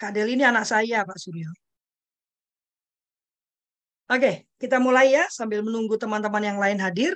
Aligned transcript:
Kak 0.00 0.16
Del 0.16 0.32
ini 0.32 0.40
anak 0.48 0.64
saya, 0.64 1.04
Pak 1.04 1.20
Suryo. 1.20 1.52
Oke, 4.08 4.48
kita 4.56 4.80
mulai 4.80 5.12
ya 5.12 5.28
sambil 5.28 5.60
menunggu 5.60 6.00
teman-teman 6.00 6.40
yang 6.40 6.56
lain 6.56 6.80
hadir. 6.80 7.12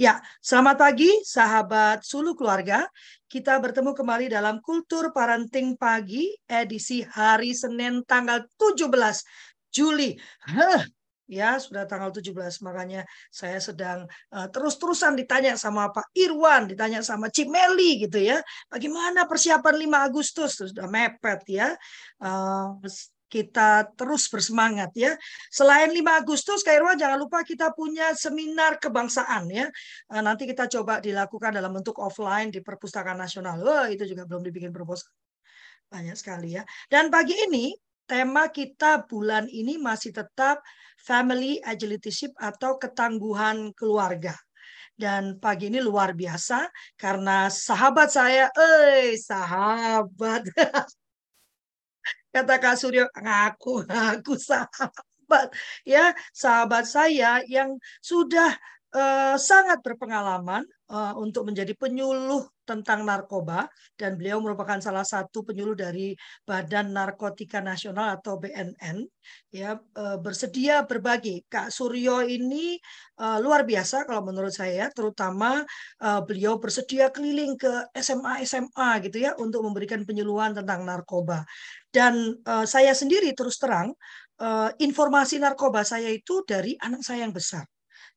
Ya, 0.00 0.24
selamat 0.40 0.80
pagi 0.80 1.12
sahabat 1.28 2.00
Sulu 2.00 2.32
Keluarga. 2.32 2.88
Kita 3.28 3.60
bertemu 3.60 3.92
kembali 3.92 4.32
dalam 4.32 4.64
Kultur 4.64 5.12
Parenting 5.12 5.76
Pagi 5.76 6.32
edisi 6.48 7.04
hari 7.04 7.52
Senin 7.52 8.00
tanggal 8.08 8.48
17 8.56 8.88
Juli. 9.68 10.16
Huh, 10.48 10.82
ya 11.32 11.56
sudah 11.56 11.88
tanggal 11.88 12.12
17 12.12 12.36
makanya 12.60 13.08
saya 13.32 13.56
sedang 13.56 14.04
uh, 14.36 14.48
terus-terusan 14.52 15.16
ditanya 15.16 15.56
sama 15.56 15.88
Pak 15.88 16.12
Irwan, 16.12 16.68
ditanya 16.68 17.00
sama 17.00 17.32
Cik 17.32 17.48
Meli 17.48 18.04
gitu 18.04 18.20
ya. 18.20 18.44
Bagaimana 18.68 19.24
persiapan 19.24 19.74
5 19.80 20.08
Agustus? 20.12 20.50
Sudah 20.60 20.86
mepet 20.86 21.40
ya. 21.48 21.72
Uh, 22.20 22.76
kita 23.32 23.88
terus 23.96 24.28
bersemangat 24.28 24.92
ya. 24.92 25.16
Selain 25.48 25.88
5 25.88 26.20
Agustus, 26.20 26.60
Kak 26.60 26.76
Irwan 26.76 27.00
jangan 27.00 27.16
lupa 27.16 27.40
kita 27.40 27.72
punya 27.72 28.12
seminar 28.12 28.76
kebangsaan 28.76 29.48
ya. 29.48 29.72
Eh, 30.12 30.20
nanti 30.20 30.44
kita 30.44 30.68
coba 30.68 31.00
dilakukan 31.00 31.56
dalam 31.56 31.72
bentuk 31.72 31.96
offline 31.96 32.52
di 32.52 32.60
Perpustakaan 32.60 33.16
Nasional. 33.16 33.56
Wah, 33.64 33.88
itu 33.88 34.04
juga 34.04 34.28
belum 34.28 34.44
dibikin 34.44 34.68
proposal. 34.68 35.08
Banyak 35.88 36.12
sekali 36.12 36.60
ya. 36.60 36.62
Dan 36.92 37.08
pagi 37.08 37.32
ini 37.32 37.72
tema 38.06 38.48
kita 38.50 39.04
bulan 39.06 39.46
ini 39.48 39.78
masih 39.78 40.12
tetap 40.14 40.62
family 41.00 41.58
agility 41.62 42.10
ship 42.10 42.32
atau 42.38 42.78
ketangguhan 42.78 43.74
keluarga. 43.74 44.34
Dan 44.92 45.40
pagi 45.40 45.72
ini 45.72 45.80
luar 45.80 46.12
biasa 46.12 46.68
karena 47.00 47.48
sahabat 47.48 48.08
saya, 48.12 48.46
eh 48.54 49.16
sahabat 49.16 50.46
kata 52.32 52.56
Kak 52.56 52.76
Suryo 52.80 53.04
ngaku 53.12 53.84
ngaku 53.84 54.34
sahabat 54.40 55.52
ya 55.84 56.16
sahabat 56.32 56.88
saya 56.88 57.44
yang 57.44 57.76
sudah 58.00 58.56
uh, 58.92 59.36
sangat 59.40 59.80
berpengalaman 59.80 60.64
uh, 60.92 61.16
untuk 61.16 61.48
menjadi 61.48 61.72
penyuluh 61.72 62.44
tentang 62.62 63.02
narkoba. 63.02 63.66
Dan 63.96 64.14
beliau 64.20 64.38
merupakan 64.38 64.78
salah 64.78 65.02
satu 65.02 65.42
penyuluh 65.42 65.74
dari 65.74 66.14
Badan 66.44 66.92
Narkotika 66.92 67.58
Nasional 67.64 68.20
atau 68.20 68.38
BNN 68.38 69.02
ya 69.50 69.76
uh, 69.76 70.16
bersedia 70.20 70.84
berbagi. 70.84 71.42
Kak 71.48 71.72
Suryo 71.72 72.22
ini 72.22 72.76
uh, 73.18 73.40
luar 73.40 73.64
biasa 73.64 74.04
kalau 74.04 74.22
menurut 74.22 74.52
saya 74.52 74.92
terutama 74.92 75.64
uh, 76.04 76.20
beliau 76.22 76.60
bersedia 76.60 77.08
keliling 77.08 77.56
ke 77.56 77.88
SMA 77.96 78.44
SMA 78.44 78.90
gitu 79.08 79.18
ya 79.24 79.32
untuk 79.40 79.64
memberikan 79.64 80.04
penyuluhan 80.04 80.52
tentang 80.52 80.84
narkoba. 80.84 81.42
Dan 81.92 82.40
uh, 82.48 82.64
saya 82.64 82.96
sendiri 82.96 83.36
terus 83.36 83.60
terang 83.60 83.92
uh, 84.40 84.70
informasi 84.80 85.40
narkoba 85.40 85.84
saya 85.84 86.08
itu 86.08 86.40
dari 86.48 86.76
anak 86.80 87.04
saya 87.04 87.28
yang 87.28 87.34
besar 87.36 87.71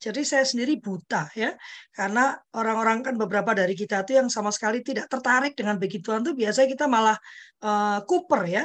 jadi 0.05 0.21
saya 0.21 0.45
sendiri 0.45 0.77
buta 0.77 1.33
ya, 1.33 1.57
karena 1.89 2.37
orang-orang 2.53 3.01
kan 3.01 3.17
beberapa 3.17 3.57
dari 3.57 3.73
kita 3.73 4.05
itu 4.05 4.21
yang 4.21 4.29
sama 4.29 4.53
sekali 4.53 4.85
tidak 4.85 5.09
tertarik 5.09 5.57
dengan 5.57 5.81
begituan 5.81 6.21
tuh 6.21 6.37
biasanya 6.37 6.69
kita 6.69 6.85
malah 6.85 7.17
uh, 7.65 8.05
kuper 8.05 8.41
ya 8.45 8.63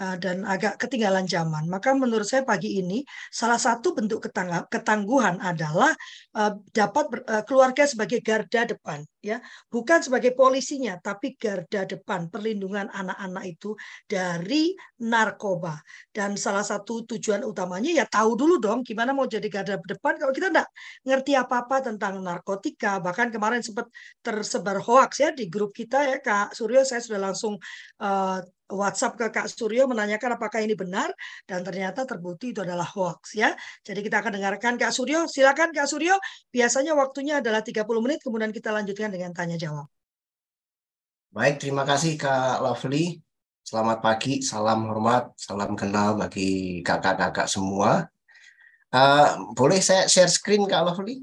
dan 0.00 0.48
agak 0.48 0.80
ketinggalan 0.80 1.28
zaman. 1.28 1.68
Maka 1.68 1.92
menurut 1.92 2.24
saya 2.24 2.40
pagi 2.40 2.80
ini 2.80 3.04
salah 3.28 3.60
satu 3.60 3.92
bentuk 3.92 4.24
ketangguhan 4.72 5.36
adalah 5.44 5.92
uh, 6.32 6.56
dapat 6.72 7.20
uh, 7.28 7.44
keluarga 7.44 7.84
sebagai 7.84 8.24
garda 8.24 8.64
depan 8.64 9.04
ya, 9.20 9.44
bukan 9.68 10.00
sebagai 10.00 10.32
polisinya 10.32 10.96
tapi 10.96 11.36
garda 11.36 11.84
depan 11.84 12.32
perlindungan 12.32 12.88
anak-anak 12.88 13.44
itu 13.44 13.76
dari 14.08 14.72
narkoba. 15.04 15.76
Dan 16.08 16.40
salah 16.40 16.64
satu 16.64 17.04
tujuan 17.04 17.44
utamanya 17.44 17.92
ya 17.92 18.04
tahu 18.08 18.40
dulu 18.40 18.56
dong 18.56 18.80
gimana 18.80 19.12
mau 19.12 19.28
jadi 19.28 19.44
garda 19.52 19.76
depan 19.76 20.16
kalau 20.16 20.32
kita 20.32 20.48
enggak 20.48 20.68
ngerti 21.04 21.32
apa-apa 21.36 21.92
tentang 21.92 22.24
narkotika. 22.24 23.04
Bahkan 23.04 23.28
kemarin 23.28 23.60
sempat 23.60 23.92
tersebar 24.24 24.80
hoax 24.80 25.20
ya 25.20 25.28
di 25.36 25.52
grup 25.52 25.76
kita 25.76 26.00
ya 26.08 26.16
Kak 26.24 26.56
Suryo 26.56 26.88
saya 26.88 27.04
sudah 27.04 27.20
langsung 27.20 27.60
uh, 28.00 28.40
WhatsApp 28.70 29.18
ke 29.18 29.26
Kak 29.30 29.46
Suryo 29.50 29.90
menanyakan 29.90 30.38
apakah 30.38 30.62
ini 30.62 30.78
benar 30.78 31.10
dan 31.44 31.60
ternyata 31.66 32.06
terbukti 32.06 32.54
itu 32.54 32.62
adalah 32.62 32.86
hoax 32.86 33.34
ya. 33.36 33.54
Jadi 33.82 34.00
kita 34.06 34.22
akan 34.22 34.38
dengarkan 34.38 34.74
Kak 34.78 34.94
Suryo. 34.94 35.26
Silakan 35.26 35.74
Kak 35.74 35.90
Suryo. 35.90 36.16
Biasanya 36.50 36.94
waktunya 36.94 37.38
adalah 37.42 37.60
30 37.60 37.86
menit 38.02 38.22
kemudian 38.22 38.54
kita 38.54 38.70
lanjutkan 38.70 39.10
dengan 39.10 39.34
tanya 39.34 39.58
jawab. 39.58 39.86
Baik, 41.30 41.62
terima 41.62 41.86
kasih 41.86 42.18
Kak 42.18 42.58
Lovely. 42.58 43.22
Selamat 43.62 44.02
pagi, 44.02 44.42
salam 44.42 44.90
hormat, 44.90 45.30
salam 45.38 45.78
kenal 45.78 46.18
bagi 46.18 46.82
kakak-kakak 46.82 47.46
semua. 47.46 48.10
Uh, 48.90 49.54
boleh 49.54 49.78
saya 49.78 50.10
share 50.10 50.26
screen 50.26 50.66
Kak 50.66 50.82
Lovely? 50.82 51.22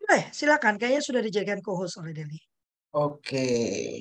Boleh, 0.00 0.32
silakan. 0.32 0.80
Kayaknya 0.80 1.02
sudah 1.04 1.20
dijadikan 1.20 1.60
co-host 1.60 2.00
oleh 2.00 2.16
Deli. 2.16 2.40
Oke. 2.96 4.00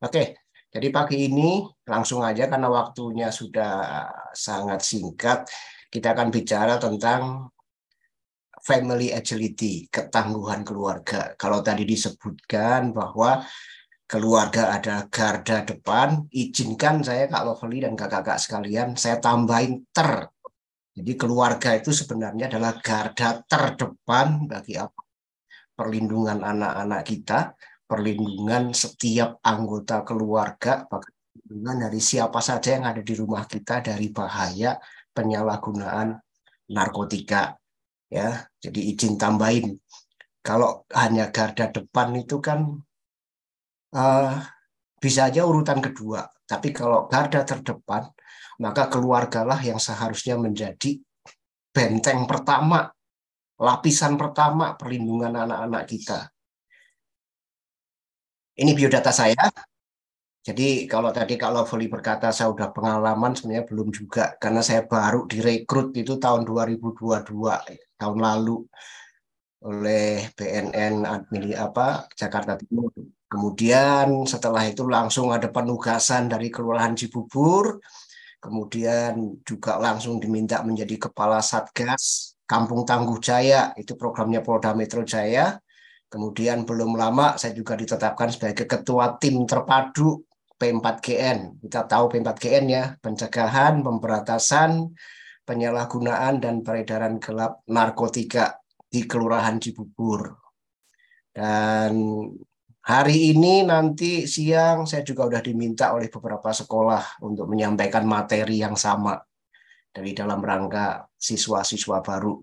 Oke, 0.00 0.32
jadi 0.72 0.88
pagi 0.88 1.28
ini 1.28 1.60
langsung 1.84 2.24
aja 2.24 2.48
karena 2.48 2.68
waktunya 2.72 3.28
sudah 3.28 3.72
sangat 4.32 4.80
singkat, 4.80 5.44
kita 5.92 6.16
akan 6.16 6.32
bicara 6.32 6.80
tentang 6.80 7.52
family 8.64 9.12
agility, 9.12 9.88
ketangguhan 9.92 10.64
keluarga. 10.64 11.36
Kalau 11.36 11.60
tadi 11.60 11.84
disebutkan 11.84 12.92
bahwa 12.96 13.44
keluarga 14.08 14.76
ada 14.76 15.04
garda 15.08 15.66
depan, 15.66 16.28
izinkan 16.32 17.04
saya 17.04 17.28
Kak 17.28 17.44
Lovely 17.44 17.84
dan 17.84 17.92
kakak-kakak 17.96 18.38
sekalian, 18.40 18.88
saya 18.96 19.20
tambahin 19.20 19.84
ter. 19.92 20.28
Jadi 20.96 21.12
keluarga 21.16 21.76
itu 21.76 21.90
sebenarnya 21.92 22.48
adalah 22.50 22.78
garda 22.80 23.40
terdepan 23.46 24.48
bagi 24.48 24.80
apa? 24.80 25.09
Perlindungan 25.80 26.44
anak-anak 26.44 27.02
kita, 27.08 27.56
perlindungan 27.88 28.76
setiap 28.76 29.40
anggota 29.40 30.04
keluarga, 30.04 30.84
perlindungan 30.84 31.88
dari 31.88 32.00
siapa 32.04 32.44
saja 32.44 32.76
yang 32.76 32.84
ada 32.84 33.00
di 33.00 33.16
rumah 33.16 33.48
kita 33.48 33.80
dari 33.80 34.12
bahaya 34.12 34.76
penyalahgunaan 35.16 36.20
narkotika. 36.68 37.56
Ya, 38.12 38.44
jadi 38.60 38.92
izin 38.92 39.16
tambahin. 39.16 39.80
Kalau 40.44 40.84
hanya 40.92 41.32
garda 41.32 41.72
depan 41.72 42.12
itu 42.12 42.44
kan 42.44 42.76
uh, 43.96 44.36
bisa 45.00 45.32
aja 45.32 45.48
urutan 45.48 45.80
kedua. 45.80 46.28
Tapi 46.44 46.76
kalau 46.76 47.08
garda 47.08 47.40
terdepan, 47.40 48.12
maka 48.60 48.92
keluargalah 48.92 49.56
yang 49.64 49.80
seharusnya 49.80 50.36
menjadi 50.36 51.00
benteng 51.72 52.28
pertama, 52.28 52.92
lapisan 53.60 54.16
pertama 54.16 54.74
perlindungan 54.80 55.36
anak-anak 55.36 55.84
kita 55.84 56.20
ini 58.60 58.76
biodata 58.76 59.10
saya. 59.10 59.48
Jadi 60.40 60.88
kalau 60.88 61.12
tadi 61.12 61.36
kalau 61.36 61.68
Voli 61.68 61.88
berkata 61.88 62.32
saya 62.32 62.48
sudah 62.48 62.72
pengalaman 62.72 63.36
sebenarnya 63.36 63.64
belum 63.68 63.88
juga 63.92 64.36
karena 64.40 64.64
saya 64.64 64.88
baru 64.88 65.28
direkrut 65.28 65.92
itu 65.92 66.16
tahun 66.16 66.48
2022 66.48 67.28
tahun 68.00 68.18
lalu 68.18 68.64
oleh 69.60 70.32
BNN 70.32 71.04
admin 71.04 71.52
apa 71.52 72.08
Jakarta 72.16 72.56
Timur. 72.56 72.88
Kemudian 73.28 74.24
setelah 74.24 74.64
itu 74.64 74.88
langsung 74.88 75.28
ada 75.28 75.52
penugasan 75.52 76.32
dari 76.32 76.48
Kelurahan 76.48 76.96
Cibubur. 76.96 77.78
Kemudian 78.40 79.44
juga 79.44 79.76
langsung 79.76 80.16
diminta 80.16 80.64
menjadi 80.64 80.96
kepala 81.12 81.44
Satgas 81.44 82.32
Kampung 82.50 82.82
Tangguh 82.82 83.22
Jaya, 83.22 83.70
itu 83.78 83.94
programnya 83.94 84.42
Polda 84.42 84.74
Metro 84.74 85.06
Jaya. 85.06 85.54
Kemudian 86.10 86.66
belum 86.66 86.98
lama 86.98 87.38
saya 87.38 87.54
juga 87.54 87.78
ditetapkan 87.78 88.26
sebagai 88.34 88.66
ketua 88.66 89.14
tim 89.22 89.46
terpadu 89.46 90.26
P4GN. 90.58 91.62
Kita 91.62 91.86
tahu 91.86 92.10
P4GN 92.10 92.64
ya, 92.66 92.84
pencegahan, 92.98 93.86
pemberantasan, 93.86 94.90
penyalahgunaan 95.46 96.42
dan 96.42 96.66
peredaran 96.66 97.22
gelap 97.22 97.62
narkotika 97.70 98.58
di 98.90 99.06
Kelurahan 99.06 99.62
Cibubur. 99.62 100.34
Dan 101.30 102.26
hari 102.82 103.30
ini 103.30 103.62
nanti 103.62 104.26
siang 104.26 104.90
saya 104.90 105.06
juga 105.06 105.30
sudah 105.30 105.42
diminta 105.46 105.94
oleh 105.94 106.10
beberapa 106.10 106.50
sekolah 106.50 107.22
untuk 107.22 107.46
menyampaikan 107.46 108.02
materi 108.02 108.58
yang 108.58 108.74
sama 108.74 109.14
dari 109.94 110.10
dalam 110.10 110.42
rangka 110.42 111.09
siswa-siswa 111.20 112.00
baru. 112.00 112.40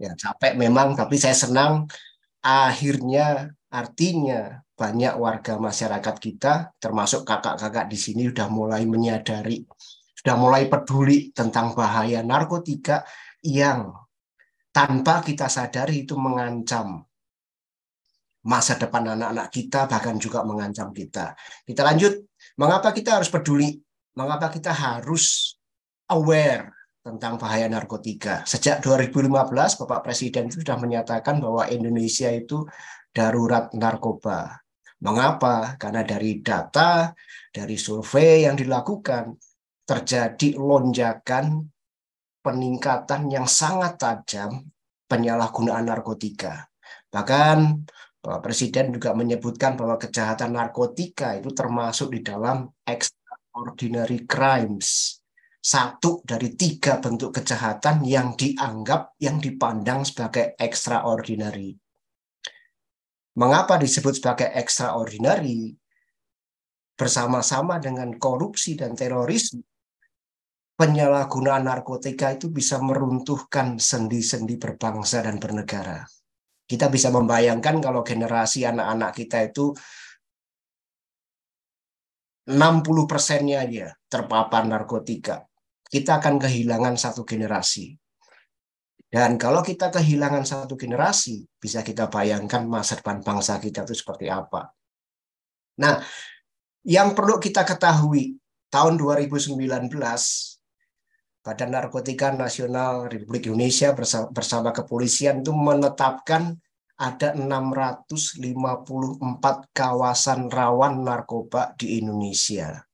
Ya 0.00 0.16
capek 0.16 0.56
memang, 0.56 0.96
tapi 0.96 1.20
saya 1.20 1.36
senang 1.36 1.84
akhirnya 2.40 3.52
artinya 3.68 4.64
banyak 4.72 5.14
warga 5.20 5.60
masyarakat 5.60 6.16
kita, 6.16 6.72
termasuk 6.80 7.28
kakak-kakak 7.28 7.90
di 7.90 7.98
sini 7.98 8.30
sudah 8.32 8.48
mulai 8.48 8.88
menyadari, 8.88 9.66
sudah 10.16 10.38
mulai 10.38 10.70
peduli 10.70 11.34
tentang 11.34 11.74
bahaya 11.76 12.24
narkotika 12.24 13.04
yang 13.42 13.92
tanpa 14.70 15.20
kita 15.20 15.50
sadari 15.50 16.06
itu 16.06 16.14
mengancam 16.14 17.02
masa 18.46 18.78
depan 18.78 19.18
anak-anak 19.18 19.50
kita, 19.50 19.90
bahkan 19.90 20.14
juga 20.16 20.46
mengancam 20.46 20.94
kita. 20.94 21.34
Kita 21.66 21.82
lanjut, 21.82 22.22
mengapa 22.54 22.94
kita 22.94 23.18
harus 23.18 23.28
peduli? 23.28 23.82
Mengapa 24.14 24.46
kita 24.46 24.70
harus 24.70 25.58
aware 26.06 26.77
tentang 27.08 27.40
bahaya 27.40 27.64
narkotika? 27.72 28.44
Sejak 28.44 28.84
2015, 28.84 29.80
Bapak 29.80 30.00
Presiden 30.04 30.52
sudah 30.52 30.76
menyatakan 30.76 31.40
bahwa 31.40 31.64
Indonesia 31.72 32.28
itu 32.28 32.68
darurat 33.08 33.72
narkoba. 33.72 34.60
Mengapa? 35.00 35.80
Karena 35.80 36.04
dari 36.04 36.44
data, 36.44 37.16
dari 37.48 37.80
survei 37.80 38.44
yang 38.44 38.58
dilakukan, 38.58 39.32
terjadi 39.88 40.60
lonjakan 40.60 41.64
peningkatan 42.44 43.32
yang 43.32 43.48
sangat 43.48 43.96
tajam 43.96 44.68
penyalahgunaan 45.08 45.88
narkotika. 45.88 46.68
Bahkan 47.08 47.58
Bapak 48.20 48.50
Presiden 48.50 48.92
juga 48.92 49.16
menyebutkan 49.16 49.78
bahwa 49.78 49.96
kejahatan 49.96 50.52
narkotika 50.52 51.38
itu 51.38 51.54
termasuk 51.56 52.12
di 52.12 52.20
dalam 52.20 52.68
extraordinary 52.84 54.28
crimes. 54.28 55.17
Satu 55.58 56.22
dari 56.22 56.54
tiga 56.54 57.02
bentuk 57.02 57.34
kejahatan 57.34 58.06
yang 58.06 58.38
dianggap, 58.38 59.18
yang 59.18 59.42
dipandang 59.42 60.06
sebagai 60.06 60.54
extraordinary. 60.54 61.74
Mengapa 63.38 63.74
disebut 63.78 64.22
sebagai 64.22 64.50
extraordinary? 64.54 65.74
Bersama-sama 66.98 67.78
dengan 67.78 68.10
korupsi 68.18 68.74
dan 68.74 68.94
terorisme, 68.94 69.62
penyalahgunaan 70.78 71.66
narkotika 71.66 72.38
itu 72.38 72.54
bisa 72.54 72.78
meruntuhkan 72.78 73.82
sendi-sendi 73.82 74.58
berbangsa 74.58 75.26
dan 75.26 75.42
bernegara. 75.42 76.06
Kita 76.68 76.86
bisa 76.86 77.10
membayangkan 77.10 77.82
kalau 77.82 78.06
generasi 78.06 78.62
anak-anak 78.62 79.10
kita 79.10 79.50
itu 79.50 79.74
60 82.46 83.10
persennya 83.10 83.66
aja 83.66 83.92
terpapar 84.06 84.64
narkotika. 84.64 85.47
Kita 85.88 86.20
akan 86.20 86.36
kehilangan 86.36 87.00
satu 87.00 87.24
generasi. 87.24 87.96
Dan 89.08 89.40
kalau 89.40 89.64
kita 89.64 89.88
kehilangan 89.88 90.44
satu 90.44 90.76
generasi, 90.76 91.48
bisa 91.56 91.80
kita 91.80 92.12
bayangkan 92.12 92.68
masa 92.68 93.00
depan 93.00 93.24
bangsa 93.24 93.56
kita 93.56 93.88
itu 93.88 93.96
seperti 93.96 94.28
apa. 94.28 94.68
Nah, 95.80 95.96
yang 96.84 97.16
perlu 97.16 97.40
kita 97.40 97.64
ketahui, 97.64 98.36
tahun 98.68 99.00
2019, 99.00 99.56
Badan 101.40 101.72
Narkotika 101.72 102.36
Nasional 102.36 103.08
Republik 103.08 103.48
Indonesia 103.48 103.96
bersama, 103.96 104.28
bersama 104.28 104.76
kepolisian 104.76 105.40
itu 105.40 105.56
menetapkan 105.56 106.52
ada 106.98 107.30
654 107.32 109.72
kawasan 109.72 110.52
rawan 110.52 111.06
narkoba 111.06 111.72
di 111.78 112.02
Indonesia. 112.02 112.87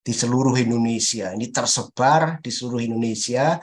Di 0.00 0.12
seluruh 0.16 0.56
Indonesia. 0.56 1.36
Ini 1.36 1.52
tersebar 1.52 2.40
di 2.40 2.48
seluruh 2.48 2.80
Indonesia 2.80 3.60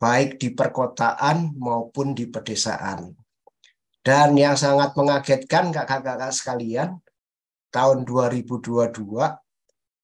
baik 0.00 0.36
di 0.36 0.52
perkotaan 0.52 1.56
maupun 1.56 2.12
di 2.12 2.28
pedesaan. 2.28 3.08
Dan 4.04 4.36
yang 4.36 4.52
sangat 4.52 4.92
mengagetkan 5.00 5.72
kakak-kakak 5.72 6.28
sekalian, 6.28 7.00
tahun 7.72 8.04
2022 8.04 8.92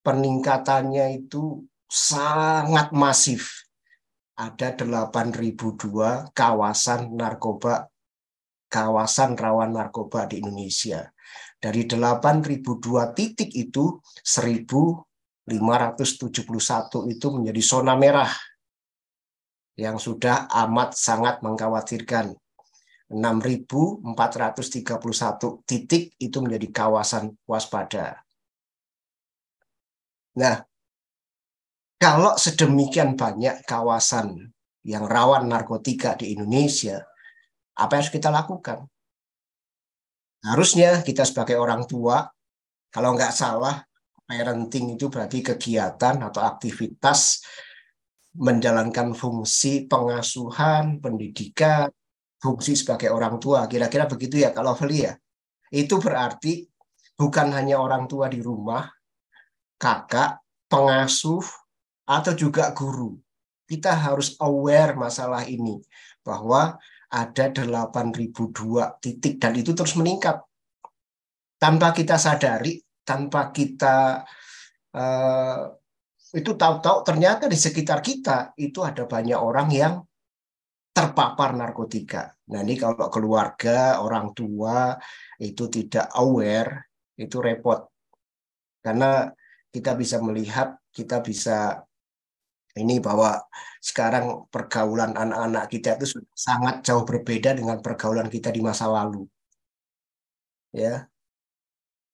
peningkatannya 0.01 1.21
itu 1.21 1.69
sangat 1.85 2.97
masif. 2.97 3.69
Ada 4.41 4.73
8.002 4.73 6.33
kawasan 6.33 7.13
narkoba, 7.13 7.93
kawasan 8.73 9.37
rawan 9.37 9.77
narkoba 9.77 10.25
di 10.25 10.41
Indonesia. 10.41 11.13
Dari 11.61 11.85
8.002 11.85 13.13
titik 13.13 13.53
itu, 13.53 14.01
1.571 14.25 15.53
itu 17.13 17.27
menjadi 17.29 17.61
zona 17.61 17.93
merah 18.01 18.33
yang 19.77 20.01
sudah 20.01 20.49
amat 20.67 20.97
sangat 20.97 21.45
mengkhawatirkan. 21.45 22.33
6.431 23.11 25.67
titik 25.67 26.15
itu 26.17 26.39
menjadi 26.41 26.69
kawasan 26.71 27.35
waspada. 27.45 28.23
Nah, 30.39 30.63
kalau 32.01 32.39
sedemikian 32.39 33.19
banyak 33.19 33.67
kawasan 33.67 34.55
yang 34.87 35.05
rawan 35.05 35.51
narkotika 35.51 36.15
di 36.17 36.33
Indonesia, 36.33 37.05
apa 37.75 37.99
yang 37.99 38.01
harus 38.01 38.15
kita 38.15 38.31
lakukan? 38.31 38.87
Harusnya 40.41 41.05
kita 41.05 41.29
sebagai 41.29 41.61
orang 41.61 41.85
tua, 41.85 42.25
kalau 42.89 43.13
nggak 43.13 43.35
salah, 43.35 43.85
parenting 44.25 44.97
itu 44.97 45.13
berarti 45.13 45.45
kegiatan 45.45 46.17
atau 46.23 46.41
aktivitas 46.41 47.45
menjalankan 48.39 49.13
fungsi 49.13 49.91
pengasuhan, 49.91 51.03
pendidikan, 51.03 51.91
fungsi 52.41 52.79
sebagai 52.79 53.11
orang 53.13 53.37
tua. 53.43 53.67
Kira-kira 53.67 54.09
begitu 54.09 54.41
ya 54.41 54.55
kalau 54.55 54.73
Feli 54.73 55.05
ya. 55.05 55.15
Itu 55.71 56.01
berarti 56.01 56.67
bukan 57.15 57.53
hanya 57.53 57.79
orang 57.79 58.09
tua 58.09 58.31
di 58.33 58.41
rumah, 58.41 58.89
kakak, 59.77 60.41
pengasuh, 60.71 61.45
atau 62.09 62.33
juga 62.35 62.75
guru. 62.75 63.15
Kita 63.71 63.95
harus 63.95 64.35
aware 64.43 64.99
masalah 64.99 65.47
ini 65.47 65.79
bahwa 66.27 66.75
ada 67.11 67.51
8002 67.51 69.03
titik 69.03 69.43
dan 69.43 69.53
itu 69.59 69.75
terus 69.75 69.99
meningkat. 69.99 70.39
Tanpa 71.61 71.93
kita 71.93 72.17
sadari, 72.17 72.81
tanpa 73.05 73.51
kita 73.53 74.25
uh, 74.95 75.61
itu 76.31 76.55
tahu-tahu 76.55 77.03
ternyata 77.03 77.51
di 77.51 77.59
sekitar 77.59 77.99
kita 78.01 78.55
itu 78.55 78.87
ada 78.87 79.05
banyak 79.05 79.37
orang 79.37 79.69
yang 79.75 79.95
terpapar 80.91 81.55
narkotika. 81.55 82.31
Nah 82.51 82.61
ini 82.63 82.75
kalau 82.79 83.11
keluarga, 83.11 84.03
orang 84.03 84.35
tua 84.35 84.95
itu 85.39 85.71
tidak 85.71 86.11
aware, 86.19 86.91
itu 87.19 87.39
repot. 87.39 87.87
Karena 88.83 89.31
kita 89.71 89.95
bisa 89.95 90.19
melihat, 90.19 90.75
kita 90.91 91.23
bisa 91.23 91.79
ini 92.79 93.03
bahwa 93.03 93.43
sekarang 93.83 94.47
pergaulan 94.53 95.17
anak-anak 95.17 95.67
kita 95.73 95.99
itu 95.99 96.23
sangat 96.37 96.87
jauh 96.87 97.03
berbeda 97.03 97.57
dengan 97.57 97.83
pergaulan 97.83 98.29
kita 98.31 98.53
di 98.55 98.61
masa 98.63 98.87
lalu. 98.87 99.27
Ya. 100.71 101.11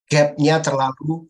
Gapnya 0.06 0.62
terlalu 0.62 1.26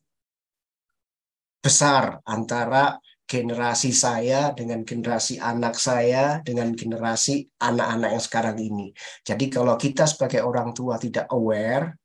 besar 1.65 2.23
antara 2.23 3.01
generasi 3.27 3.91
saya 3.91 4.55
dengan 4.55 4.87
generasi 4.87 5.43
anak 5.43 5.75
saya 5.75 6.39
dengan 6.47 6.71
generasi 6.79 7.43
anak-anak 7.59 8.15
yang 8.15 8.23
sekarang 8.23 8.57
ini. 8.63 8.95
Jadi 9.27 9.51
kalau 9.51 9.75
kita 9.75 10.07
sebagai 10.07 10.47
orang 10.47 10.71
tua 10.71 10.95
tidak 10.95 11.27
aware, 11.35 11.99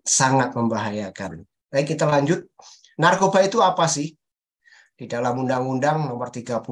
sangat 0.00 0.56
membahayakan. 0.56 1.44
Baik, 1.68 1.92
kita 1.92 2.08
lanjut. 2.08 2.48
Narkoba 2.96 3.44
itu 3.44 3.60
apa 3.60 3.84
sih? 3.84 4.16
Di 4.96 5.04
dalam 5.04 5.44
Undang-Undang 5.44 6.08
Nomor 6.08 6.32
35 6.32 6.64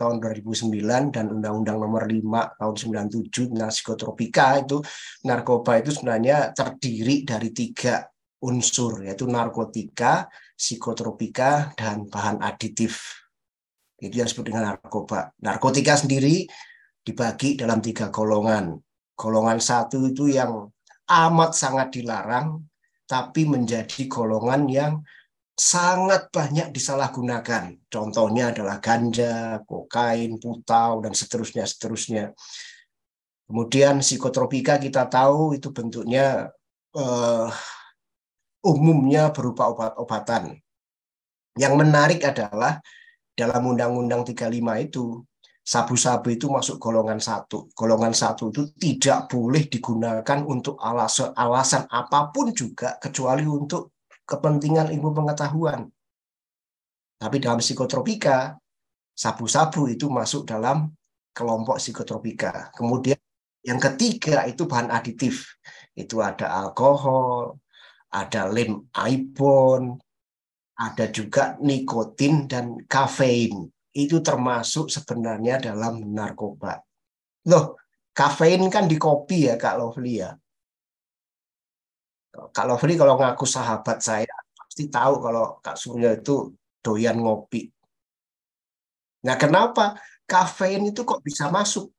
Tahun 0.00 0.16
2009 0.24 1.12
dan 1.12 1.28
Undang-Undang 1.28 1.76
Nomor 1.76 2.08
5 2.08 2.56
Tahun 2.56 2.74
97 2.80 3.52
tentang 3.52 3.68
psikotropika 3.68 4.56
itu 4.64 4.80
narkoba 5.28 5.76
itu 5.76 5.92
sebenarnya 5.92 6.56
terdiri 6.56 7.28
dari 7.28 7.52
tiga 7.52 8.08
unsur 8.40 9.04
yaitu 9.04 9.28
narkotika, 9.28 10.32
psikotropika, 10.56 11.76
dan 11.76 12.08
bahan 12.08 12.40
aditif. 12.40 13.26
Itu 14.00 14.16
yang 14.16 14.32
disebut 14.32 14.48
dengan 14.48 14.72
narkoba. 14.72 15.36
Narkotika 15.44 16.00
sendiri 16.00 16.48
dibagi 17.04 17.58
dalam 17.58 17.84
tiga 17.84 18.08
golongan. 18.08 18.80
Golongan 19.12 19.60
satu 19.60 20.08
itu 20.08 20.30
yang 20.30 20.70
amat 21.04 21.50
sangat 21.52 21.92
dilarang, 22.00 22.64
tapi 23.04 23.44
menjadi 23.44 24.08
golongan 24.08 24.64
yang 24.72 24.92
sangat 25.58 26.30
banyak 26.30 26.70
disalahgunakan. 26.70 27.90
Contohnya 27.90 28.54
adalah 28.54 28.78
ganja, 28.78 29.58
kokain, 29.66 30.38
putau, 30.38 31.02
dan 31.02 31.12
seterusnya, 31.18 31.66
seterusnya. 31.66 32.30
Kemudian 33.50 33.98
psikotropika 33.98 34.78
kita 34.78 35.10
tahu 35.10 35.58
itu 35.58 35.74
bentuknya 35.74 36.54
eh, 36.94 37.48
umumnya 38.62 39.34
berupa 39.34 39.74
obat-obatan. 39.74 40.54
Yang 41.58 41.74
menarik 41.74 42.22
adalah 42.22 42.78
dalam 43.34 43.62
Undang-Undang 43.66 44.30
35 44.30 44.86
itu 44.86 45.26
sabu-sabu 45.66 46.30
itu 46.30 46.46
masuk 46.46 46.78
golongan 46.78 47.18
satu. 47.18 47.66
Golongan 47.74 48.14
satu 48.14 48.54
itu 48.54 48.70
tidak 48.78 49.26
boleh 49.26 49.66
digunakan 49.66 50.38
untuk 50.46 50.78
alasan, 50.78 51.34
alasan 51.34 51.82
apa 51.90 52.30
pun 52.30 52.54
juga 52.54 52.94
kecuali 53.02 53.42
untuk 53.42 53.97
kepentingan 54.28 54.92
ilmu 54.92 55.16
pengetahuan. 55.16 55.88
Tapi 57.18 57.36
dalam 57.40 57.58
psikotropika, 57.58 58.60
sabu-sabu 59.16 59.88
itu 59.88 60.06
masuk 60.12 60.44
dalam 60.44 60.92
kelompok 61.32 61.80
psikotropika. 61.80 62.70
Kemudian 62.76 63.18
yang 63.64 63.80
ketiga 63.80 64.46
itu 64.46 64.68
bahan 64.68 64.92
aditif. 64.92 65.58
Itu 65.96 66.22
ada 66.22 66.52
alkohol, 66.62 67.58
ada 68.12 68.46
lem 68.46 68.86
ibon, 68.94 69.98
ada 70.78 71.10
juga 71.10 71.58
nikotin 71.58 72.46
dan 72.46 72.78
kafein 72.86 73.66
itu 73.90 74.22
termasuk 74.22 74.86
sebenarnya 74.86 75.58
dalam 75.58 76.06
narkoba. 76.14 76.78
Loh, 77.50 77.74
kafein 78.14 78.62
kan 78.70 78.86
di 78.86 78.94
kopi 78.94 79.50
ya 79.50 79.58
Kak 79.58 79.74
Lovely 79.74 80.22
ya. 80.22 80.30
Kak 82.50 82.66
Lovely 82.66 82.94
kalau 82.98 83.14
ngaku 83.20 83.46
sahabat 83.46 83.98
saya 84.02 84.34
pasti 84.54 84.88
tahu 84.88 85.14
kalau 85.22 85.58
Kak 85.62 85.76
Surya 85.76 86.16
itu 86.18 86.54
doyan 86.82 87.18
ngopi. 87.18 87.68
Nah, 89.26 89.34
kenapa 89.34 89.98
kafein 90.24 90.88
itu 90.88 91.02
kok 91.02 91.20
bisa 91.20 91.50
masuk? 91.50 91.90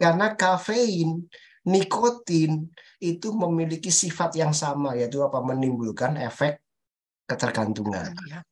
Karena 0.00 0.34
kafein, 0.34 1.28
nikotin 1.68 2.66
itu 2.98 3.28
memiliki 3.30 3.92
sifat 3.92 4.34
yang 4.34 4.50
sama 4.50 4.96
yaitu 4.98 5.22
apa? 5.22 5.38
Menimbulkan 5.44 6.18
efek 6.18 6.58
ketergantungan, 7.30 8.10
iya. 8.26 8.42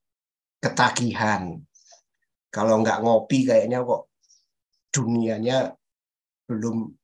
ketagihan, 0.63 1.59
kalau 2.49 2.81
nggak 2.81 3.03
ngopi 3.03 3.43
kayaknya 3.43 3.83
kok 3.83 4.09
dunianya 4.95 5.75
belum 6.49 6.95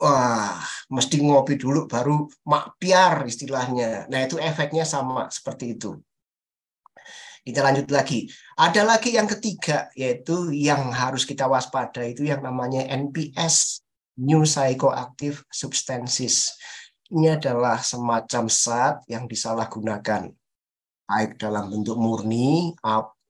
wah 0.00 0.60
mesti 0.92 1.16
ngopi 1.24 1.56
dulu 1.56 1.88
baru 1.88 2.28
makpiar 2.44 3.24
istilahnya. 3.24 4.06
Nah 4.12 4.20
itu 4.24 4.36
efeknya 4.36 4.84
sama 4.84 5.28
seperti 5.32 5.76
itu. 5.76 5.96
Kita 7.46 7.62
lanjut 7.62 7.86
lagi. 7.94 8.26
Ada 8.58 8.82
lagi 8.82 9.14
yang 9.14 9.30
ketiga 9.30 9.86
yaitu 9.94 10.50
yang 10.50 10.90
harus 10.90 11.22
kita 11.22 11.46
waspada 11.46 12.02
itu 12.02 12.26
yang 12.26 12.42
namanya 12.42 12.82
NPS, 12.90 13.86
New 14.18 14.42
Psychoactive 14.42 15.46
Substances. 15.46 16.58
Ini 17.06 17.38
adalah 17.38 17.78
semacam 17.78 18.50
zat 18.50 19.06
yang 19.06 19.30
disalahgunakan 19.30 20.26
baik 21.06 21.38
dalam 21.38 21.70
bentuk 21.70 21.94
murni 21.94 22.74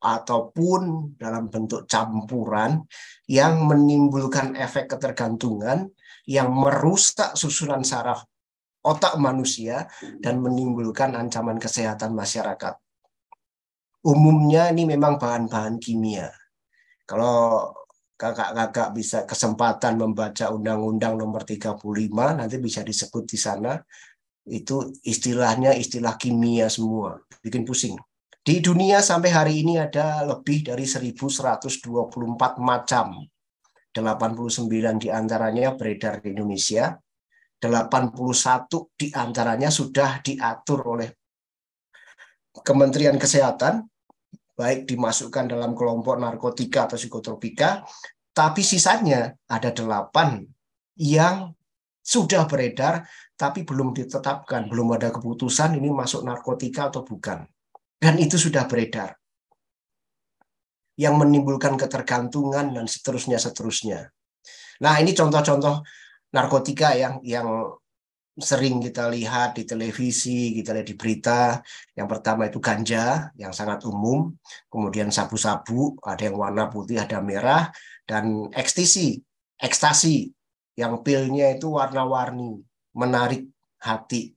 ataupun 0.01 1.13
dalam 1.21 1.53
bentuk 1.53 1.85
campuran 1.85 2.81
yang 3.29 3.69
menimbulkan 3.69 4.57
efek 4.57 4.97
ketergantungan 4.97 5.93
yang 6.27 6.51
merusak 6.51 7.39
susunan 7.39 7.87
saraf 7.87 8.27
otak 8.87 9.19
manusia 9.19 9.91
dan 10.23 10.39
menimbulkan 10.39 11.19
ancaman 11.19 11.59
kesehatan 11.59 12.15
masyarakat. 12.15 12.79
Umumnya 14.07 14.71
ini 14.71 14.87
memang 14.87 15.19
bahan-bahan 15.19 15.83
kimia. 15.83 16.31
Kalau 17.03 17.75
kakak-kakak 18.15 18.95
bisa 18.95 19.19
kesempatan 19.27 19.99
membaca 19.99 20.55
Undang-Undang 20.55 21.19
Nomor 21.19 21.43
35 21.43 21.83
nanti 22.15 22.57
bisa 22.63 22.87
disebut 22.87 23.27
di 23.27 23.39
sana 23.39 23.75
itu 24.47 24.95
istilahnya 25.03 25.75
istilah 25.75 26.15
kimia 26.15 26.71
semua, 26.71 27.19
bikin 27.43 27.67
pusing. 27.67 27.99
Di 28.47 28.63
dunia 28.63 29.03
sampai 29.03 29.35
hari 29.35 29.55
ini 29.67 29.75
ada 29.75 30.23
lebih 30.23 30.71
dari 30.71 30.87
1124 30.87 32.63
macam. 32.63 33.27
89 34.01 34.69
di 35.03 35.09
antaranya 35.09 35.77
beredar 35.77 36.21
di 36.21 36.33
Indonesia. 36.33 36.93
81 37.57 38.13
di 38.93 39.09
antaranya 39.17 39.73
sudah 39.73 40.21
diatur 40.21 40.85
oleh 40.93 41.09
Kementerian 42.53 43.17
Kesehatan, 43.17 43.85
baik 44.57 44.89
dimasukkan 44.89 45.53
dalam 45.53 45.77
kelompok 45.77 46.17
narkotika 46.21 46.89
atau 46.89 46.97
psikotropika, 47.01 47.85
tapi 48.33 48.61
sisanya 48.61 49.33
ada 49.49 49.73
delapan 49.73 50.45
yang 50.97 51.53
sudah 52.01 52.45
beredar 52.49 53.05
tapi 53.37 53.69
belum 53.69 53.93
ditetapkan, 53.93 54.73
belum 54.73 54.97
ada 54.97 55.13
keputusan 55.13 55.77
ini 55.77 55.93
masuk 55.93 56.25
narkotika 56.25 56.89
atau 56.89 57.05
bukan. 57.05 57.45
Dan 58.01 58.17
itu 58.17 58.41
sudah 58.41 58.65
beredar. 58.65 59.17
Yang 60.97 61.15
menimbulkan 61.21 61.77
ketergantungan 61.77 62.73
dan 62.73 62.89
seterusnya 62.89 63.37
seterusnya. 63.37 64.09
Nah, 64.81 64.97
ini 65.01 65.13
contoh-contoh 65.13 65.85
narkotika 66.33 66.97
yang 66.97 67.21
yang 67.21 67.49
sering 68.37 68.85
kita 68.85 69.09
lihat 69.09 69.57
di 69.57 69.65
televisi, 69.65 70.53
kita 70.53 70.77
lihat 70.77 70.89
di 70.89 70.97
berita. 70.97 71.61
Yang 71.97 72.09
pertama 72.17 72.45
itu 72.49 72.61
ganja 72.61 73.33
yang 73.41 73.53
sangat 73.57 73.85
umum, 73.89 74.37
kemudian 74.69 75.09
sabu-sabu, 75.09 75.97
ada 76.05 76.21
yang 76.29 76.37
warna 76.37 76.69
putih, 76.69 77.01
ada 77.01 77.25
merah, 77.25 77.73
dan 78.05 78.53
ekstasi, 78.53 79.25
ekstasi 79.57 80.29
yang 80.77 81.01
pilnya 81.01 81.57
itu 81.57 81.73
warna-warni, 81.73 82.61
menarik 82.93 83.49
hati. 83.81 84.37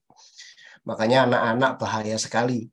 Makanya 0.88 1.28
anak-anak 1.28 1.72
bahaya 1.76 2.16
sekali 2.16 2.72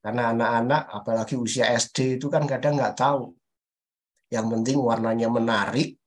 karena 0.00 0.32
anak-anak, 0.32 0.82
apalagi 0.88 1.36
usia 1.36 1.68
SD 1.76 2.16
itu 2.16 2.32
kan 2.32 2.48
kadang 2.48 2.80
nggak 2.80 2.96
tahu. 2.96 3.36
Yang 4.32 4.46
penting 4.48 4.78
warnanya 4.80 5.28
menarik, 5.28 6.00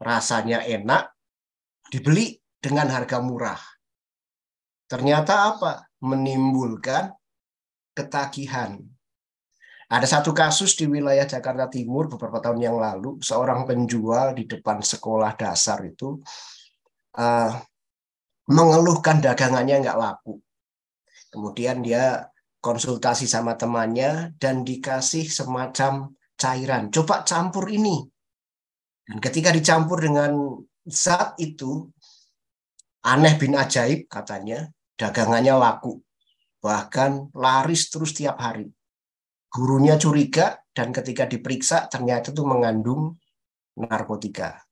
rasanya 0.00 0.64
enak, 0.64 1.12
dibeli 1.92 2.40
dengan 2.56 2.88
harga 2.88 3.20
murah. 3.20 3.60
Ternyata 4.88 5.52
apa? 5.52 5.72
Menimbulkan 6.00 7.12
ketagihan. 7.92 8.80
Ada 9.92 10.08
satu 10.08 10.32
kasus 10.32 10.72
di 10.72 10.88
wilayah 10.88 11.28
Jakarta 11.28 11.68
Timur 11.68 12.08
beberapa 12.08 12.40
tahun 12.40 12.64
yang 12.64 12.80
lalu, 12.80 13.20
seorang 13.20 13.68
penjual 13.68 14.32
di 14.32 14.48
depan 14.48 14.80
sekolah 14.80 15.36
dasar 15.36 15.84
itu 15.84 16.16
uh, 17.20 17.52
mengeluhkan 18.48 19.20
dagangannya 19.20 19.84
nggak 19.84 20.00
laku. 20.00 20.40
Kemudian 21.28 21.84
dia 21.84 22.31
konsultasi 22.62 23.26
sama 23.26 23.58
temannya 23.58 24.38
dan 24.38 24.62
dikasih 24.62 25.26
semacam 25.26 26.14
cairan. 26.38 26.94
Coba 26.94 27.26
campur 27.26 27.66
ini. 27.66 28.06
Dan 29.02 29.18
ketika 29.18 29.50
dicampur 29.50 29.98
dengan 29.98 30.62
zat 30.86 31.34
itu, 31.42 31.90
aneh 33.02 33.34
bin 33.34 33.58
ajaib 33.58 34.06
katanya, 34.06 34.70
dagangannya 34.94 35.58
laku. 35.58 35.98
Bahkan 36.62 37.34
laris 37.34 37.90
terus 37.90 38.14
tiap 38.14 38.38
hari. 38.38 38.70
Gurunya 39.50 39.98
curiga 39.98 40.62
dan 40.70 40.94
ketika 40.94 41.26
diperiksa 41.26 41.90
ternyata 41.90 42.30
itu 42.30 42.46
mengandung 42.46 43.18
narkotika. 43.74 44.62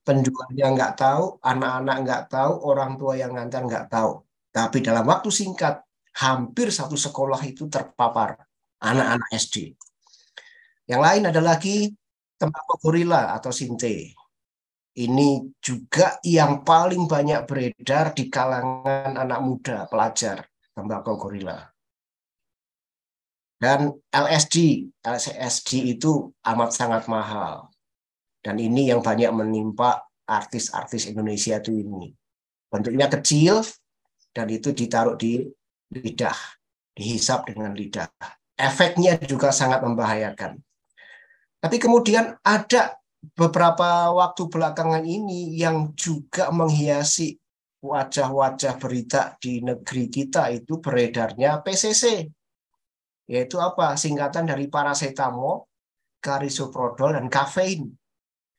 Penjualnya 0.00 0.72
nggak 0.72 0.92
tahu, 0.96 1.36
anak-anak 1.44 1.96
nggak 2.08 2.22
tahu, 2.32 2.52
orang 2.64 2.96
tua 2.96 3.20
yang 3.20 3.36
ngantar 3.36 3.68
nggak 3.68 3.86
tahu. 3.92 4.24
Tapi 4.48 4.80
dalam 4.80 5.04
waktu 5.04 5.28
singkat 5.28 5.84
hampir 6.18 6.74
satu 6.74 6.98
sekolah 6.98 7.38
itu 7.46 7.70
terpapar 7.70 8.34
anak-anak 8.82 9.30
SD. 9.34 9.74
Yang 10.90 11.02
lain 11.04 11.22
ada 11.30 11.42
lagi 11.42 11.76
tembakau 12.34 12.78
gorila 12.80 13.34
atau 13.34 13.54
sinte. 13.54 14.14
Ini 14.98 15.28
juga 15.62 16.18
yang 16.26 16.66
paling 16.66 17.06
banyak 17.06 17.46
beredar 17.46 18.10
di 18.18 18.26
kalangan 18.26 19.14
anak 19.14 19.40
muda, 19.46 19.86
pelajar, 19.86 20.42
tembakau 20.74 21.14
gorila. 21.14 21.54
Dan 23.58 23.90
LSD, 24.10 24.86
LSD 25.02 25.98
itu 25.98 26.30
amat 26.46 26.70
sangat 26.74 27.06
mahal. 27.06 27.70
Dan 28.42 28.58
ini 28.58 28.90
yang 28.90 29.02
banyak 29.02 29.30
menimpa 29.34 30.02
artis-artis 30.26 31.10
Indonesia 31.10 31.58
itu 31.58 31.74
ini. 31.74 32.10
Bentuknya 32.70 33.10
kecil 33.10 33.62
dan 34.30 34.46
itu 34.50 34.70
ditaruh 34.70 35.18
di 35.18 35.42
lidah, 35.92 36.36
dihisap 36.92 37.48
dengan 37.52 37.72
lidah. 37.72 38.08
Efeknya 38.58 39.16
juga 39.22 39.54
sangat 39.54 39.80
membahayakan. 39.84 40.58
Tapi 41.58 41.76
kemudian 41.78 42.38
ada 42.42 42.98
beberapa 43.34 44.14
waktu 44.14 44.46
belakangan 44.46 45.02
ini 45.02 45.58
yang 45.58 45.94
juga 45.98 46.50
menghiasi 46.54 47.34
wajah-wajah 47.82 48.74
berita 48.78 49.38
di 49.38 49.62
negeri 49.62 50.10
kita 50.10 50.50
itu 50.50 50.82
beredarnya 50.82 51.62
PCC. 51.62 52.26
Yaitu 53.28 53.60
apa? 53.60 53.94
Singkatan 53.94 54.48
dari 54.48 54.66
paracetamol, 54.66 55.66
karisoprodol, 56.18 57.14
dan 57.14 57.26
kafein. 57.30 57.90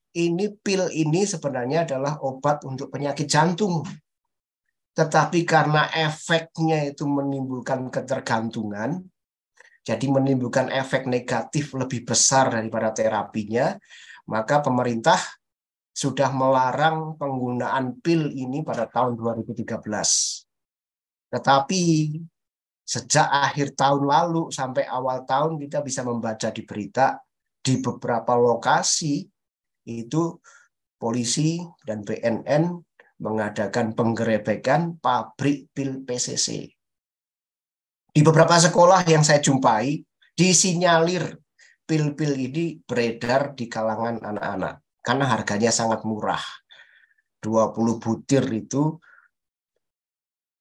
Ini 0.09 0.45
pil 0.63 0.89
ini 0.89 1.21
sebenarnya 1.27 1.85
adalah 1.85 2.17
obat 2.25 2.65
untuk 2.65 2.89
penyakit 2.89 3.29
jantung 3.29 3.85
tetapi 4.99 5.47
karena 5.47 5.87
efeknya 5.95 6.91
itu 6.91 7.07
menimbulkan 7.07 7.87
ketergantungan, 7.87 8.99
jadi 9.79 10.05
menimbulkan 10.11 10.67
efek 10.75 11.07
negatif 11.07 11.71
lebih 11.71 12.03
besar 12.03 12.51
daripada 12.51 12.91
terapinya, 12.91 13.79
maka 14.27 14.59
pemerintah 14.59 15.15
sudah 15.95 16.35
melarang 16.35 17.15
penggunaan 17.15 18.03
pil 18.03 18.27
ini 18.27 18.59
pada 18.59 18.91
tahun 18.91 19.15
2013. 19.15 19.71
Tetapi 21.31 21.83
sejak 22.83 23.27
akhir 23.31 23.79
tahun 23.79 24.03
lalu 24.03 24.51
sampai 24.51 24.83
awal 24.83 25.23
tahun 25.23 25.63
kita 25.63 25.79
bisa 25.79 26.03
membaca 26.03 26.51
di 26.51 26.67
berita 26.67 27.23
di 27.63 27.79
beberapa 27.79 28.35
lokasi 28.35 29.23
itu 29.87 30.23
polisi 30.99 31.63
dan 31.87 32.03
BNN 32.03 32.88
mengadakan 33.19 33.91
penggerebekan 33.93 34.97
pabrik 34.99 35.71
pil 35.75 36.03
PCC. 36.07 36.71
Di 38.09 38.21
beberapa 38.25 38.57
sekolah 38.57 39.05
yang 39.05 39.21
saya 39.21 39.43
jumpai, 39.43 40.01
disinyalir 40.33 41.37
pil-pil 41.83 42.33
ini 42.35 42.79
beredar 42.81 43.53
di 43.53 43.67
kalangan 43.67 44.23
anak-anak 44.23 45.03
karena 45.03 45.25
harganya 45.29 45.71
sangat 45.71 46.07
murah. 46.07 46.41
20 47.39 48.03
butir 48.03 48.43
itu 48.51 48.99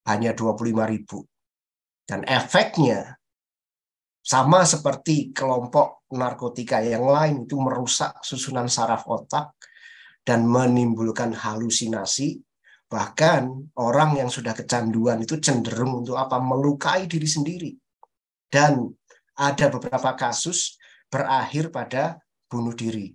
hanya 0.07 0.33
25.000. 0.33 1.27
Dan 2.09 2.25
efeknya 2.25 3.19
sama 4.25 4.65
seperti 4.65 5.35
kelompok 5.35 6.09
narkotika 6.17 6.81
yang 6.81 7.05
lain 7.05 7.45
itu 7.45 7.61
merusak 7.61 8.21
susunan 8.25 8.69
saraf 8.69 9.05
otak 9.05 9.53
dan 10.25 10.45
menimbulkan 10.49 11.33
halusinasi 11.33 12.48
Bahkan 12.89 13.77
orang 13.77 14.17
yang 14.17 14.33
sudah 14.33 14.57
kecanduan 14.57 15.21
itu 15.21 15.37
cenderung 15.37 16.01
untuk 16.05 16.17
apa? 16.17 16.41
Melukai 16.41 17.05
diri 17.05 17.29
sendiri. 17.29 17.71
Dan 18.49 18.89
ada 19.37 19.69
beberapa 19.69 20.17
kasus 20.17 20.81
berakhir 21.13 21.69
pada 21.69 22.17
bunuh 22.49 22.73
diri. 22.73 23.13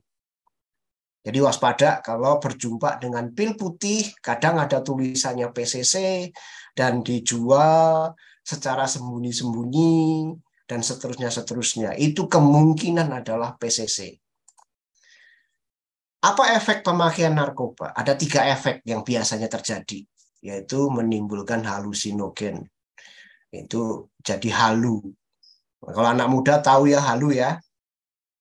Jadi 1.24 1.40
waspada 1.40 2.04
kalau 2.04 2.38
berjumpa 2.38 3.00
dengan 3.00 3.32
pil 3.32 3.56
putih, 3.56 4.14
kadang 4.20 4.60
ada 4.60 4.84
tulisannya 4.84 5.50
PCC 5.56 6.28
dan 6.76 7.00
dijual 7.00 8.12
secara 8.44 8.84
sembunyi-sembunyi 8.86 10.36
dan 10.68 10.84
seterusnya 10.84 11.32
seterusnya. 11.32 11.96
Itu 11.96 12.28
kemungkinan 12.28 13.10
adalah 13.10 13.56
PCC. 13.56 14.23
Apa 16.24 16.56
efek 16.56 16.88
pemakaian 16.88 17.36
narkoba? 17.36 17.92
Ada 17.92 18.16
tiga 18.16 18.48
efek 18.48 18.80
yang 18.88 19.04
biasanya 19.04 19.52
terjadi, 19.52 20.08
yaitu 20.40 20.88
menimbulkan 20.88 21.60
halusinogen. 21.68 22.64
Itu 23.52 24.08
jadi 24.24 24.50
halu. 24.56 25.04
Kalau 25.84 26.08
anak 26.08 26.32
muda 26.32 26.64
tahu 26.64 26.88
ya 26.88 27.04
halu 27.04 27.36
ya. 27.36 27.60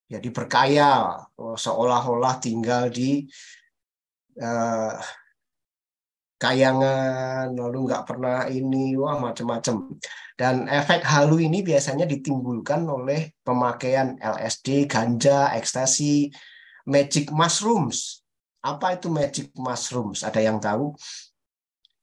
Jadi 0.06 0.28
berkaya, 0.30 1.18
seolah-olah 1.34 2.38
tinggal 2.38 2.86
di 2.86 3.26
uh, 4.38 4.94
kayangan, 6.38 7.50
lalu 7.50 7.90
nggak 7.90 8.04
pernah 8.06 8.46
ini, 8.46 8.94
wah 8.94 9.18
macam-macam. 9.18 9.98
Dan 10.38 10.70
efek 10.70 11.02
halu 11.02 11.42
ini 11.42 11.66
biasanya 11.66 12.06
ditimbulkan 12.06 12.86
oleh 12.86 13.34
pemakaian 13.42 14.14
LSD, 14.20 14.86
ganja, 14.86 15.50
ekstasi, 15.56 16.30
magic 16.86 17.30
mushrooms. 17.30 18.22
Apa 18.62 18.94
itu 18.94 19.10
magic 19.10 19.50
mushrooms? 19.58 20.22
Ada 20.22 20.40
yang 20.42 20.62
tahu? 20.62 20.94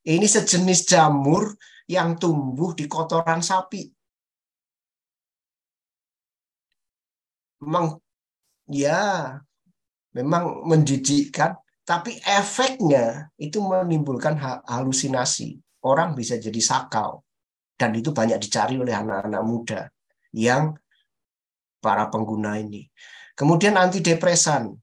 Ini 0.04 0.28
sejenis 0.28 0.88
jamur 0.88 1.56
yang 1.88 2.20
tumbuh 2.20 2.76
di 2.76 2.86
kotoran 2.86 3.40
sapi. 3.44 3.88
Memang 7.60 8.00
ya 8.72 9.36
memang 10.16 10.64
menjijikkan, 10.64 11.60
tapi 11.84 12.20
efeknya 12.24 13.30
itu 13.36 13.60
menimbulkan 13.60 14.36
halusinasi. 14.66 15.60
Orang 15.84 16.16
bisa 16.16 16.36
jadi 16.36 16.60
sakau. 16.60 17.24
Dan 17.80 17.96
itu 17.96 18.12
banyak 18.12 18.44
dicari 18.44 18.76
oleh 18.76 18.92
anak-anak 18.92 19.44
muda 19.48 19.82
yang 20.36 20.76
para 21.80 22.12
pengguna 22.12 22.60
ini. 22.60 22.84
Kemudian 23.40 23.80
antidepresan, 23.80 24.76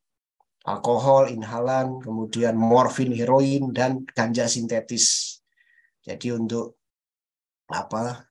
alkohol, 0.65 1.29
inhalan, 1.29 2.01
kemudian 2.01 2.57
morfin, 2.57 3.13
heroin, 3.13 3.69
dan 3.69 4.09
ganja 4.17 4.49
sintetis. 4.49 5.37
Jadi 6.01 6.33
untuk 6.33 6.81
apa 7.69 8.25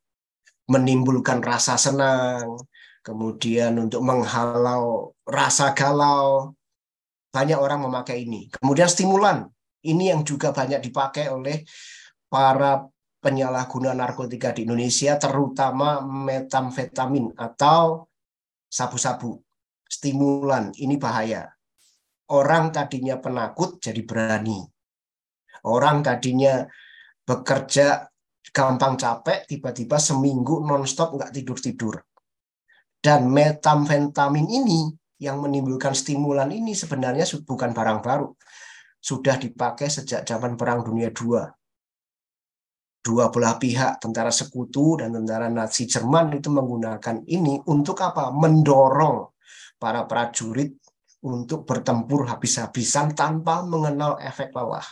menimbulkan 0.66 1.46
rasa 1.46 1.78
senang, 1.78 2.58
kemudian 3.06 3.78
untuk 3.78 4.02
menghalau 4.02 5.14
rasa 5.30 5.78
galau, 5.78 6.58
banyak 7.30 7.62
orang 7.62 7.86
memakai 7.86 8.26
ini. 8.26 8.50
Kemudian 8.50 8.90
stimulan, 8.90 9.46
ini 9.86 10.10
yang 10.10 10.26
juga 10.26 10.50
banyak 10.50 10.90
dipakai 10.90 11.30
oleh 11.30 11.62
para 12.26 12.82
penyalahguna 13.22 13.94
narkotika 13.94 14.58
di 14.58 14.66
Indonesia, 14.66 15.22
terutama 15.22 16.02
metamfetamin 16.02 17.38
atau 17.38 18.10
sabu-sabu 18.66 19.45
stimulan. 19.86 20.74
Ini 20.76 20.98
bahaya. 20.98 21.46
Orang 22.34 22.74
tadinya 22.74 23.22
penakut 23.22 23.78
jadi 23.78 24.02
berani. 24.02 24.66
Orang 25.66 26.02
tadinya 26.02 26.66
bekerja 27.26 28.06
gampang 28.50 28.98
capek, 28.98 29.46
tiba-tiba 29.46 29.98
seminggu 29.98 30.62
nonstop 30.62 31.18
nggak 31.18 31.34
tidur-tidur. 31.34 32.02
Dan 32.98 33.30
metamfetamin 33.30 34.50
ini 34.50 34.90
yang 35.22 35.38
menimbulkan 35.42 35.94
stimulan 35.94 36.50
ini 36.50 36.74
sebenarnya 36.74 37.26
bukan 37.46 37.74
barang 37.74 38.02
baru. 38.02 38.34
Sudah 38.98 39.38
dipakai 39.38 39.86
sejak 39.86 40.26
zaman 40.26 40.58
Perang 40.58 40.82
Dunia 40.82 41.14
II. 41.14 41.46
Dua 43.06 43.30
belah 43.30 43.62
pihak, 43.62 44.02
tentara 44.02 44.34
sekutu 44.34 44.98
dan 44.98 45.14
tentara 45.14 45.46
Nazi 45.46 45.86
Jerman 45.86 46.42
itu 46.42 46.50
menggunakan 46.50 47.22
ini 47.30 47.62
untuk 47.70 48.02
apa? 48.02 48.34
Mendorong 48.34 49.35
para 49.76 50.08
prajurit 50.08 50.76
untuk 51.26 51.66
bertempur 51.66 52.30
habis-habisan 52.30 53.18
tanpa 53.18 53.66
mengenal 53.66 54.22
efek 54.22 54.54
lelah. 54.54 54.86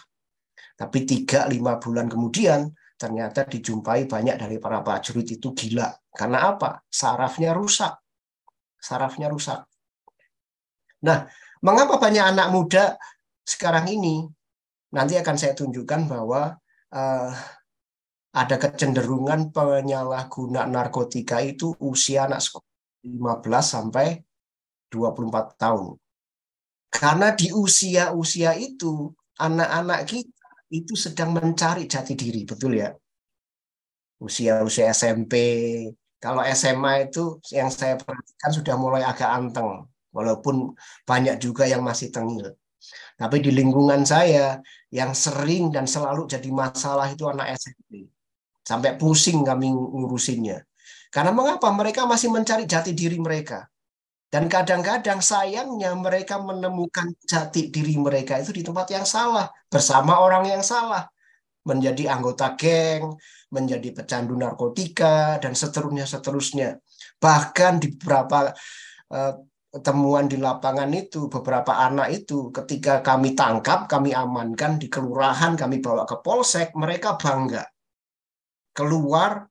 Tapi 0.73 1.05
tiga 1.05 1.45
lima 1.45 1.77
bulan 1.77 2.09
kemudian 2.09 2.73
ternyata 2.97 3.45
dijumpai 3.45 4.09
banyak 4.09 4.41
dari 4.41 4.57
para 4.57 4.81
prajurit 4.81 5.27
itu 5.37 5.53
gila. 5.53 5.93
Karena 6.09 6.55
apa? 6.55 6.81
Sarafnya 6.89 7.53
rusak. 7.53 7.93
Sarafnya 8.81 9.29
rusak. 9.29 9.65
Nah, 11.03 11.27
mengapa 11.61 11.99
banyak 11.99 12.25
anak 12.33 12.47
muda 12.49 12.83
sekarang 13.43 13.91
ini? 13.91 14.25
Nanti 14.93 15.17
akan 15.17 15.35
saya 15.35 15.53
tunjukkan 15.57 16.05
bahwa 16.05 16.57
uh, 16.93 17.31
ada 18.33 18.55
kecenderungan 18.57 19.53
penyalahguna 19.53 20.65
narkotika 20.65 21.37
itu 21.43 21.77
usia 21.77 22.25
anak 22.25 22.41
sekolah 22.41 22.71
15 23.05 23.45
sampai 23.61 24.17
24 24.93 25.58
tahun. 25.58 25.97
Karena 26.93 27.34
di 27.34 27.49
usia-usia 27.49 28.53
itu 28.53 29.10
anak-anak 29.41 30.06
kita 30.06 30.45
itu 30.69 30.93
sedang 30.93 31.34
mencari 31.34 31.89
jati 31.89 32.13
diri, 32.13 32.45
betul 32.45 32.77
ya? 32.77 32.93
Usia-usia 34.21 34.93
SMP, 34.93 35.34
kalau 36.21 36.45
SMA 36.53 37.10
itu 37.10 37.41
yang 37.49 37.73
saya 37.73 37.97
perhatikan 37.97 38.51
sudah 38.53 38.75
mulai 38.77 39.01
agak 39.01 39.27
anteng, 39.27 39.89
walaupun 40.13 40.77
banyak 41.03 41.41
juga 41.41 41.65
yang 41.65 41.82
masih 41.82 42.13
tengil. 42.13 42.53
Tapi 43.17 43.41
di 43.41 43.51
lingkungan 43.51 44.06
saya 44.06 44.62
yang 44.93 45.12
sering 45.12 45.73
dan 45.73 45.89
selalu 45.89 46.29
jadi 46.29 46.49
masalah 46.53 47.10
itu 47.10 47.25
anak 47.25 47.58
SMP. 47.58 48.08
Sampai 48.63 48.95
pusing 48.95 49.43
kami 49.43 49.73
ngurusinnya. 49.73 50.63
Karena 51.12 51.36
mengapa? 51.36 51.67
Mereka 51.69 52.08
masih 52.08 52.32
mencari 52.32 52.63
jati 52.65 52.95
diri 52.95 53.19
mereka. 53.19 53.67
Dan 54.33 54.49
kadang-kadang 54.49 55.21
sayangnya 55.21 55.93
mereka 55.93 56.41
menemukan 56.41 57.13
jati 57.21 57.69
diri 57.69 58.01
mereka 58.01 58.41
itu 58.41 58.49
di 58.49 58.65
tempat 58.65 58.89
yang 58.89 59.05
salah, 59.05 59.45
bersama 59.69 60.25
orang 60.25 60.49
yang 60.49 60.65
salah. 60.65 61.05
Menjadi 61.69 62.09
anggota 62.09 62.57
geng, 62.57 63.13
menjadi 63.53 63.93
pecandu 63.93 64.33
narkotika, 64.33 65.37
dan 65.37 65.53
seterusnya 65.53 66.09
seterusnya. 66.09 66.81
Bahkan 67.21 67.77
di 67.77 67.93
beberapa 67.93 68.57
uh, 69.13 69.33
temuan 69.77 70.25
di 70.25 70.41
lapangan 70.41 70.89
itu, 70.97 71.29
beberapa 71.29 71.77
anak 71.77 72.25
itu 72.25 72.49
ketika 72.49 73.05
kami 73.05 73.37
tangkap, 73.37 73.85
kami 73.85 74.17
amankan 74.17 74.81
di 74.81 74.89
kelurahan, 74.89 75.53
kami 75.53 75.77
bawa 75.77 76.09
ke 76.09 76.17
polsek, 76.25 76.73
mereka 76.73 77.21
bangga. 77.21 77.69
Keluar, 78.73 79.45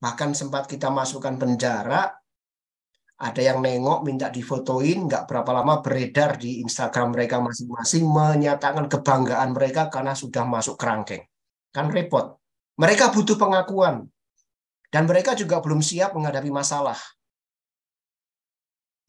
bahkan 0.00 0.32
sempat 0.32 0.64
kita 0.64 0.88
masukkan 0.88 1.36
penjara, 1.36 2.21
ada 3.22 3.38
yang 3.38 3.62
nengok 3.62 4.02
minta 4.02 4.26
difotoin 4.34 5.06
nggak 5.06 5.30
berapa 5.30 5.50
lama 5.54 5.78
beredar 5.78 6.34
di 6.42 6.58
Instagram 6.66 7.14
mereka 7.14 7.38
masing-masing 7.38 8.02
menyatakan 8.02 8.90
kebanggaan 8.90 9.54
mereka 9.54 9.86
karena 9.86 10.12
sudah 10.18 10.42
masuk 10.42 10.74
kerangkeng 10.74 11.22
kan 11.70 11.86
repot 11.86 12.42
mereka 12.74 13.14
butuh 13.14 13.38
pengakuan 13.38 14.10
dan 14.90 15.06
mereka 15.06 15.38
juga 15.38 15.62
belum 15.62 15.80
siap 15.80 16.18
menghadapi 16.18 16.50
masalah 16.50 16.98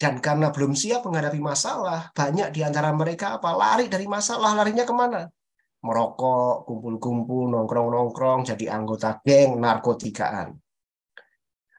Dan 0.04 0.20
karena 0.20 0.52
belum 0.52 0.76
siap 0.76 1.08
menghadapi 1.08 1.40
masalah, 1.40 2.12
banyak 2.12 2.52
di 2.52 2.60
antara 2.60 2.92
mereka 2.92 3.40
apa? 3.40 3.56
Lari 3.56 3.88
dari 3.88 4.04
masalah, 4.04 4.52
larinya 4.52 4.84
ke 4.84 4.92
mana? 4.92 5.32
Merokok, 5.80 6.68
kumpul-kumpul, 6.68 7.48
nongkrong-nongkrong, 7.48 8.44
jadi 8.44 8.76
anggota 8.76 9.24
geng, 9.24 9.64
narkotikaan. 9.64 10.60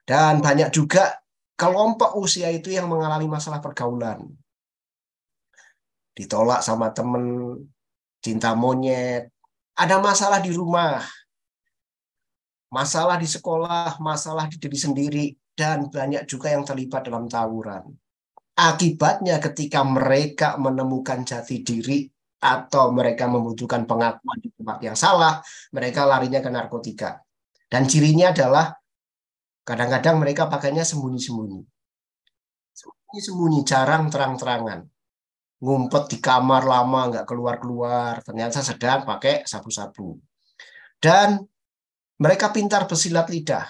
Dan 0.09 0.41
banyak 0.41 0.73
juga 0.73 1.24
kelompok 1.55 2.19
usia 2.19 2.51
itu 2.51 2.75
yang 2.75 2.91
mengalami 2.91 3.27
masalah 3.31 3.63
pergaulan. 3.63 4.27
Ditolak 6.15 6.63
sama 6.63 6.95
temen, 6.95 7.59
cinta 8.23 8.55
monyet, 8.55 9.31
ada 9.75 9.99
masalah 9.99 10.39
di 10.39 10.55
rumah, 10.55 11.03
masalah 12.71 13.19
di 13.19 13.27
sekolah, 13.27 13.99
masalah 13.99 14.47
di 14.47 14.57
diri 14.59 14.79
sendiri, 14.79 15.27
dan 15.55 15.91
banyak 15.91 16.27
juga 16.27 16.55
yang 16.55 16.63
terlibat 16.63 17.07
dalam 17.07 17.27
tawuran. 17.27 17.91
Akibatnya 18.55 19.43
ketika 19.43 19.83
mereka 19.83 20.55
menemukan 20.55 21.27
jati 21.27 21.67
diri 21.67 22.07
atau 22.39 22.95
mereka 22.95 23.27
membutuhkan 23.27 23.83
pengakuan 23.83 24.39
di 24.39 24.55
tempat 24.55 24.79
yang 24.79 24.95
salah, 24.95 25.43
mereka 25.75 26.07
larinya 26.07 26.39
ke 26.39 26.51
narkotika. 26.55 27.19
Dan 27.67 27.91
cirinya 27.91 28.31
adalah 28.31 28.71
kadang-kadang 29.65 30.21
mereka 30.21 30.47
pakainya 30.47 30.85
sembunyi-sembunyi. 30.85 31.61
Sembunyi-sembunyi, 32.77 33.61
jarang 33.65 34.13
terang-terangan. 34.13 34.81
Ngumpet 35.65 36.05
di 36.13 36.19
kamar 36.21 36.69
lama, 36.69 37.01
nggak 37.11 37.27
keluar-keluar. 37.27 38.21
Ternyata 38.21 38.61
sedang 38.61 39.09
pakai 39.09 39.49
sabu-sabu. 39.49 40.21
Dan 41.01 41.41
mereka 42.21 42.53
pintar 42.53 42.85
bersilat 42.85 43.33
lidah. 43.33 43.65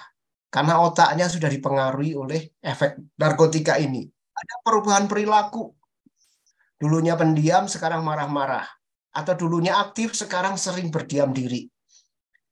Karena 0.51 0.79
otaknya 0.83 1.27
sudah 1.27 1.49
dipengaruhi 1.51 2.15
oleh 2.15 2.55
efek 2.63 2.95
narkotika 3.19 3.75
ini 3.75 4.07
ada 4.35 4.55
perubahan 4.61 5.07
perilaku. 5.07 5.71
Dulunya 6.75 7.15
pendiam, 7.15 7.71
sekarang 7.71 8.03
marah-marah. 8.03 8.67
Atau 9.15 9.47
dulunya 9.47 9.79
aktif, 9.79 10.11
sekarang 10.11 10.59
sering 10.59 10.91
berdiam 10.91 11.31
diri. 11.31 11.71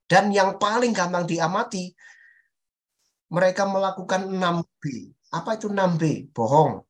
Dan 0.08 0.32
yang 0.32 0.56
paling 0.56 0.95
gampang 0.95 1.27
diamati, 1.27 1.91
mereka 3.33 3.65
melakukan 3.65 4.29
6B. 4.29 5.09
Apa 5.33 5.57
itu 5.57 5.67
6B? 5.73 6.29
Bohong. 6.29 6.85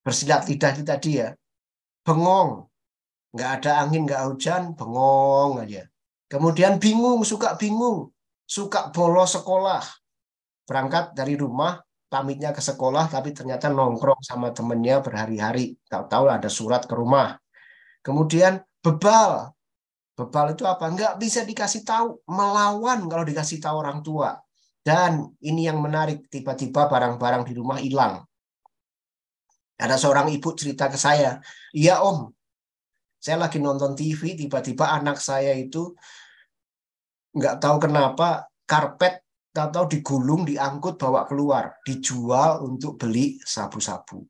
Bersilat 0.00 0.48
lidah 0.48 0.72
itu 0.72 0.82
tadi 0.82 1.20
ya. 1.20 1.28
Bengong. 2.00 2.64
Nggak 3.36 3.50
ada 3.60 3.70
angin, 3.84 4.08
nggak 4.08 4.22
hujan, 4.28 4.62
bengong 4.72 5.60
aja. 5.60 5.84
Kemudian 6.32 6.80
bingung, 6.80 7.20
suka 7.28 7.60
bingung. 7.60 8.08
Suka 8.48 8.88
bolos 8.88 9.36
sekolah. 9.36 9.84
Berangkat 10.64 11.12
dari 11.12 11.36
rumah, 11.36 11.76
pamitnya 12.12 12.52
ke 12.52 12.60
sekolah 12.60 13.08
tapi 13.08 13.32
ternyata 13.32 13.72
nongkrong 13.72 14.20
sama 14.20 14.52
temennya 14.52 15.00
berhari-hari. 15.00 15.76
Tahu-tahu 15.88 16.28
ada 16.28 16.48
surat 16.52 16.84
ke 16.84 16.92
rumah. 16.92 17.36
Kemudian 18.04 18.60
bebal. 18.84 19.52
Bebal 20.12 20.52
itu 20.52 20.68
apa? 20.68 20.92
Enggak 20.92 21.16
bisa 21.16 21.40
dikasih 21.44 21.88
tahu, 21.88 22.20
melawan 22.28 23.08
kalau 23.08 23.24
dikasih 23.24 23.60
tahu 23.64 23.76
orang 23.80 24.04
tua. 24.04 24.36
Dan 24.82 25.30
ini 25.38 25.70
yang 25.70 25.78
menarik, 25.78 26.26
tiba-tiba 26.26 26.90
barang-barang 26.90 27.46
di 27.46 27.54
rumah 27.54 27.78
hilang. 27.78 28.26
Ada 29.78 29.94
seorang 29.94 30.26
ibu 30.34 30.50
cerita 30.58 30.90
ke 30.90 30.98
saya, 30.98 31.38
iya 31.70 32.02
om, 32.02 32.30
saya 33.22 33.38
lagi 33.38 33.62
nonton 33.62 33.94
TV, 33.94 34.34
tiba-tiba 34.34 34.90
anak 34.90 35.22
saya 35.22 35.54
itu 35.54 35.94
nggak 37.34 37.62
tahu 37.62 37.86
kenapa 37.86 38.50
karpet 38.66 39.22
atau 39.54 39.86
digulung, 39.86 40.42
diangkut, 40.42 40.98
bawa 40.98 41.26
keluar, 41.30 41.78
dijual 41.86 42.66
untuk 42.66 42.98
beli 42.98 43.38
sabu-sabu. 43.42 44.22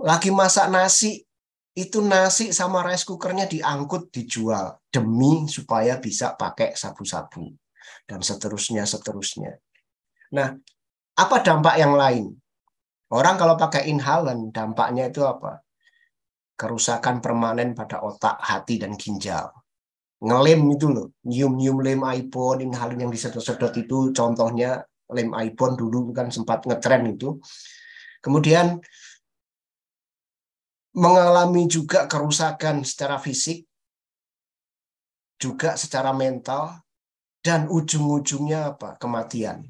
Lagi 0.00 0.32
masak 0.32 0.72
nasi, 0.72 1.20
itu 1.76 2.00
nasi 2.00 2.52
sama 2.52 2.84
rice 2.84 3.04
cookernya 3.04 3.44
diangkut, 3.44 4.08
dijual 4.08 4.80
demi 4.88 5.48
supaya 5.48 6.00
bisa 6.00 6.32
pakai 6.36 6.72
sabu-sabu 6.76 7.61
dan 8.04 8.20
seterusnya 8.20 8.84
seterusnya. 8.84 9.58
Nah, 10.32 10.56
apa 11.18 11.36
dampak 11.44 11.76
yang 11.76 11.94
lain? 11.96 12.32
Orang 13.12 13.36
kalau 13.36 13.60
pakai 13.60 13.92
inhalan, 13.92 14.48
dampaknya 14.48 15.12
itu 15.12 15.20
apa? 15.22 15.60
Kerusakan 16.56 17.20
permanen 17.20 17.76
pada 17.76 18.00
otak, 18.00 18.40
hati, 18.40 18.80
dan 18.80 18.96
ginjal 18.96 19.52
ngelem 20.22 20.78
itu 20.78 20.86
loh, 20.86 21.10
nyium-nyium 21.26 21.82
lem 21.82 22.00
iPhone, 22.06 22.62
ini 22.62 22.74
hal 22.78 22.94
yang 22.94 23.10
disedot-sedot 23.10 23.74
itu 23.74 24.14
contohnya 24.14 24.86
lem 25.10 25.34
iPhone 25.34 25.74
dulu 25.74 26.14
kan 26.14 26.30
sempat 26.30 26.62
ngetren 26.62 27.10
itu. 27.10 27.42
Kemudian 28.22 28.78
mengalami 30.94 31.66
juga 31.66 32.06
kerusakan 32.06 32.86
secara 32.86 33.18
fisik, 33.18 33.66
juga 35.42 35.74
secara 35.74 36.14
mental, 36.14 36.78
dan 37.42 37.66
ujung-ujungnya 37.66 38.74
apa? 38.74 38.96
Kematian. 38.96 39.66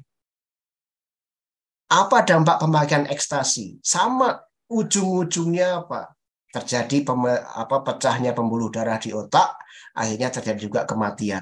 Apa 1.89 2.25
dampak 2.25 2.61
pemakaian 2.61 3.05
ekstasi? 3.09 3.81
Sama 3.81 4.39
ujung-ujungnya 4.69 5.83
apa? 5.85 6.13
terjadi 6.53 7.01
pem, 7.01 7.25
apa 7.33 7.81
pecahnya 7.81 8.31
pembuluh 8.37 8.69
darah 8.69 9.01
di 9.01 9.09
otak, 9.09 9.57
akhirnya 9.97 10.29
terjadi 10.29 10.59
juga 10.61 10.81
kematian. 10.85 11.41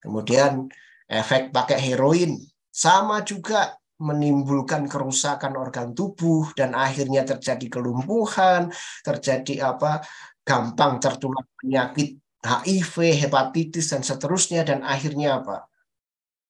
Kemudian 0.00 0.72
efek 1.04 1.52
pakai 1.52 1.76
heroin 1.76 2.40
sama 2.72 3.20
juga 3.28 3.76
menimbulkan 4.00 4.88
kerusakan 4.88 5.56
organ 5.60 5.92
tubuh 5.92 6.48
dan 6.56 6.72
akhirnya 6.72 7.28
terjadi 7.28 7.68
kelumpuhan, 7.68 8.72
terjadi 9.04 9.72
apa 9.72 10.00
gampang 10.44 10.96
tertular 10.96 11.44
penyakit 11.60 12.16
HIV, 12.44 13.26
hepatitis 13.26 13.92
dan 13.92 14.04
seterusnya 14.04 14.62
dan 14.66 14.84
akhirnya 14.84 15.40
apa? 15.42 15.66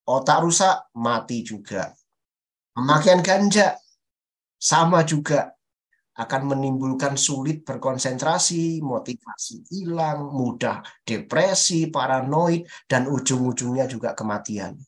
Otak 0.07 0.38
rusak, 0.42 0.90
mati 0.94 1.42
juga. 1.42 1.94
Pemakaian 2.77 3.25
ganja 3.25 3.75
sama 4.57 5.03
juga 5.03 5.57
akan 6.16 6.57
menimbulkan 6.57 7.12
sulit 7.16 7.61
berkonsentrasi, 7.61 8.81
motivasi 8.81 9.68
hilang, 9.68 10.33
mudah 10.33 10.81
depresi, 11.05 11.92
paranoid, 11.92 12.64
dan 12.88 13.05
ujung-ujungnya 13.05 13.85
juga 13.85 14.16
kematian. 14.16 14.81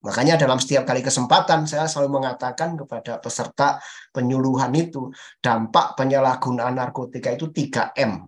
Makanya 0.00 0.40
dalam 0.40 0.56
setiap 0.56 0.88
kali 0.88 1.04
kesempatan 1.04 1.68
saya 1.68 1.84
selalu 1.84 2.24
mengatakan 2.24 2.72
kepada 2.72 3.20
peserta 3.20 3.76
penyuluhan 4.16 4.72
itu, 4.72 5.12
dampak 5.44 5.92
penyalahgunaan 6.00 6.80
narkotika 6.80 7.36
itu 7.36 7.52
3M. 7.52 8.24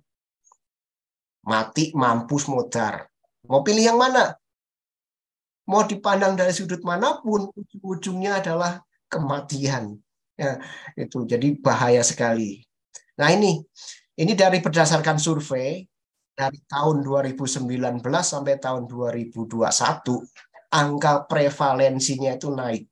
Mati, 1.43 1.91
mampus, 1.95 2.47
modar. 2.47 3.07
Mau 3.51 3.67
pilih 3.67 3.83
yang 3.83 3.99
mana? 3.99 4.35
Mau 5.67 5.83
dipandang 5.87 6.39
dari 6.39 6.55
sudut 6.55 6.83
mana 6.87 7.19
pun, 7.19 7.51
ujung-ujungnya 7.51 8.43
adalah 8.43 8.83
kematian. 9.11 9.99
Ya, 10.39 10.59
itu 10.97 11.27
jadi 11.27 11.55
bahaya 11.59 12.03
sekali. 12.03 12.63
Nah, 13.19 13.31
ini 13.31 13.61
ini 14.17 14.33
dari 14.33 14.63
berdasarkan 14.63 15.21
survei 15.21 15.85
dari 16.33 16.59
tahun 16.65 17.05
2019 17.05 17.69
sampai 18.25 18.57
tahun 18.57 18.89
2021 18.89 19.61
angka 20.73 21.29
prevalensinya 21.29 22.33
itu 22.33 22.49
naik. 22.49 22.89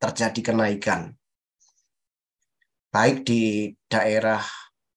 Terjadi 0.00 0.40
kenaikan. 0.40 1.12
Baik 2.88 3.26
di 3.26 3.72
daerah 3.90 4.40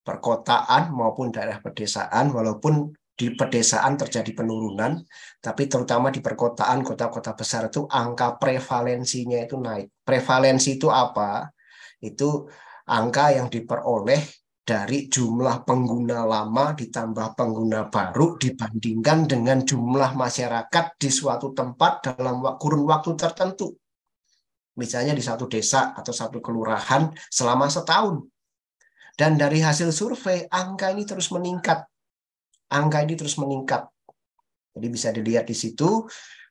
perkotaan 0.08 0.96
maupun 0.96 1.36
daerah 1.36 1.60
pedesaan 1.60 2.32
walaupun 2.32 2.96
di 3.18 3.34
pedesaan 3.34 3.98
terjadi 3.98 4.32
penurunan, 4.32 5.02
tapi 5.42 5.66
terutama 5.66 6.14
di 6.14 6.22
perkotaan 6.22 6.86
kota-kota 6.86 7.34
besar 7.34 7.68
itu 7.68 7.90
angka 7.90 8.38
prevalensinya 8.38 9.42
itu 9.42 9.58
naik. 9.58 9.90
Prevalensi 10.06 10.78
itu 10.78 10.88
apa? 10.94 11.50
Itu 11.98 12.46
angka 12.86 13.34
yang 13.34 13.50
diperoleh 13.50 14.22
dari 14.62 15.10
jumlah 15.10 15.66
pengguna 15.66 16.30
lama 16.30 16.78
ditambah 16.78 17.34
pengguna 17.34 17.90
baru 17.90 18.38
dibandingkan 18.38 19.26
dengan 19.26 19.66
jumlah 19.66 20.14
masyarakat 20.14 20.86
di 21.02 21.10
suatu 21.10 21.58
tempat 21.58 22.14
dalam 22.14 22.46
kurun 22.62 22.86
waktu 22.86 23.18
tertentu. 23.18 23.74
Misalnya 24.78 25.18
di 25.18 25.26
satu 25.26 25.50
desa 25.50 25.98
atau 25.98 26.14
satu 26.14 26.38
kelurahan 26.38 27.10
selama 27.34 27.66
setahun. 27.66 28.30
Dan 29.18 29.34
dari 29.34 29.58
hasil 29.66 29.90
survei, 29.90 30.46
angka 30.46 30.94
ini 30.94 31.02
terus 31.02 31.34
meningkat 31.34 31.90
angka 32.72 33.04
ini 33.04 33.16
terus 33.16 33.36
meningkat. 33.40 33.88
Jadi 34.78 34.88
bisa 34.92 35.10
dilihat 35.10 35.48
di 35.48 35.56
situ 35.58 36.06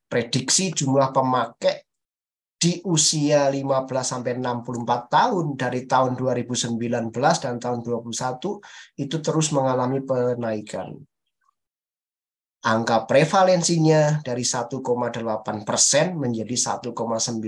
prediksi 0.09 0.72
jumlah 0.74 1.12
pemakai 1.14 1.85
di 2.57 2.81
usia 2.88 3.52
15 3.52 3.85
sampai 4.00 4.40
64 4.40 5.12
tahun 5.12 5.46
dari 5.61 5.85
tahun 5.85 6.16
2019 6.16 7.12
dan 7.44 7.55
tahun 7.61 7.79
2021 7.85 9.05
itu 9.05 9.16
terus 9.20 9.52
mengalami 9.52 10.00
penaikan. 10.02 10.96
Angka 12.66 13.07
prevalensinya 13.07 14.26
dari 14.26 14.42
1,8 14.42 14.83
persen 15.62 16.18
menjadi 16.18 16.83
1,95 16.90 17.38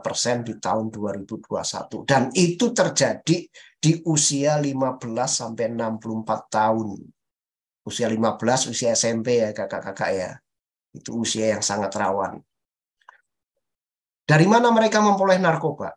persen 0.00 0.40
di 0.40 0.56
tahun 0.56 0.88
2021. 0.88 2.08
Dan 2.08 2.32
itu 2.32 2.72
terjadi 2.72 3.36
di 3.76 3.92
usia 4.08 4.56
15 4.56 4.96
sampai 5.28 5.76
64 5.76 6.48
tahun. 6.48 6.88
Usia 7.84 8.08
15, 8.08 8.72
usia 8.72 8.96
SMP 8.96 9.44
ya 9.44 9.52
kakak-kakak 9.52 10.10
ya. 10.16 10.30
Itu 10.96 11.20
usia 11.20 11.52
yang 11.52 11.60
sangat 11.60 11.92
rawan. 11.92 12.40
Dari 14.24 14.46
mana 14.48 14.72
mereka 14.72 15.04
memperoleh 15.04 15.36
narkoba? 15.36 15.92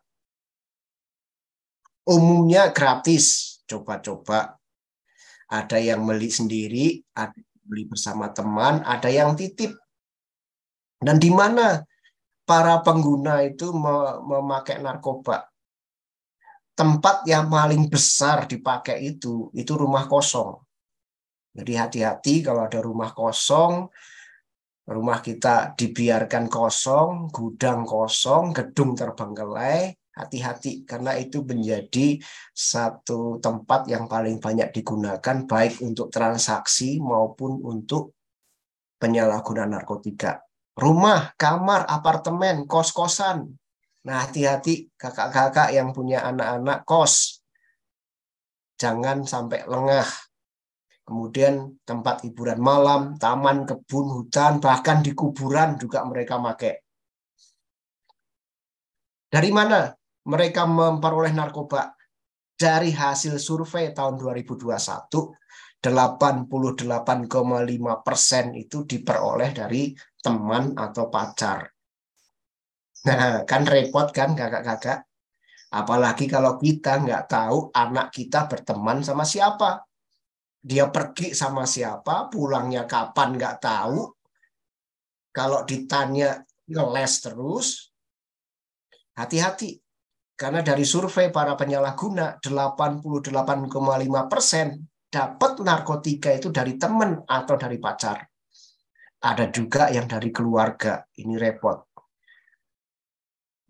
Umumnya 2.04 2.76
gratis, 2.76 3.56
coba-coba. 3.64 4.60
Ada 5.46 5.78
yang 5.78 6.02
beli 6.02 6.26
sendiri, 6.26 7.06
beli 7.66 7.90
bersama 7.90 8.30
teman, 8.30 8.80
ada 8.86 9.10
yang 9.10 9.34
titip. 9.34 9.74
Dan 10.96 11.18
di 11.18 11.28
mana 11.28 11.82
para 12.46 12.80
pengguna 12.80 13.42
itu 13.42 13.74
memakai 14.24 14.78
narkoba? 14.80 15.50
Tempat 16.76 17.26
yang 17.26 17.50
paling 17.50 17.90
besar 17.90 18.46
dipakai 18.46 19.02
itu, 19.02 19.50
itu 19.52 19.72
rumah 19.74 20.06
kosong. 20.06 20.60
Jadi 21.56 21.72
hati-hati 21.72 22.44
kalau 22.44 22.68
ada 22.68 22.84
rumah 22.84 23.16
kosong, 23.16 23.88
rumah 24.86 25.18
kita 25.24 25.72
dibiarkan 25.72 26.52
kosong, 26.52 27.32
gudang 27.32 27.82
kosong, 27.88 28.52
gedung 28.52 28.92
terbengkelai, 28.92 29.96
hati-hati 30.16 30.88
karena 30.88 31.12
itu 31.20 31.44
menjadi 31.44 32.16
satu 32.56 33.36
tempat 33.36 33.84
yang 33.92 34.08
paling 34.08 34.40
banyak 34.40 34.72
digunakan 34.72 35.44
baik 35.44 35.84
untuk 35.84 36.08
transaksi 36.08 36.96
maupun 36.96 37.60
untuk 37.60 38.16
penyalahgunaan 38.96 39.76
narkotika. 39.76 40.40
Rumah, 40.76 41.36
kamar, 41.36 41.84
apartemen, 41.88 42.64
kos-kosan. 42.64 43.48
Nah, 44.08 44.16
hati-hati 44.24 44.92
kakak-kakak 44.96 45.72
yang 45.72 45.92
punya 45.92 46.24
anak-anak 46.24 46.84
kos. 46.88 47.44
Jangan 48.76 49.24
sampai 49.24 49.64
lengah. 49.64 50.04
Kemudian 51.06 51.80
tempat 51.86 52.26
hiburan 52.28 52.60
malam, 52.60 53.16
taman, 53.16 53.64
kebun, 53.64 54.10
hutan, 54.10 54.60
bahkan 54.60 55.00
di 55.00 55.16
kuburan 55.16 55.80
juga 55.80 56.04
mereka 56.04 56.36
pakai. 56.36 56.76
Dari 59.32 59.50
mana 59.50 59.95
mereka 60.26 60.66
memperoleh 60.66 61.30
narkoba 61.30 61.94
dari 62.56 62.90
hasil 62.90 63.38
survei 63.38 63.94
tahun 63.94 64.18
2021 64.18 64.74
88,5 65.86 66.50
persen 68.02 68.50
itu 68.58 68.82
diperoleh 68.82 69.50
dari 69.54 69.94
teman 70.18 70.74
atau 70.74 71.06
pacar. 71.06 71.70
Nah, 73.06 73.46
kan 73.46 73.62
repot 73.62 74.10
kan 74.10 74.34
kakak-kakak? 74.34 75.06
Apalagi 75.70 76.26
kalau 76.26 76.58
kita 76.58 76.98
nggak 76.98 77.30
tahu 77.30 77.70
anak 77.70 78.10
kita 78.10 78.50
berteman 78.50 79.06
sama 79.06 79.22
siapa. 79.22 79.86
Dia 80.58 80.90
pergi 80.90 81.30
sama 81.30 81.62
siapa, 81.62 82.26
pulangnya 82.26 82.90
kapan 82.90 83.38
nggak 83.38 83.56
tahu. 83.62 84.10
Kalau 85.30 85.62
ditanya 85.62 86.42
ngeles 86.66 87.14
terus, 87.22 87.94
hati-hati 89.14 89.85
karena 90.36 90.60
dari 90.60 90.84
survei 90.84 91.32
para 91.32 91.56
penyalahguna, 91.56 92.36
88,5 92.44 93.08
persen 94.28 94.76
dapat 95.08 95.64
narkotika 95.64 96.28
itu 96.36 96.52
dari 96.52 96.76
teman 96.76 97.24
atau 97.24 97.56
dari 97.56 97.80
pacar. 97.80 98.20
Ada 99.24 99.48
juga 99.48 99.88
yang 99.88 100.04
dari 100.04 100.28
keluarga. 100.28 101.00
Ini 101.16 101.40
repot. 101.40 101.80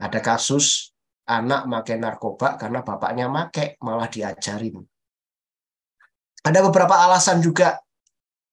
Ada 0.03 0.19
kasus 0.19 0.91
anak 1.31 1.71
makai 1.71 2.03
narkoba 2.03 2.59
karena 2.59 2.83
bapaknya 2.83 3.31
make, 3.31 3.79
malah 3.87 4.11
diajarin. 4.11 4.83
Ada 6.43 6.59
beberapa 6.67 6.99
alasan 6.99 7.39
juga 7.39 7.79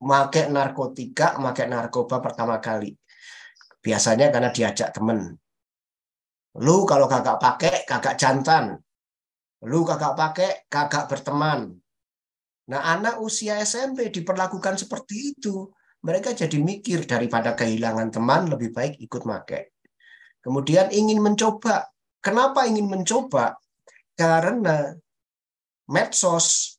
make 0.05 0.53
narkotika, 0.53 1.41
make 1.41 1.65
narkoba 1.65 2.21
pertama 2.21 2.61
kali. 2.61 2.93
Biasanya 3.81 4.29
karena 4.29 4.53
diajak 4.53 4.93
teman. 4.93 5.33
Lu 6.61 6.85
kalau 6.85 7.09
kakak 7.09 7.41
pakai, 7.41 7.75
kakak 7.89 8.15
jantan. 8.21 8.77
Lu 9.65 9.81
kakak 9.81 10.13
pakai, 10.13 10.51
kakak 10.69 11.09
berteman. 11.09 11.73
Nah, 12.69 12.81
anak 12.93 13.17
usia 13.19 13.57
SMP 13.63 14.13
diperlakukan 14.13 14.77
seperti 14.77 15.33
itu. 15.33 15.73
Mereka 16.03 16.35
jadi 16.35 16.59
mikir 16.59 17.09
daripada 17.09 17.55
kehilangan 17.57 18.13
teman, 18.13 18.51
lebih 18.51 18.69
baik 18.69 19.01
ikut 19.01 19.23
pakai. 19.23 19.73
Kemudian 20.43 20.91
ingin 20.91 21.23
mencoba. 21.23 21.87
Kenapa 22.19 22.67
ingin 22.67 22.91
mencoba? 22.91 23.55
Karena 24.13 24.93
medsos 25.89 26.77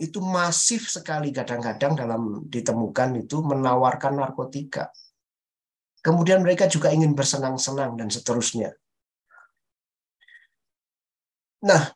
itu 0.00 0.18
masif 0.18 0.90
sekali 0.90 1.30
kadang-kadang 1.30 1.94
dalam 1.94 2.22
ditemukan 2.50 3.22
itu 3.22 3.38
menawarkan 3.44 4.18
narkotika. 4.18 4.90
Kemudian 6.02 6.42
mereka 6.42 6.66
juga 6.66 6.90
ingin 6.90 7.14
bersenang-senang 7.14 7.94
dan 7.94 8.10
seterusnya. 8.10 8.74
Nah, 11.62 11.94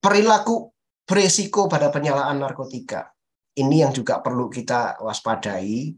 perilaku 0.00 0.72
beresiko 1.04 1.68
pada 1.68 1.92
penyalaan 1.92 2.40
narkotika. 2.40 3.12
Ini 3.52 3.84
yang 3.84 3.92
juga 3.92 4.24
perlu 4.24 4.48
kita 4.48 5.04
waspadai. 5.04 5.92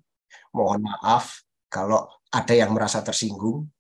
Mohon 0.59 0.91
maaf 0.91 1.47
kalau 1.71 2.11
ada 2.35 2.55
yang 2.59 2.75
merasa 2.75 3.07
tersinggung. 3.07 3.71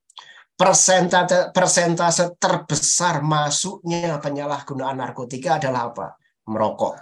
Persentase, 0.54 1.50
persentase 1.50 2.38
terbesar 2.38 3.26
masuknya 3.26 4.22
penyalahgunaan 4.22 5.02
narkotika 5.02 5.58
adalah 5.58 5.90
apa? 5.90 6.14
Merokok. 6.46 6.94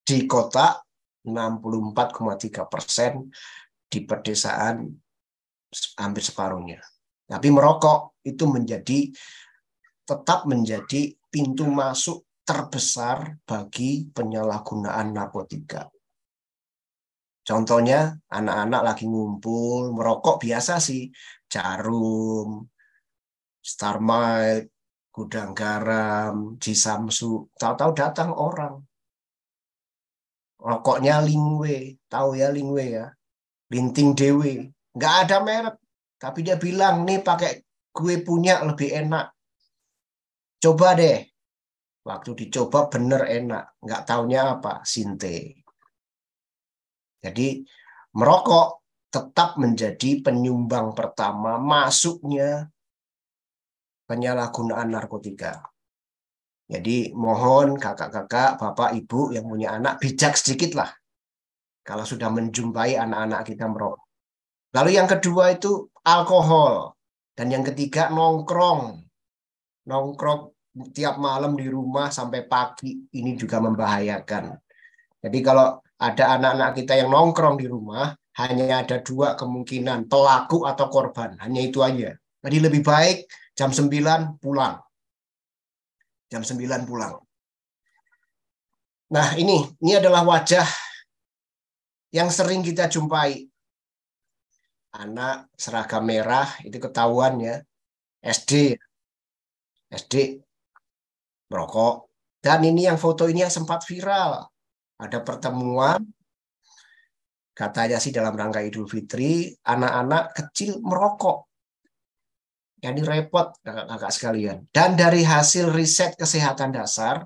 Di 0.00 0.24
kota 0.24 0.80
64,3 1.28 2.64
persen, 2.72 3.28
di 3.84 4.00
pedesaan 4.00 4.88
hampir 5.98 6.22
separuhnya. 6.26 6.82
Tapi 7.30 7.48
merokok 7.50 8.18
itu 8.26 8.44
menjadi 8.50 9.10
tetap 10.02 10.42
menjadi 10.50 11.14
pintu 11.30 11.70
masuk 11.70 12.26
terbesar 12.42 13.38
bagi 13.46 14.10
penyalahgunaan 14.10 15.14
narkotika. 15.14 15.86
Contohnya 17.46 18.18
anak-anak 18.26 18.82
lagi 18.82 19.04
ngumpul 19.06 19.94
merokok 19.94 20.42
biasa 20.42 20.82
sih, 20.82 21.06
jarum, 21.46 22.66
Starmite, 23.60 24.72
gudang 25.12 25.52
garam, 25.52 26.56
Jisamsu, 26.56 27.46
tahu-tahu 27.54 27.92
datang 27.92 28.32
orang. 28.32 28.80
Rokoknya 30.60 31.22
Lingwe, 31.24 32.00
tahu 32.10 32.36
ya 32.36 32.48
Lingwe 32.52 32.84
ya, 32.98 33.06
Linting 33.72 34.12
Dewi, 34.16 34.68
nggak 34.94 35.14
ada 35.26 35.36
merek. 35.42 35.76
Tapi 36.20 36.38
dia 36.44 36.56
bilang 36.60 37.08
nih 37.08 37.24
pakai 37.24 37.64
gue 37.90 38.14
punya 38.20 38.60
lebih 38.62 38.92
enak. 38.92 39.32
Coba 40.60 40.92
deh. 40.92 41.24
Waktu 42.04 42.30
dicoba 42.44 42.92
bener 42.92 43.24
enak. 43.24 43.80
Nggak 43.80 44.02
taunya 44.04 44.56
apa 44.58 44.84
sinte. 44.84 45.64
Jadi 47.20 47.64
merokok 48.16 48.80
tetap 49.10 49.58
menjadi 49.58 50.22
penyumbang 50.22 50.94
pertama 50.94 51.58
masuknya 51.58 52.70
penyalahgunaan 54.06 54.90
narkotika. 54.90 55.70
Jadi 56.70 57.10
mohon 57.18 57.74
kakak-kakak, 57.74 58.54
bapak, 58.62 58.94
ibu 58.94 59.34
yang 59.34 59.46
punya 59.50 59.74
anak 59.74 59.98
bijak 59.98 60.38
sedikit 60.38 60.78
lah. 60.78 60.90
Kalau 61.82 62.06
sudah 62.06 62.30
menjumpai 62.30 62.94
anak-anak 62.94 63.42
kita 63.42 63.66
merokok. 63.66 64.09
Lalu 64.70 64.90
yang 64.94 65.10
kedua 65.10 65.54
itu 65.54 65.90
alkohol. 66.06 66.94
Dan 67.34 67.50
yang 67.50 67.64
ketiga 67.66 68.12
nongkrong. 68.12 69.02
Nongkrong 69.88 70.54
tiap 70.94 71.18
malam 71.18 71.58
di 71.58 71.66
rumah 71.66 72.12
sampai 72.14 72.46
pagi 72.46 73.10
ini 73.16 73.34
juga 73.34 73.58
membahayakan. 73.58 74.54
Jadi 75.20 75.38
kalau 75.42 75.82
ada 76.00 76.24
anak-anak 76.38 76.70
kita 76.78 76.92
yang 76.96 77.10
nongkrong 77.10 77.58
di 77.58 77.66
rumah, 77.66 78.14
hanya 78.38 78.86
ada 78.86 79.02
dua 79.02 79.34
kemungkinan, 79.34 80.06
pelaku 80.06 80.64
atau 80.64 80.86
korban. 80.88 81.34
Hanya 81.42 81.60
itu 81.60 81.82
aja. 81.82 82.14
Jadi 82.40 82.56
lebih 82.56 82.80
baik 82.86 83.28
jam 83.58 83.74
9 83.74 84.38
pulang. 84.40 84.80
Jam 86.30 86.40
9 86.46 86.88
pulang. 86.88 87.20
Nah 89.10 89.34
ini, 89.34 89.66
ini 89.82 89.92
adalah 89.98 90.22
wajah 90.22 90.64
yang 92.14 92.30
sering 92.30 92.62
kita 92.62 92.86
jumpai 92.86 93.49
anak 94.94 95.52
seragam 95.54 96.02
merah 96.02 96.50
itu 96.66 96.78
ketahuan 96.82 97.38
ya 97.38 97.56
SD 98.22 98.74
SD 99.90 100.14
merokok 101.50 102.10
dan 102.42 102.64
ini 102.66 102.90
yang 102.90 102.98
foto 102.98 103.30
ini 103.30 103.46
yang 103.46 103.52
sempat 103.52 103.86
viral 103.86 104.46
ada 105.00 105.18
pertemuan 105.22 106.02
Katanya 107.60 108.00
sih 108.00 108.08
dalam 108.08 108.32
rangka 108.32 108.64
Idul 108.64 108.88
Fitri, 108.88 109.52
anak-anak 109.68 110.32
kecil 110.32 110.80
merokok. 110.80 111.44
Ini 112.80 113.04
repot 113.04 113.52
kakak-kakak 113.60 114.12
sekalian. 114.16 114.56
Dan 114.72 114.96
dari 114.96 115.20
hasil 115.20 115.68
riset 115.68 116.16
kesehatan 116.16 116.72
dasar, 116.72 117.20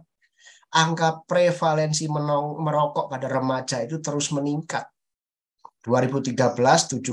angka 0.75 1.23
prevalensi 1.23 2.11
merokok 2.11 3.07
pada 3.07 3.31
remaja 3.31 3.87
itu 3.87 4.03
terus 4.03 4.35
meningkat. 4.35 4.91
2013 5.85 6.33
7,2 6.97 7.05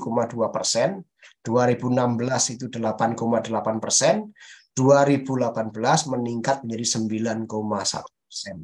persen, 0.48 1.04
2016 1.44 2.56
itu 2.56 2.66
8,8 2.72 3.84
persen, 3.84 4.32
2018 4.72 6.08
meningkat 6.08 6.64
menjadi 6.64 6.86
9,1 7.04 8.08
persen. 8.08 8.58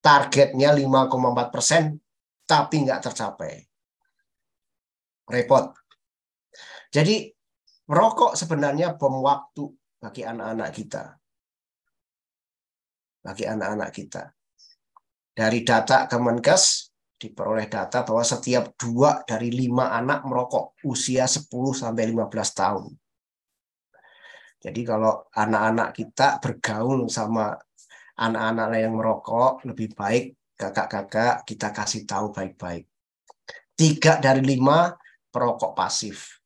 Targetnya 0.00 0.72
5,4 0.72 1.52
persen, 1.52 2.00
tapi 2.48 2.88
nggak 2.88 3.04
tercapai. 3.04 3.60
Repot. 5.28 5.76
Jadi 6.88 7.28
merokok 7.92 8.32
sebenarnya 8.32 8.96
bom 8.96 9.20
waktu 9.20 9.68
bagi 10.00 10.24
anak-anak 10.24 10.70
kita. 10.72 11.02
Bagi 13.20 13.44
anak-anak 13.44 13.90
kita. 13.92 14.32
Dari 15.36 15.60
data 15.68 16.08
Kemenkes, 16.08 16.87
diperoleh 17.18 17.66
data 17.66 18.06
bahwa 18.06 18.22
setiap 18.22 18.78
dua 18.78 19.26
dari 19.26 19.50
lima 19.50 19.90
anak 19.90 20.22
merokok 20.22 20.78
usia 20.86 21.26
10 21.26 21.50
sampai 21.74 22.04
15 22.14 22.30
tahun. 22.54 22.84
Jadi 24.58 24.80
kalau 24.86 25.26
anak-anak 25.34 25.94
kita 25.94 26.38
bergaul 26.38 27.06
sama 27.10 27.54
anak-anak 28.18 28.78
yang 28.78 28.94
merokok, 28.94 29.62
lebih 29.66 29.94
baik 29.94 30.34
kakak-kakak 30.58 31.46
kita 31.46 31.70
kasih 31.70 32.02
tahu 32.02 32.34
baik-baik. 32.34 32.86
Tiga 33.78 34.18
dari 34.18 34.42
lima 34.42 34.90
perokok 35.30 35.74
pasif. 35.78 36.42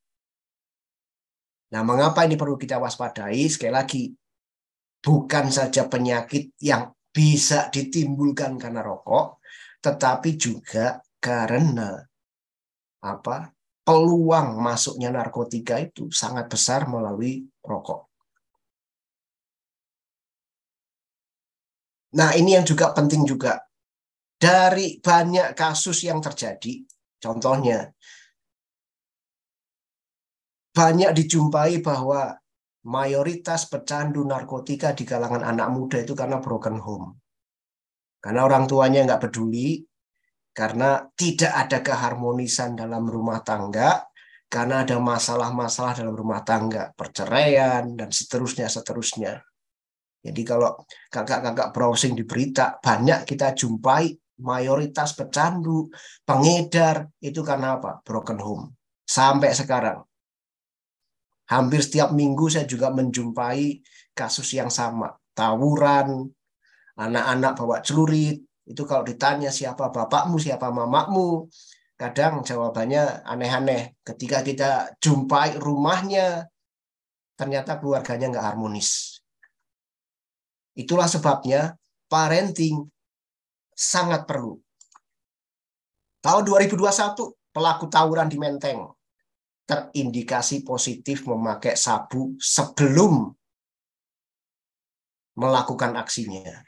Nah, 1.73 1.81
mengapa 1.81 2.29
ini 2.29 2.37
perlu 2.37 2.61
kita 2.61 2.77
waspadai? 2.77 3.49
Sekali 3.49 3.73
lagi, 3.73 4.03
bukan 5.01 5.49
saja 5.49 5.89
penyakit 5.89 6.53
yang 6.61 6.93
bisa 7.09 7.73
ditimbulkan 7.73 8.61
karena 8.61 8.85
rokok, 8.85 9.41
tetapi 9.83 10.39
juga 10.39 11.03
karena 11.19 11.99
apa 13.03 13.51
peluang 13.83 14.63
masuknya 14.63 15.11
narkotika 15.11 15.83
itu 15.83 16.07
sangat 16.15 16.47
besar 16.47 16.87
melalui 16.87 17.43
rokok. 17.67 18.07
Nah, 22.13 22.31
ini 22.37 22.55
yang 22.55 22.67
juga 22.69 22.95
penting 22.95 23.27
juga. 23.27 23.59
Dari 24.39 24.99
banyak 24.99 25.55
kasus 25.55 26.03
yang 26.03 26.19
terjadi, 26.19 26.83
contohnya, 27.23 27.95
banyak 30.75 31.15
dijumpai 31.15 31.79
bahwa 31.79 32.35
mayoritas 32.83 33.71
pecandu 33.71 34.27
narkotika 34.27 34.91
di 34.99 35.07
kalangan 35.07 35.47
anak 35.47 35.69
muda 35.71 36.03
itu 36.03 36.19
karena 36.19 36.43
broken 36.43 36.83
home. 36.83 37.22
Karena 38.23 38.47
orang 38.47 38.71
tuanya 38.71 39.03
nggak 39.03 39.23
peduli, 39.27 39.83
karena 40.55 41.03
tidak 41.19 41.53
ada 41.67 41.79
keharmonisan 41.83 42.79
dalam 42.79 43.03
rumah 43.11 43.43
tangga, 43.43 44.07
karena 44.47 44.87
ada 44.87 45.03
masalah-masalah 45.03 45.99
dalam 45.99 46.15
rumah 46.15 46.47
tangga, 46.47 46.95
perceraian, 46.95 47.99
dan 47.99 48.15
seterusnya, 48.15 48.71
seterusnya. 48.71 49.43
Jadi 50.23 50.43
kalau 50.47 50.79
kakak-kakak 51.11 51.75
browsing 51.75 52.15
di 52.15 52.23
berita, 52.23 52.79
banyak 52.79 53.27
kita 53.27 53.59
jumpai 53.59 54.15
mayoritas 54.39 55.19
pecandu, 55.19 55.91
pengedar, 56.23 57.11
itu 57.19 57.43
karena 57.43 57.81
apa? 57.81 57.99
Broken 58.07 58.39
home. 58.39 58.65
Sampai 59.03 59.51
sekarang. 59.51 59.99
Hampir 61.51 61.83
setiap 61.83 62.15
minggu 62.15 62.47
saya 62.47 62.65
juga 62.69 62.95
menjumpai 62.95 63.83
kasus 64.15 64.53
yang 64.55 64.71
sama. 64.71 65.11
Tawuran, 65.35 66.29
anak-anak 66.97 67.53
bawa 67.57 67.81
celurit, 67.81 68.43
itu 68.69 68.83
kalau 68.87 69.03
ditanya 69.03 69.51
siapa 69.51 69.91
bapakmu, 69.91 70.39
siapa 70.39 70.71
mamamu, 70.71 71.51
kadang 71.99 72.43
jawabannya 72.43 73.27
aneh-aneh. 73.27 73.99
Ketika 74.03 74.43
kita 74.43 74.71
jumpai 75.03 75.59
rumahnya, 75.59 76.47
ternyata 77.35 77.79
keluarganya 77.79 78.33
nggak 78.33 78.47
harmonis. 78.55 79.21
Itulah 80.79 81.11
sebabnya 81.11 81.77
parenting 82.07 82.87
sangat 83.75 84.25
perlu. 84.25 84.57
Tahun 86.23 86.43
2021, 86.47 87.35
pelaku 87.51 87.85
tawuran 87.91 88.31
di 88.31 88.39
Menteng 88.39 88.87
terindikasi 89.67 90.67
positif 90.67 91.27
memakai 91.27 91.79
sabu 91.79 92.35
sebelum 92.39 93.31
melakukan 95.39 95.97
aksinya. 95.97 96.63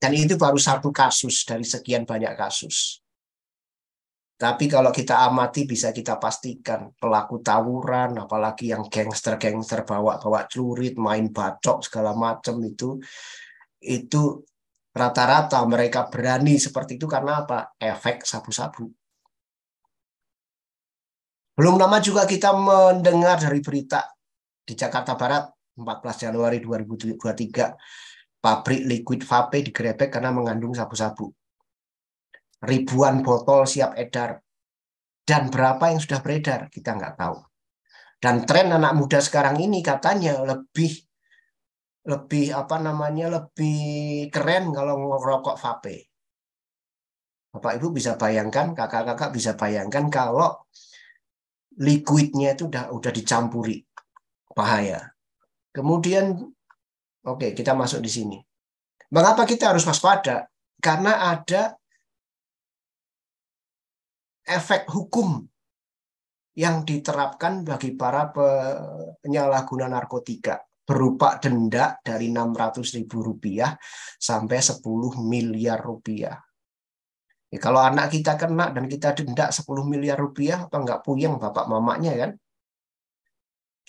Dan 0.00 0.16
itu 0.16 0.40
baru 0.40 0.56
satu 0.56 0.88
kasus 0.88 1.44
dari 1.44 1.60
sekian 1.60 2.08
banyak 2.08 2.32
kasus. 2.32 3.04
Tapi 4.40 4.72
kalau 4.72 4.88
kita 4.88 5.20
amati 5.28 5.68
bisa 5.68 5.92
kita 5.92 6.16
pastikan 6.16 6.96
pelaku 6.96 7.44
tawuran, 7.44 8.16
apalagi 8.16 8.72
yang 8.72 8.88
gangster-gangster 8.88 9.84
bawa-bawa 9.84 10.48
celurit, 10.48 10.96
main 10.96 11.28
bacok 11.28 11.84
segala 11.84 12.16
macam 12.16 12.56
itu, 12.64 12.96
itu 13.84 14.40
rata-rata 14.96 15.60
mereka 15.68 16.08
berani 16.08 16.56
seperti 16.56 16.96
itu 16.96 17.04
karena 17.04 17.44
apa? 17.44 17.76
Efek 17.76 18.24
sabu-sabu. 18.24 18.88
Belum 21.52 21.76
lama 21.76 22.00
juga 22.00 22.24
kita 22.24 22.56
mendengar 22.56 23.36
dari 23.36 23.60
berita 23.60 24.08
di 24.64 24.72
Jakarta 24.72 25.20
Barat 25.20 25.52
14 25.76 26.24
Januari 26.24 26.64
2023 26.64 28.09
pabrik 28.40 28.82
liquid 28.88 29.20
vape 29.22 29.60
digerebek 29.60 30.08
karena 30.08 30.32
mengandung 30.32 30.72
sabu-sabu. 30.72 31.28
Ribuan 32.64 33.20
botol 33.20 33.68
siap 33.68 33.96
edar. 33.96 34.40
Dan 35.20 35.52
berapa 35.52 35.94
yang 35.94 36.00
sudah 36.02 36.18
beredar 36.24 36.66
kita 36.72 36.96
nggak 36.96 37.14
tahu. 37.14 37.38
Dan 38.20 38.44
tren 38.44 38.72
anak 38.74 38.98
muda 38.98 39.22
sekarang 39.22 39.62
ini 39.62 39.80
katanya 39.80 40.42
lebih 40.42 40.92
lebih 42.04 42.50
apa 42.56 42.76
namanya 42.80 43.28
lebih 43.28 44.28
keren 44.32 44.72
kalau 44.72 44.96
ngerokok 44.98 45.56
vape. 45.60 46.10
Bapak 47.50 47.82
Ibu 47.82 47.94
bisa 47.94 48.14
bayangkan, 48.14 48.72
kakak-kakak 48.72 49.30
bisa 49.34 49.58
bayangkan 49.58 50.06
kalau 50.06 50.64
liquidnya 51.80 52.54
itu 52.54 52.70
udah 52.70 52.94
udah 52.94 53.12
dicampuri 53.12 53.82
bahaya. 54.54 55.10
Kemudian, 55.74 56.38
oke, 57.26 57.52
kita 57.52 57.72
masuk 57.76 58.00
di 58.00 58.10
sini. 58.10 58.38
Mengapa 59.10 59.42
kita 59.42 59.74
harus 59.74 59.82
waspada? 59.84 60.46
Karena 60.80 61.34
ada 61.34 61.76
efek 64.46 64.88
hukum 64.88 65.44
yang 66.56 66.82
diterapkan 66.82 67.62
bagi 67.62 67.94
para 67.94 68.32
penyalahguna 69.22 69.86
narkotika 69.86 70.58
berupa 70.82 71.38
denda 71.38 72.02
dari 72.02 72.34
600 72.34 72.82
ribu 72.98 73.22
rupiah 73.22 73.78
sampai 74.18 74.58
10 74.58 74.82
miliar 75.22 75.78
rupiah. 75.78 76.34
Ya, 77.50 77.58
kalau 77.58 77.82
anak 77.82 78.10
kita 78.10 78.34
kena 78.34 78.74
dan 78.74 78.90
kita 78.90 79.14
denda 79.14 79.54
10 79.54 79.66
miliar 79.86 80.18
rupiah, 80.18 80.66
apa 80.66 80.76
nggak 80.82 81.02
puyeng 81.06 81.38
bapak 81.38 81.66
mamanya 81.70 82.14
kan? 82.18 82.30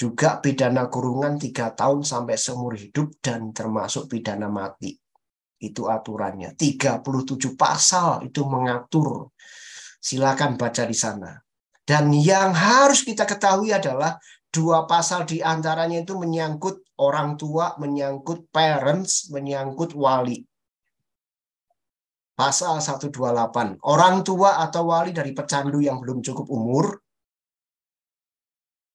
Juga 0.01 0.41
pidana 0.41 0.89
kurungan 0.89 1.37
tiga 1.37 1.77
tahun 1.77 2.01
sampai 2.01 2.33
seumur 2.33 2.73
hidup 2.73 3.21
dan 3.21 3.53
termasuk 3.53 4.09
pidana 4.09 4.49
mati. 4.49 4.97
Itu 5.61 5.85
aturannya. 5.85 6.57
37 6.57 7.53
pasal 7.53 8.25
itu 8.25 8.41
mengatur. 8.49 9.29
Silakan 10.01 10.57
baca 10.57 10.89
di 10.89 10.97
sana. 10.97 11.37
Dan 11.85 12.09
yang 12.17 12.49
harus 12.57 13.05
kita 13.05 13.29
ketahui 13.29 13.69
adalah 13.69 14.17
dua 14.49 14.89
pasal 14.89 15.29
di 15.29 15.37
antaranya 15.37 16.01
itu 16.01 16.17
menyangkut 16.17 16.97
orang 16.97 17.37
tua, 17.37 17.77
menyangkut 17.77 18.49
parents, 18.49 19.29
menyangkut 19.29 19.93
wali. 19.93 20.41
Pasal 22.33 22.81
128. 22.81 23.77
Orang 23.85 24.25
tua 24.25 24.57
atau 24.65 24.89
wali 24.89 25.13
dari 25.13 25.29
pecandu 25.29 25.77
yang 25.77 26.01
belum 26.01 26.25
cukup 26.25 26.49
umur 26.49 26.97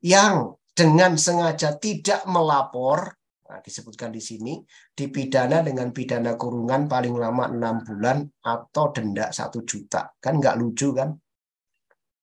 yang 0.02 0.55
dengan 0.76 1.16
sengaja 1.16 1.80
tidak 1.80 2.28
melapor, 2.28 3.16
nah, 3.48 3.64
disebutkan 3.64 4.12
di 4.12 4.20
sini, 4.20 4.60
dipidana 4.92 5.64
dengan 5.64 5.88
pidana 5.88 6.36
kurungan 6.36 6.84
paling 6.84 7.16
lama 7.16 7.48
enam 7.48 7.80
bulan 7.80 8.20
atau 8.44 8.92
denda 8.92 9.32
satu 9.32 9.64
juta. 9.64 10.12
Kan 10.20 10.36
nggak 10.36 10.60
lucu 10.60 10.92
kan? 10.92 11.16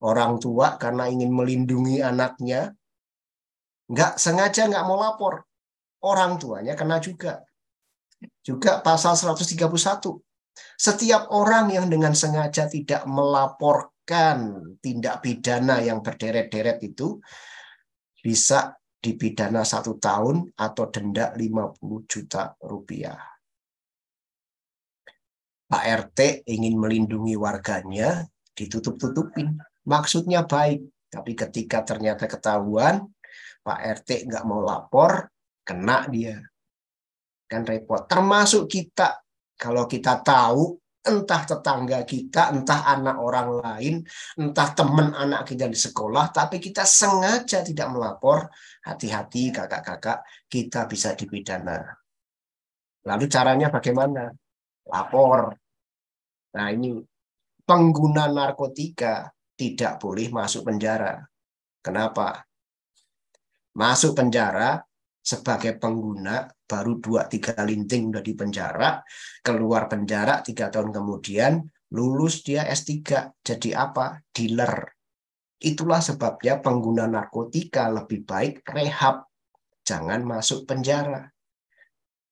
Orang 0.06 0.38
tua 0.38 0.78
karena 0.78 1.10
ingin 1.10 1.34
melindungi 1.34 2.06
anaknya, 2.06 2.70
nggak 3.89 4.22
sengaja 4.22 4.70
nggak 4.70 4.86
mau 4.86 5.01
lapor. 5.01 5.41
Orang 6.06 6.38
tuanya 6.38 6.78
kena 6.78 7.01
juga. 7.01 7.41
Juga 8.45 8.86
pasal 8.86 9.18
131. 9.18 9.66
Setiap 10.78 11.34
orang 11.34 11.74
yang 11.74 11.89
dengan 11.89 12.14
sengaja 12.14 12.70
tidak 12.70 13.08
melapor 13.10 13.93
melakukan 14.04 14.78
tindak 14.84 15.24
pidana 15.24 15.80
yang 15.80 16.04
berderet-deret 16.04 16.84
itu 16.84 17.24
bisa 18.24 18.80
dipidana 19.03 19.67
satu 19.67 19.99
tahun 19.99 20.55
atau 20.55 20.88
denda 20.88 21.36
50 21.36 22.07
juta 22.07 22.55
rupiah. 22.63 23.19
Pak 25.67 25.84
RT 25.84 26.47
ingin 26.47 26.80
melindungi 26.80 27.36
warganya, 27.36 28.24
ditutup-tutupin. 28.55 29.59
Maksudnya 29.84 30.47
baik, 30.47 30.88
tapi 31.11 31.36
ketika 31.36 31.84
ternyata 31.84 32.30
ketahuan, 32.30 33.03
Pak 33.59 33.80
RT 33.99 34.30
nggak 34.30 34.45
mau 34.47 34.63
lapor, 34.63 35.28
kena 35.67 36.07
dia. 36.07 36.39
Kan 37.49 37.67
repot. 37.67 38.07
Termasuk 38.07 38.71
kita, 38.71 39.19
kalau 39.59 39.84
kita 39.84 40.24
tahu 40.24 40.80
entah 41.04 41.43
tetangga 41.43 42.08
kita, 42.08 42.56
entah 42.56 42.88
anak 42.88 43.20
orang 43.20 43.49
lain, 43.60 43.95
entah 44.39 44.72
teman 44.72 45.12
anak 45.12 45.43
kita 45.43 45.68
di 45.68 45.76
sekolah, 45.76 46.32
tapi 46.32 46.64
kita 46.64 46.88
sengaja 46.88 47.60
tidak 47.60 47.91
melapor, 47.91 48.47
hati-hati 48.88 49.51
kakak-kakak, 49.51 50.24
kita 50.47 50.88
bisa 50.88 51.12
dipidana. 51.14 51.84
Lalu 53.04 53.26
caranya 53.28 53.68
bagaimana? 53.68 54.32
Lapor. 54.88 55.51
Nah 56.56 56.68
ini 56.72 56.95
pengguna 57.68 58.32
narkotika 58.32 59.28
tidak 59.60 59.99
boleh 59.99 60.32
masuk 60.32 60.72
penjara. 60.72 61.20
Kenapa? 61.84 62.47
Masuk 63.76 64.16
penjara 64.16 64.80
sebagai 65.20 65.76
pengguna 65.76 66.47
baru 66.74 66.97
dua 66.97 67.30
tiga 67.30 67.53
linting 67.61 68.09
udah 68.09 68.26
di 68.26 68.34
penjara 68.34 68.97
keluar 69.45 69.86
penjara 69.86 70.41
tiga 70.41 70.74
tahun 70.74 70.89
kemudian 70.89 71.61
lulus 71.93 72.41
dia 72.41 72.65
S3 72.65 73.05
jadi 73.45 73.69
apa? 73.78 74.26
Dealer. 74.34 74.97
Itulah 75.61 76.01
sebabnya 76.01 76.59
pengguna 76.59 77.05
narkotika 77.05 77.88
lebih 77.93 78.26
baik 78.26 78.65
rehab 78.65 79.30
jangan 79.86 80.26
masuk 80.26 80.65
penjara. 80.65 81.30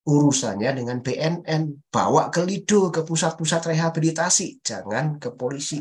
Urusannya 0.02 0.82
dengan 0.82 0.98
BNN 1.06 1.94
bawa 1.94 2.34
ke 2.34 2.42
Lido 2.42 2.90
ke 2.90 3.06
pusat-pusat 3.06 3.78
rehabilitasi 3.78 4.66
jangan 4.66 5.22
ke 5.22 5.30
polisi. 5.38 5.78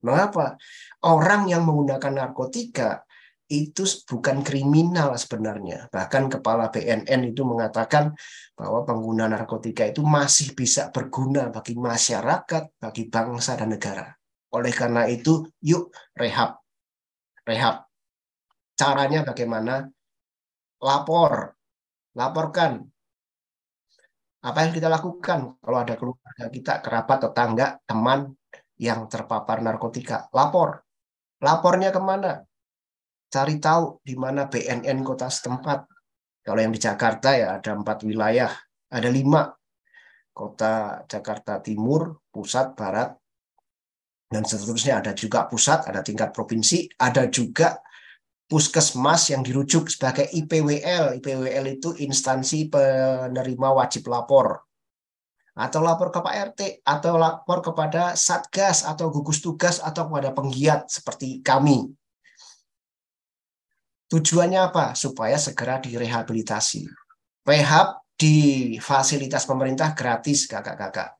Mengapa? 0.00 0.56
Orang 1.04 1.44
yang 1.52 1.68
menggunakan 1.68 2.24
narkotika 2.24 3.04
itu 3.50 3.82
bukan 4.06 4.46
kriminal 4.46 5.18
sebenarnya. 5.18 5.90
Bahkan 5.90 6.38
kepala 6.38 6.70
BNN 6.70 7.34
itu 7.34 7.42
mengatakan 7.42 8.14
bahwa 8.54 8.86
pengguna 8.86 9.26
narkotika 9.26 9.90
itu 9.90 10.06
masih 10.06 10.54
bisa 10.54 10.94
berguna 10.94 11.50
bagi 11.50 11.74
masyarakat, 11.74 12.78
bagi 12.78 13.10
bangsa 13.10 13.58
dan 13.58 13.74
negara. 13.74 14.06
Oleh 14.54 14.70
karena 14.70 15.10
itu, 15.10 15.50
yuk 15.66 15.90
rehab. 16.14 16.62
Rehab. 17.42 17.90
Caranya 18.78 19.26
bagaimana? 19.26 19.90
Lapor. 20.78 21.58
Laporkan. 22.14 22.86
Apa 24.40 24.58
yang 24.64 24.72
kita 24.72 24.88
lakukan 24.88 25.60
kalau 25.60 25.78
ada 25.82 25.98
keluarga 25.98 26.46
kita, 26.48 26.80
kerabat, 26.80 27.18
tetangga, 27.28 27.66
teman 27.84 28.30
yang 28.78 29.10
terpapar 29.10 29.60
narkotika? 29.60 30.30
Lapor. 30.32 30.86
Lapornya 31.42 31.90
ke 31.92 32.00
mana? 32.00 32.46
Cari 33.30 33.62
tahu 33.62 34.02
di 34.02 34.18
mana 34.18 34.50
BNN 34.50 35.06
kota 35.06 35.30
setempat. 35.30 35.86
Kalau 36.42 36.60
yang 36.60 36.74
di 36.74 36.82
Jakarta 36.82 37.32
ya 37.38 37.56
ada 37.56 37.78
empat 37.78 38.02
wilayah, 38.02 38.50
ada 38.90 39.08
lima. 39.08 39.48
Kota 40.30 41.04
Jakarta 41.04 41.60
Timur, 41.60 42.24
Pusat, 42.32 42.72
Barat, 42.72 43.10
dan 44.30 44.46
seterusnya. 44.46 45.02
Ada 45.02 45.12
juga 45.12 45.50
pusat, 45.50 45.90
ada 45.90 46.00
tingkat 46.06 46.30
provinsi, 46.30 46.86
ada 47.02 47.26
juga 47.26 47.82
puskesmas 48.46 49.34
yang 49.34 49.42
dirujuk 49.42 49.90
sebagai 49.90 50.30
IPWL. 50.30 51.18
IPWL 51.18 51.66
itu 51.66 51.98
instansi 51.98 52.70
penerima 52.70 53.68
wajib 53.74 54.06
lapor. 54.06 54.64
Atau 55.58 55.82
lapor 55.82 56.14
ke 56.14 56.22
Pak 56.22 56.34
RT, 56.54 56.60
atau 56.86 57.18
lapor 57.18 57.60
kepada 57.60 58.14
Satgas, 58.14 58.86
atau 58.86 59.10
gugus 59.10 59.42
tugas, 59.42 59.82
atau 59.82 60.08
kepada 60.08 60.30
penggiat 60.30 60.86
seperti 60.88 61.42
kami. 61.42 61.90
Tujuannya 64.10 64.58
apa? 64.58 64.98
Supaya 64.98 65.38
segera 65.38 65.78
direhabilitasi. 65.78 66.82
Rehab 67.46 68.02
di 68.18 68.74
fasilitas 68.82 69.46
pemerintah 69.46 69.94
gratis, 69.94 70.50
kakak-kakak. 70.50 71.14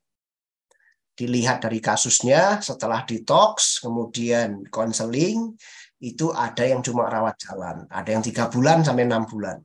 Dilihat 1.15 1.63
dari 1.63 1.79
kasusnya, 1.79 2.59
setelah 2.59 3.07
detox, 3.07 3.79
kemudian 3.79 4.67
konseling, 4.69 5.55
itu 6.03 6.35
ada 6.35 6.67
yang 6.67 6.83
cuma 6.83 7.07
rawat 7.07 7.39
jalan. 7.39 7.87
Ada 7.87 8.11
yang 8.11 8.25
tiga 8.27 8.51
bulan 8.51 8.83
sampai 8.83 9.07
enam 9.07 9.23
bulan. 9.23 9.63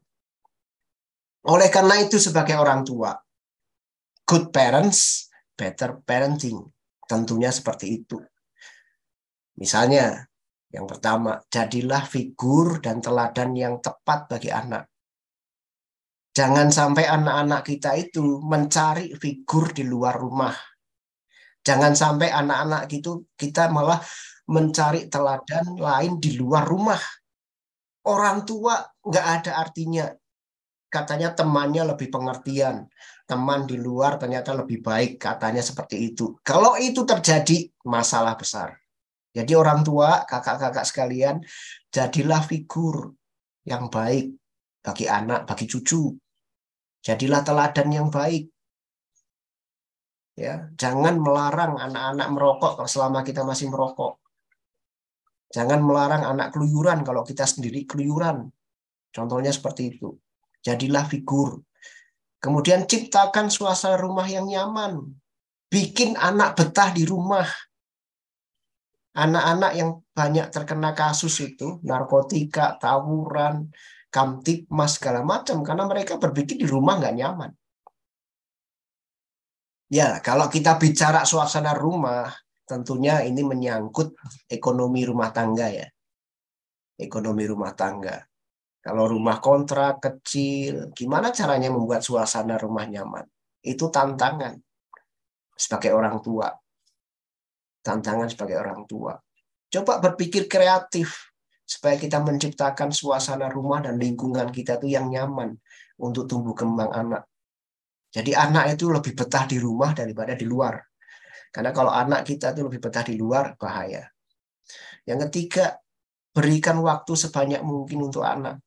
Oleh 1.49 1.69
karena 1.73 1.97
itu 2.05 2.21
sebagai 2.21 2.61
orang 2.61 2.85
tua, 2.85 3.15
good 4.29 4.53
parents, 4.53 5.31
better 5.57 5.97
parenting. 6.05 6.61
Tentunya 7.05 7.49
seperti 7.49 8.01
itu. 8.03 8.17
Misalnya, 9.57 10.27
yang 10.75 10.91
pertama, 10.91 11.39
jadilah 11.47 12.03
figur 12.03 12.83
dan 12.83 12.99
teladan 12.99 13.55
yang 13.55 13.79
tepat 13.79 14.27
bagi 14.27 14.51
anak. 14.51 14.91
Jangan 16.35 16.67
sampai 16.67 17.07
anak-anak 17.07 17.63
kita 17.63 17.95
itu 17.95 18.43
mencari 18.43 19.15
figur 19.15 19.71
di 19.71 19.87
luar 19.87 20.19
rumah. 20.19 20.51
Jangan 21.63 21.95
sampai 21.95 22.27
anak-anak 22.27 22.91
itu 22.91 23.23
kita 23.39 23.71
malah 23.71 24.03
mencari 24.51 25.07
teladan 25.07 25.79
lain 25.79 26.19
di 26.19 26.35
luar 26.35 26.67
rumah. 26.67 26.99
Orang 28.11 28.43
tua 28.43 28.83
nggak 28.99 29.27
ada 29.39 29.51
artinya. 29.63 30.11
Katanya 30.91 31.31
temannya 31.31 31.95
lebih 31.95 32.11
pengertian. 32.11 32.83
Teman 33.23 33.63
di 33.63 33.79
luar 33.79 34.19
ternyata 34.19 34.51
lebih 34.51 34.83
baik. 34.83 35.17
Katanya 35.17 35.63
seperti 35.63 36.13
itu. 36.13 36.35
Kalau 36.43 36.75
itu 36.75 37.07
terjadi, 37.07 37.63
masalah 37.87 38.35
besar. 38.35 38.84
Jadi 39.35 39.51
orang 39.51 39.83
tua, 39.83 40.23
kakak-kakak 40.23 40.87
sekalian, 40.87 41.43
jadilah 41.91 42.39
figur 42.39 43.11
yang 43.67 43.91
baik 43.91 44.31
bagi 44.79 45.11
anak, 45.11 45.43
bagi 45.43 45.67
cucu. 45.67 46.15
Jadilah 47.03 47.43
teladan 47.43 47.89
yang 47.91 48.07
baik. 48.07 48.47
Ya, 50.39 50.71
jangan 50.79 51.19
melarang 51.19 51.75
anak-anak 51.75 52.27
merokok 52.31 52.71
kalau 52.79 52.89
selama 52.89 53.27
kita 53.27 53.43
masih 53.43 53.67
merokok. 53.67 54.23
Jangan 55.51 55.83
melarang 55.83 56.23
anak 56.23 56.55
keluyuran 56.55 57.03
kalau 57.03 57.23
kita 57.27 57.43
sendiri 57.43 57.83
keluyuran. 57.83 58.47
Contohnya 59.11 59.51
seperti 59.51 59.95
itu. 59.95 60.15
Jadilah 60.63 61.07
figur. 61.07 61.63
Kemudian 62.39 62.83
ciptakan 62.83 63.47
suasana 63.47 63.99
rumah 63.99 64.27
yang 64.27 64.47
nyaman. 64.47 64.99
Bikin 65.71 66.19
anak 66.19 66.59
betah 66.59 66.91
di 66.91 67.07
rumah 67.07 67.47
anak-anak 69.15 69.71
yang 69.79 69.89
banyak 70.11 70.51
terkena 70.51 70.91
kasus 70.91 71.39
itu 71.39 71.79
narkotika, 71.87 72.75
tawuran, 72.75 73.71
kamtipmas 74.11 74.99
segala 74.99 75.23
macam 75.23 75.63
karena 75.63 75.87
mereka 75.87 76.19
berpikir 76.19 76.59
di 76.59 76.67
rumah 76.67 76.99
nggak 76.99 77.15
nyaman. 77.15 77.51
Ya, 79.87 80.19
kalau 80.19 80.51
kita 80.51 80.75
bicara 80.75 81.23
suasana 81.23 81.71
rumah, 81.71 82.27
tentunya 82.67 83.23
ini 83.23 83.45
menyangkut 83.45 84.17
ekonomi 84.51 85.07
rumah 85.07 85.31
tangga 85.31 85.71
ya. 85.71 85.87
Ekonomi 86.99 87.47
rumah 87.47 87.71
tangga. 87.71 88.19
Kalau 88.81 89.09
rumah 89.09 89.39
kontrak 89.39 90.03
kecil, 90.03 90.91
gimana 90.91 91.31
caranya 91.31 91.71
membuat 91.71 92.03
suasana 92.03 92.59
rumah 92.59 92.85
nyaman? 92.85 93.25
Itu 93.61 93.89
tantangan 93.89 94.57
sebagai 95.55 95.95
orang 95.95 96.19
tua 96.21 96.49
tantangan 97.85 98.25
sebagai 98.33 98.57
orang 98.57 98.89
tua. 98.89 99.13
Coba 99.69 100.01
berpikir 100.01 100.49
kreatif 100.49 101.29
supaya 101.61 102.01
kita 102.01 102.17
menciptakan 102.25 102.89
suasana 102.89 103.45
rumah 103.53 103.85
dan 103.85 104.01
lingkungan 104.01 104.49
kita 104.49 104.81
itu 104.81 104.97
yang 104.97 105.13
nyaman 105.13 105.53
untuk 106.01 106.25
tumbuh 106.25 106.57
kembang 106.57 106.89
anak. 106.89 107.29
Jadi 108.09 108.33
anak 108.33 108.73
itu 108.73 108.89
lebih 108.89 109.13
betah 109.13 109.45
di 109.45 109.61
rumah 109.61 109.93
daripada 109.93 110.33
di 110.33 110.47
luar. 110.49 110.81
Karena 111.53 111.69
kalau 111.75 111.91
anak 111.93 112.25
kita 112.25 112.55
itu 112.55 112.65
lebih 112.65 112.81
betah 112.81 113.03
di 113.05 113.15
luar, 113.19 113.53
bahaya. 113.59 114.07
Yang 115.05 115.29
ketiga, 115.29 115.77
berikan 116.31 116.79
waktu 116.81 117.13
sebanyak 117.15 117.61
mungkin 117.61 118.07
untuk 118.07 118.23
anak. 118.23 118.59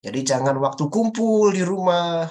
Jadi 0.00 0.20
jangan 0.24 0.56
waktu 0.56 0.88
kumpul 0.88 1.52
di 1.52 1.60
rumah, 1.60 2.28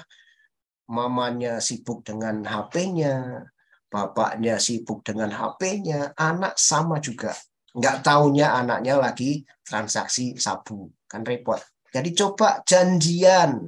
mamanya 0.90 1.62
sibuk 1.62 2.02
dengan 2.02 2.42
HP-nya, 2.42 3.46
bapaknya 3.90 4.62
sibuk 4.62 5.02
dengan 5.02 5.34
HP-nya, 5.34 6.14
anak 6.14 6.56
sama 6.56 7.02
juga. 7.02 7.34
Nggak 7.74 8.06
taunya 8.06 8.54
anaknya 8.54 9.02
lagi 9.02 9.42
transaksi 9.66 10.38
sabu. 10.38 10.90
Kan 11.10 11.26
repot. 11.26 11.58
Jadi 11.90 12.14
coba 12.14 12.62
janjian. 12.62 13.66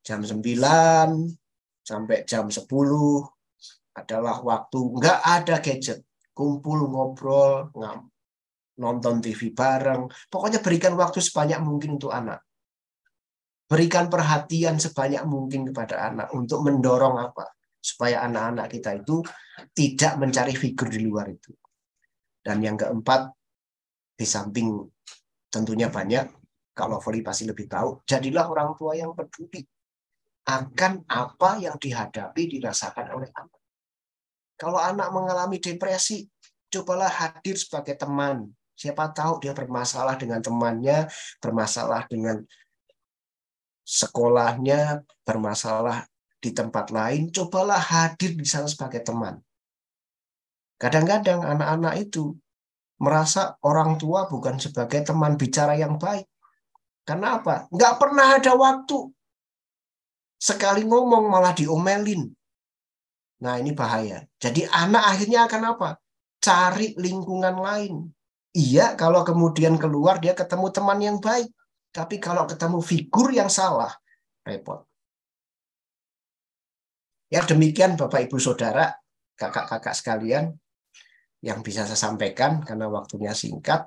Jam 0.00 0.20
9 0.24 0.40
sampai 1.84 2.24
jam 2.24 2.48
10 2.48 2.64
adalah 3.96 4.40
waktu 4.40 4.80
nggak 4.80 5.20
ada 5.22 5.56
gadget. 5.60 6.00
kumpul 6.36 6.84
ngobrol, 6.92 7.72
nonton 8.76 9.24
TV 9.24 9.56
bareng. 9.56 10.04
Pokoknya 10.28 10.60
berikan 10.60 10.92
waktu 10.92 11.24
sebanyak 11.24 11.64
mungkin 11.64 11.96
untuk 11.96 12.12
anak. 12.12 12.44
Berikan 13.64 14.12
perhatian 14.12 14.76
sebanyak 14.76 15.24
mungkin 15.24 15.64
kepada 15.72 16.12
anak 16.12 16.28
untuk 16.36 16.60
mendorong 16.60 17.16
apa? 17.24 17.55
Supaya 17.86 18.26
anak-anak 18.26 18.66
kita 18.66 18.98
itu 18.98 19.22
tidak 19.70 20.18
mencari 20.18 20.58
figur 20.58 20.90
di 20.90 21.06
luar 21.06 21.30
itu. 21.30 21.54
Dan 22.42 22.58
yang 22.58 22.74
keempat, 22.74 23.30
di 24.18 24.26
samping 24.26 24.82
tentunya 25.46 25.86
banyak, 25.86 26.26
kalau 26.74 26.98
Voli 26.98 27.22
pasti 27.22 27.46
lebih 27.46 27.70
tahu, 27.70 28.02
jadilah 28.02 28.50
orang 28.50 28.74
tua 28.74 28.98
yang 28.98 29.14
peduli 29.14 29.62
akan 30.46 31.06
apa 31.06 31.62
yang 31.62 31.78
dihadapi, 31.78 32.58
dirasakan 32.58 33.06
oleh 33.14 33.30
anak. 33.34 33.62
Kalau 34.58 34.82
anak 34.82 35.10
mengalami 35.14 35.62
depresi, 35.62 36.26
cobalah 36.70 37.10
hadir 37.10 37.54
sebagai 37.54 37.94
teman. 37.94 38.50
Siapa 38.76 39.14
tahu 39.14 39.40
dia 39.40 39.56
bermasalah 39.56 40.20
dengan 40.20 40.42
temannya, 40.42 41.08
bermasalah 41.40 42.04
dengan 42.10 42.44
sekolahnya, 43.86 45.00
bermasalah 45.22 46.04
di 46.36 46.50
tempat 46.52 46.92
lain, 46.92 47.32
cobalah 47.32 47.80
hadir 47.80 48.36
di 48.36 48.46
sana 48.46 48.68
sebagai 48.68 49.02
teman. 49.02 49.40
Kadang-kadang 50.76 51.40
anak-anak 51.40 51.94
itu 52.00 52.36
merasa 53.00 53.56
orang 53.64 53.96
tua 54.00 54.28
bukan 54.28 54.60
sebagai 54.60 55.04
teman 55.04 55.36
bicara 55.36 55.76
yang 55.76 55.96
baik. 55.96 56.28
Karena 57.04 57.40
apa? 57.40 57.68
Nggak 57.72 57.94
pernah 58.00 58.26
ada 58.36 58.52
waktu. 58.56 58.98
Sekali 60.36 60.84
ngomong 60.84 61.32
malah 61.32 61.56
diomelin. 61.56 62.28
Nah 63.44 63.60
ini 63.60 63.72
bahaya. 63.76 64.24
Jadi 64.40 64.64
anak 64.68 65.04
akhirnya 65.16 65.48
akan 65.48 65.62
apa? 65.76 65.88
Cari 66.40 66.96
lingkungan 66.96 67.56
lain. 67.56 67.94
Iya 68.56 68.96
kalau 68.96 69.20
kemudian 69.20 69.76
keluar 69.76 70.16
dia 70.16 70.32
ketemu 70.32 70.72
teman 70.72 70.98
yang 71.00 71.18
baik. 71.20 71.52
Tapi 71.92 72.16
kalau 72.20 72.44
ketemu 72.48 72.80
figur 72.80 73.32
yang 73.32 73.48
salah, 73.48 73.92
repot. 74.44 74.85
Ya 77.26 77.42
demikian 77.42 77.98
Bapak 77.98 78.30
Ibu 78.30 78.38
Saudara, 78.38 78.94
kakak-kakak 79.34 79.94
sekalian, 79.98 80.54
yang 81.42 81.58
bisa 81.66 81.82
saya 81.82 81.98
sampaikan 81.98 82.62
karena 82.62 82.86
waktunya 82.86 83.34
singkat. 83.34 83.86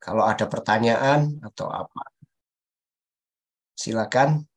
Kalau 0.00 0.24
ada 0.24 0.48
pertanyaan 0.48 1.42
atau 1.44 1.68
apa, 1.68 2.02
silakan. 3.76 4.48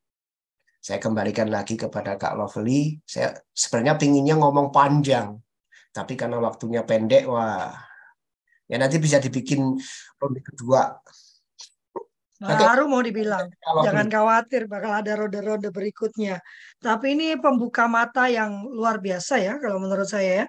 Saya 0.81 0.97
kembalikan 0.97 1.45
lagi 1.53 1.77
kepada 1.77 2.17
Kak 2.17 2.33
Lovely. 2.33 2.97
Saya 3.05 3.37
sebenarnya 3.53 4.01
pinginnya 4.01 4.33
ngomong 4.33 4.73
panjang, 4.73 5.37
tapi 5.93 6.17
karena 6.17 6.41
waktunya 6.41 6.81
pendek, 6.81 7.29
wah, 7.29 7.69
ya 8.65 8.81
nanti 8.81 8.97
bisa 8.97 9.21
dibikin 9.21 9.77
ronde 10.17 10.41
kedua. 10.41 10.97
Baru 12.41 12.89
mau 12.89 13.05
dibilang, 13.05 13.53
jangan 13.85 14.09
khawatir 14.09 14.65
bakal 14.65 14.97
ada 14.97 15.13
ronde-ronde 15.13 15.69
berikutnya. 15.69 16.41
Tapi 16.81 17.13
ini 17.13 17.37
pembuka 17.37 17.85
mata 17.85 18.25
yang 18.25 18.65
luar 18.65 18.97
biasa 18.97 19.37
ya 19.37 19.53
kalau 19.61 19.77
menurut 19.77 20.09
saya 20.09 20.43
ya 20.43 20.45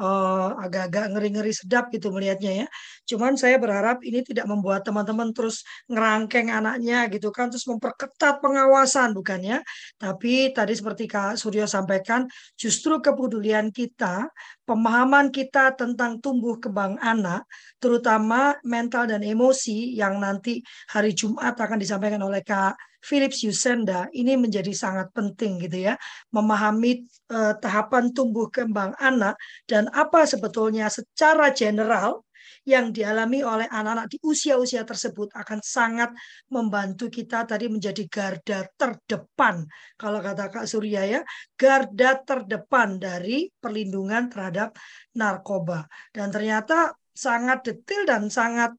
uh, 0.00 0.58
agak-agak 0.60 1.14
ngeri-ngeri 1.14 1.52
sedap 1.54 1.88
gitu 1.94 2.12
melihatnya 2.12 2.64
ya. 2.64 2.66
Cuman 3.06 3.38
saya 3.38 3.56
berharap 3.62 4.02
ini 4.02 4.26
tidak 4.26 4.50
membuat 4.50 4.84
teman-teman 4.84 5.30
terus 5.30 5.64
ngerangkeng 5.86 6.52
anaknya 6.52 7.06
gitu 7.14 7.30
kan, 7.30 7.48
terus 7.48 7.64
memperketat 7.70 8.42
pengawasan 8.42 9.14
bukannya. 9.16 9.62
Tapi 9.96 10.50
tadi 10.50 10.74
seperti 10.74 11.06
Kak 11.06 11.38
Suryo 11.40 11.70
sampaikan, 11.70 12.26
justru 12.58 12.98
kepedulian 13.00 13.70
kita, 13.70 14.28
pemahaman 14.66 15.30
kita 15.30 15.78
tentang 15.78 16.18
tumbuh 16.18 16.58
kembang 16.58 16.98
anak, 16.98 17.46
terutama 17.78 18.58
mental 18.66 19.06
dan 19.06 19.22
emosi 19.22 19.94
yang 19.94 20.18
nanti 20.18 20.60
hari 20.90 21.14
Jumat 21.14 21.54
akan 21.54 21.78
disampaikan 21.78 22.20
oleh 22.26 22.42
Kak 22.42 22.74
Philips 23.06 23.46
Yusenda 23.46 24.10
ini 24.10 24.34
menjadi 24.34 24.74
sangat 24.74 25.14
penting 25.14 25.62
gitu 25.62 25.86
ya 25.86 25.94
memahami 26.34 27.06
uh, 27.30 27.54
tahapan 27.62 28.10
tumbuh 28.10 28.50
kembang 28.50 28.98
anak 28.98 29.38
dan 29.70 29.86
apa 29.94 30.26
sebetulnya 30.26 30.90
secara 30.90 31.54
general 31.54 32.25
yang 32.66 32.90
dialami 32.90 33.46
oleh 33.46 33.70
anak-anak 33.70 34.10
di 34.10 34.18
usia-usia 34.26 34.82
tersebut 34.82 35.30
akan 35.30 35.62
sangat 35.62 36.10
membantu 36.50 37.06
kita 37.06 37.46
tadi 37.46 37.70
menjadi 37.70 38.02
garda 38.10 38.66
terdepan. 38.74 39.62
Kalau 39.94 40.18
kata 40.18 40.50
Kak 40.50 40.66
Surya 40.66 41.06
ya 41.06 41.20
garda 41.54 42.18
terdepan 42.26 42.98
dari 42.98 43.46
perlindungan 43.54 44.26
terhadap 44.26 44.74
narkoba. 45.14 45.86
Dan 46.10 46.34
ternyata 46.34 46.90
sangat 47.14 47.62
detail 47.62 48.02
dan 48.02 48.26
sangat 48.26 48.74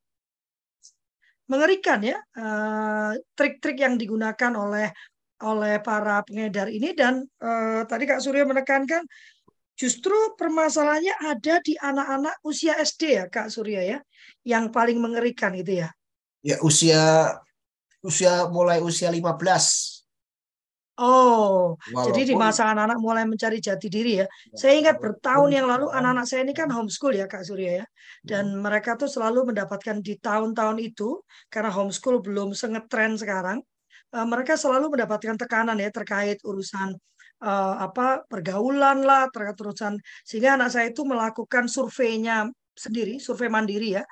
mengerikan 1.47 2.03
ya 2.03 2.19
eh, 2.19 3.11
trik-trik 3.39 3.79
yang 3.79 3.95
digunakan 3.95 4.51
oleh 4.51 4.91
oleh 5.43 5.77
para 5.79 6.25
pengedar 6.25 6.67
ini. 6.69 6.97
Dan 6.97 7.21
uh, 7.21 7.85
tadi 7.85 8.09
Kak 8.09 8.21
Surya 8.21 8.41
menekankan 8.41 9.05
justru 9.77 10.17
permasalahannya 10.35 11.13
ada 11.21 11.61
di 11.61 11.77
anak-anak 11.77 12.41
usia 12.41 12.75
SD 12.81 13.01
ya 13.21 13.25
Kak 13.29 13.53
Surya 13.53 13.81
ya 13.85 13.99
yang 14.41 14.73
paling 14.73 14.97
mengerikan 14.97 15.53
itu 15.53 15.85
ya. 15.85 15.89
Ya 16.41 16.57
usia 16.65 17.37
usia 18.01 18.49
mulai 18.49 18.81
usia 18.81 19.13
15 19.13 19.97
Oh, 20.97 21.77
Walaupun, 21.93 22.09
jadi 22.09 22.33
di 22.33 22.33
masa 22.33 22.73
anak-anak 22.73 22.97
mulai 22.97 23.21
mencari 23.29 23.61
jati 23.61 23.85
diri 23.85 24.17
ya. 24.17 24.25
ya 24.25 24.57
saya 24.57 24.81
ingat 24.81 24.97
bertahun 24.97 25.53
yang 25.53 25.69
lalu 25.69 25.93
anak-anak 25.93 26.25
saya 26.25 26.41
ini 26.41 26.57
kan 26.57 26.73
homeschool 26.73 27.13
ya 27.13 27.29
Kak 27.29 27.45
Surya 27.45 27.85
ya. 27.85 27.85
Dan 28.25 28.57
hmm. 28.57 28.65
mereka 28.65 28.97
tuh 28.97 29.05
selalu 29.05 29.53
mendapatkan 29.53 30.01
di 30.01 30.17
tahun-tahun 30.17 30.81
itu 30.81 31.21
karena 31.53 31.69
homeschool 31.69 32.17
belum 32.25 32.57
sengetren 32.57 33.13
sekarang, 33.13 33.61
uh, 34.17 34.25
mereka 34.25 34.57
selalu 34.57 34.97
mendapatkan 34.97 35.37
tekanan 35.37 35.77
ya 35.77 35.93
terkait 35.93 36.41
urusan 36.41 36.97
uh, 37.43 37.75
apa 37.85 38.25
pergaulan 38.25 39.03
lah, 39.03 39.29
terkait 39.33 39.57
urusan 39.59 39.93
sehingga 40.23 40.57
anak 40.57 40.69
saya 40.73 40.89
itu 40.93 41.03
melakukan 41.03 41.65
surveinya 41.69 42.49
sendiri, 42.77 43.17
survei 43.17 43.49
mandiri 43.49 43.97
ya 43.97 44.03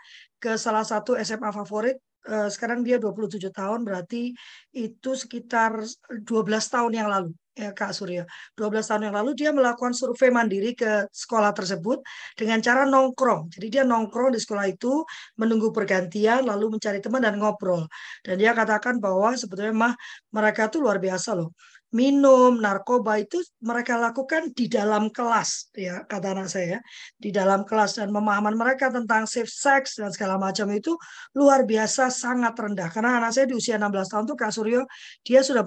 ke 0.42 0.58
salah 0.58 0.84
satu 0.84 1.18
SMA 1.22 1.50
favorit 1.54 1.98
Eh, 2.26 2.50
sekarang 2.50 2.82
dia 2.82 2.98
27 2.98 3.54
tahun 3.54 3.86
berarti 3.86 4.34
itu 4.74 5.12
sekitar 5.14 5.78
12 6.26 6.66
tahun 6.74 6.92
yang 6.98 7.06
lalu 7.06 7.30
ya 7.54 7.70
Kak 7.70 7.94
Surya. 7.94 8.26
12 8.58 8.90
tahun 8.90 9.02
yang 9.08 9.16
lalu 9.22 9.38
dia 9.38 9.54
melakukan 9.54 9.94
survei 9.94 10.34
mandiri 10.34 10.74
ke 10.74 11.06
sekolah 11.14 11.54
tersebut 11.54 12.02
dengan 12.34 12.58
cara 12.66 12.82
nongkrong. 12.90 13.54
Jadi 13.54 13.68
dia 13.70 13.84
nongkrong 13.86 14.34
di 14.34 14.42
sekolah 14.42 14.66
itu 14.66 15.06
menunggu 15.38 15.70
pergantian 15.70 16.50
lalu 16.50 16.74
mencari 16.74 16.98
teman 16.98 17.22
dan 17.22 17.38
ngobrol. 17.38 17.86
Dan 18.26 18.42
dia 18.42 18.58
katakan 18.58 18.98
bahwa 18.98 19.38
sebetulnya 19.38 19.74
mah 19.78 19.94
mereka 20.34 20.66
tuh 20.74 20.82
luar 20.82 20.98
biasa 20.98 21.38
loh 21.38 21.54
minum, 21.96 22.60
narkoba 22.60 23.24
itu 23.24 23.40
mereka 23.64 23.96
lakukan 23.96 24.52
di 24.52 24.68
dalam 24.68 25.08
kelas 25.08 25.72
ya 25.72 26.04
kata 26.04 26.36
anak 26.36 26.52
saya 26.52 26.84
di 27.16 27.32
dalam 27.32 27.64
kelas 27.64 28.04
dan 28.04 28.12
pemahaman 28.12 28.60
mereka 28.60 28.92
tentang 28.92 29.24
safe 29.24 29.48
sex 29.48 29.96
dan 29.96 30.12
segala 30.12 30.36
macam 30.36 30.68
itu 30.76 30.92
luar 31.32 31.64
biasa 31.64 32.12
sangat 32.12 32.52
rendah 32.60 32.92
karena 32.92 33.24
anak 33.24 33.32
saya 33.32 33.48
di 33.48 33.56
usia 33.56 33.80
16 33.80 34.12
tahun 34.12 34.24
tuh 34.28 34.36
Kak 34.36 34.52
Suryo 34.52 34.84
dia 35.24 35.40
sudah 35.40 35.64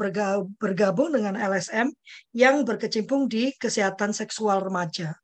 bergabung 0.60 1.16
dengan 1.16 1.32
LSM 1.40 1.88
yang 2.36 2.60
berkecimpung 2.68 3.24
di 3.24 3.56
kesehatan 3.56 4.12
seksual 4.12 4.60
remaja. 4.60 5.16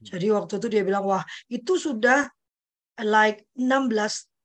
Jadi 0.00 0.32
waktu 0.32 0.56
itu 0.56 0.68
dia 0.72 0.82
bilang 0.84 1.04
wah 1.04 1.24
itu 1.52 1.76
sudah 1.76 2.28
like 3.04 3.44
16 3.60 3.92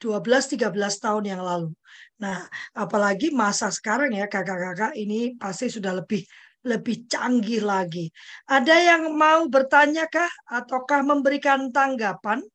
12 0.02 0.58
13 0.58 0.74
tahun 0.98 1.24
yang 1.30 1.42
lalu. 1.46 1.70
Nah, 2.22 2.46
apalagi 2.78 3.34
masa 3.34 3.74
sekarang 3.74 4.14
ya 4.14 4.30
kakak-kakak 4.30 4.94
ini 4.94 5.34
pasti 5.42 5.74
sudah 5.74 5.98
lebih 5.98 6.22
lebih 6.62 7.10
canggih 7.10 7.66
lagi. 7.66 8.06
Ada 8.46 8.76
yang 8.94 9.18
mau 9.18 9.50
bertanya 9.50 10.06
kah 10.06 10.30
ataukah 10.46 11.02
memberikan 11.02 11.74
tanggapan 11.74 12.46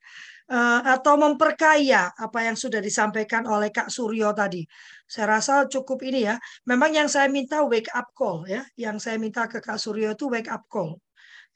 uh, 0.46 0.80
atau 0.94 1.18
memperkaya 1.18 2.14
apa 2.14 2.46
yang 2.46 2.54
sudah 2.54 2.78
disampaikan 2.78 3.42
oleh 3.50 3.74
Kak 3.74 3.90
Suryo 3.90 4.30
tadi? 4.30 4.62
Saya 5.10 5.38
rasa 5.42 5.66
cukup 5.66 6.06
ini 6.06 6.30
ya. 6.30 6.38
Memang 6.70 6.94
yang 6.94 7.10
saya 7.10 7.26
minta 7.26 7.66
wake 7.66 7.90
up 7.90 8.14
call 8.14 8.46
ya, 8.46 8.62
yang 8.78 9.02
saya 9.02 9.18
minta 9.18 9.50
ke 9.50 9.58
Kak 9.58 9.82
Suryo 9.82 10.14
itu 10.14 10.30
wake 10.30 10.50
up 10.54 10.62
call 10.70 11.02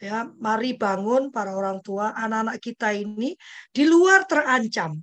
ya 0.00 0.24
mari 0.40 0.80
bangun 0.80 1.28
para 1.28 1.52
orang 1.52 1.84
tua 1.84 2.16
anak-anak 2.16 2.56
kita 2.56 2.96
ini 2.96 3.36
di 3.68 3.84
luar 3.84 4.24
terancam 4.24 4.96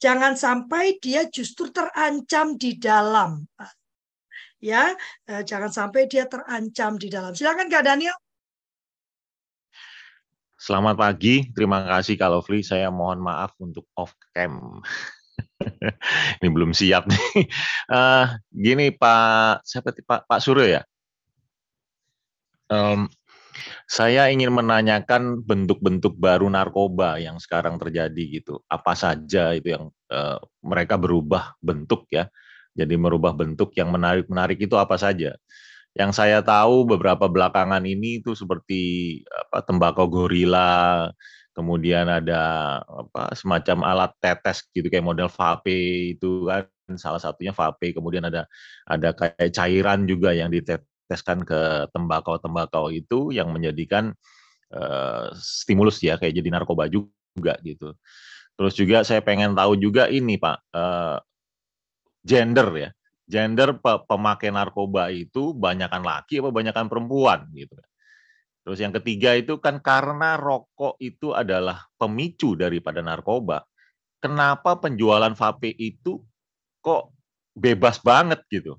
Jangan 0.00 0.32
sampai 0.32 0.96
dia 0.96 1.28
justru 1.28 1.68
terancam 1.68 2.56
di 2.56 2.80
dalam. 2.80 3.44
Ya, 4.56 4.96
eh, 5.28 5.44
jangan 5.44 5.68
sampai 5.68 6.08
dia 6.08 6.24
terancam 6.24 6.96
di 6.96 7.12
dalam. 7.12 7.36
Silakan 7.36 7.68
Kak 7.68 7.84
Daniel. 7.84 8.16
Selamat 10.60 10.96
pagi, 10.96 11.48
terima 11.52 11.84
kasih 11.84 12.16
Kak 12.16 12.32
Lovely. 12.32 12.64
Saya 12.64 12.88
mohon 12.88 13.20
maaf 13.20 13.56
untuk 13.60 13.88
off 13.96 14.16
cam. 14.32 14.80
Ini 16.40 16.48
belum 16.48 16.72
siap 16.72 17.04
nih. 17.08 17.48
Uh, 17.88 18.24
gini 18.64 18.92
Pak, 18.92 19.64
siapa 19.64 19.92
Pak 19.92 20.28
Pak 20.28 20.40
Suryo 20.40 20.64
ya? 20.64 20.82
Um, 22.72 23.08
Saya 23.88 24.30
ingin 24.30 24.52
menanyakan 24.54 25.42
bentuk-bentuk 25.42 26.16
baru 26.16 26.46
narkoba 26.48 27.18
yang 27.18 27.40
sekarang 27.42 27.76
terjadi 27.76 28.40
gitu. 28.40 28.62
Apa 28.70 28.94
saja 28.94 29.52
itu 29.56 29.74
yang 29.74 29.90
uh, 30.12 30.38
mereka 30.62 30.96
berubah 31.00 31.56
bentuk 31.60 32.06
ya. 32.12 32.28
Jadi 32.74 32.94
merubah 32.94 33.34
bentuk 33.34 33.74
yang 33.74 33.90
menarik-menarik 33.90 34.58
itu 34.62 34.78
apa 34.78 34.94
saja? 34.94 35.34
Yang 35.90 36.10
saya 36.22 36.38
tahu 36.40 36.86
beberapa 36.86 37.26
belakangan 37.26 37.82
ini 37.82 38.22
itu 38.22 38.38
seperti 38.38 39.20
apa 39.26 39.66
tembakau 39.66 40.06
gorila, 40.06 41.10
kemudian 41.50 42.06
ada 42.06 42.78
apa 42.86 43.34
semacam 43.34 43.78
alat 43.82 44.12
tetes 44.22 44.62
gitu 44.70 44.86
kayak 44.86 45.02
model 45.02 45.26
vape 45.26 46.14
itu 46.14 46.46
kan 46.46 46.70
salah 46.94 47.18
satunya 47.18 47.50
vape, 47.50 47.90
kemudian 47.94 48.22
ada 48.26 48.46
ada 48.86 49.10
kayak 49.14 49.50
cairan 49.50 50.06
juga 50.06 50.30
yang 50.30 50.50
ditet 50.50 50.86
diteskan 51.10 51.42
ke 51.42 51.90
tembakau-tembakau 51.90 52.94
itu 52.94 53.34
yang 53.34 53.50
menjadikan 53.50 54.14
uh, 54.70 55.34
stimulus 55.34 55.98
ya 55.98 56.14
kayak 56.14 56.38
jadi 56.38 56.54
narkoba 56.54 56.86
juga 56.86 57.58
gitu. 57.66 57.98
Terus 58.54 58.78
juga 58.78 59.02
saya 59.02 59.18
pengen 59.18 59.58
tahu 59.58 59.74
juga 59.74 60.06
ini 60.06 60.38
Pak 60.38 60.70
uh, 60.70 61.18
gender 62.22 62.70
ya. 62.78 62.90
Gender 63.26 63.74
pe 63.82 64.06
pemakai 64.06 64.54
narkoba 64.54 65.10
itu 65.10 65.50
banyakkan 65.50 66.06
laki 66.06 66.38
apa 66.38 66.54
banyakkan 66.54 66.86
perempuan 66.86 67.50
gitu. 67.58 67.74
Terus 68.62 68.78
yang 68.78 68.94
ketiga 68.94 69.34
itu 69.34 69.58
kan 69.58 69.82
karena 69.82 70.38
rokok 70.38 70.94
itu 71.02 71.34
adalah 71.34 71.90
pemicu 71.98 72.54
daripada 72.54 73.02
narkoba. 73.02 73.66
Kenapa 74.22 74.78
penjualan 74.78 75.34
vape 75.34 75.74
itu 75.74 76.22
kok 76.78 77.10
bebas 77.58 77.98
banget 77.98 78.46
gitu? 78.46 78.78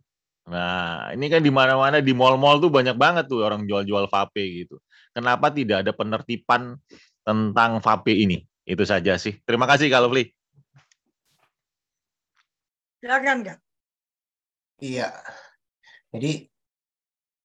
Nah, 0.51 1.15
ini 1.15 1.31
kan 1.31 1.39
di 1.39 1.47
mana-mana 1.47 2.03
di 2.03 2.11
mall-mall 2.11 2.59
tuh 2.59 2.67
banyak 2.67 2.99
banget 2.99 3.31
tuh 3.31 3.47
orang 3.47 3.63
jual-jual 3.63 4.11
vape 4.11 4.67
gitu. 4.67 4.83
Kenapa 5.15 5.47
tidak 5.47 5.87
ada 5.87 5.95
penertiban 5.95 6.75
tentang 7.23 7.79
vape 7.79 8.11
ini? 8.11 8.43
Itu 8.67 8.83
saja 8.83 9.15
sih. 9.15 9.39
Terima 9.47 9.63
kasih 9.63 9.87
kalau 9.87 10.11
beli. 10.11 10.27
Silakan, 12.99 13.47
Kak. 13.47 13.57
Iya. 14.83 15.07
Jadi 16.11 16.51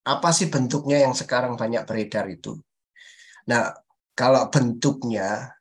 apa 0.06 0.28
sih 0.34 0.50
bentuknya 0.50 1.06
yang 1.06 1.14
sekarang 1.14 1.54
banyak 1.54 1.86
beredar 1.86 2.26
itu? 2.26 2.58
Nah, 3.46 3.70
kalau 4.18 4.50
bentuknya 4.50 5.54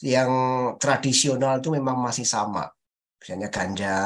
yang 0.00 0.32
tradisional 0.80 1.60
itu 1.60 1.68
memang 1.68 2.00
masih 2.00 2.24
sama. 2.24 2.64
Misalnya 3.20 3.48
ganja, 3.52 3.96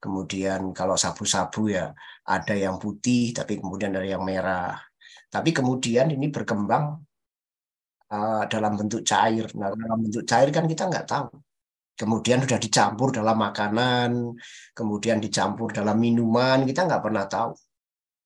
Kemudian 0.00 0.72
kalau 0.72 0.96
sabu-sabu 0.96 1.68
ya 1.76 1.92
ada 2.24 2.54
yang 2.56 2.80
putih, 2.80 3.36
tapi 3.36 3.60
kemudian 3.60 3.92
ada 3.92 4.08
yang 4.08 4.24
merah. 4.24 4.80
Tapi 5.28 5.52
kemudian 5.52 6.08
ini 6.10 6.32
berkembang 6.32 6.84
uh, 8.10 8.42
dalam 8.48 8.72
bentuk 8.80 9.04
cair. 9.04 9.46
Nah, 9.60 9.70
dalam 9.76 9.98
bentuk 10.00 10.24
cair 10.24 10.48
kan 10.48 10.64
kita 10.64 10.88
nggak 10.88 11.06
tahu. 11.06 11.28
Kemudian 12.00 12.40
sudah 12.40 12.56
dicampur 12.56 13.12
dalam 13.12 13.36
makanan, 13.36 14.40
kemudian 14.72 15.20
dicampur 15.20 15.68
dalam 15.68 16.00
minuman, 16.00 16.64
kita 16.64 16.88
nggak 16.88 17.02
pernah 17.04 17.28
tahu. 17.28 17.52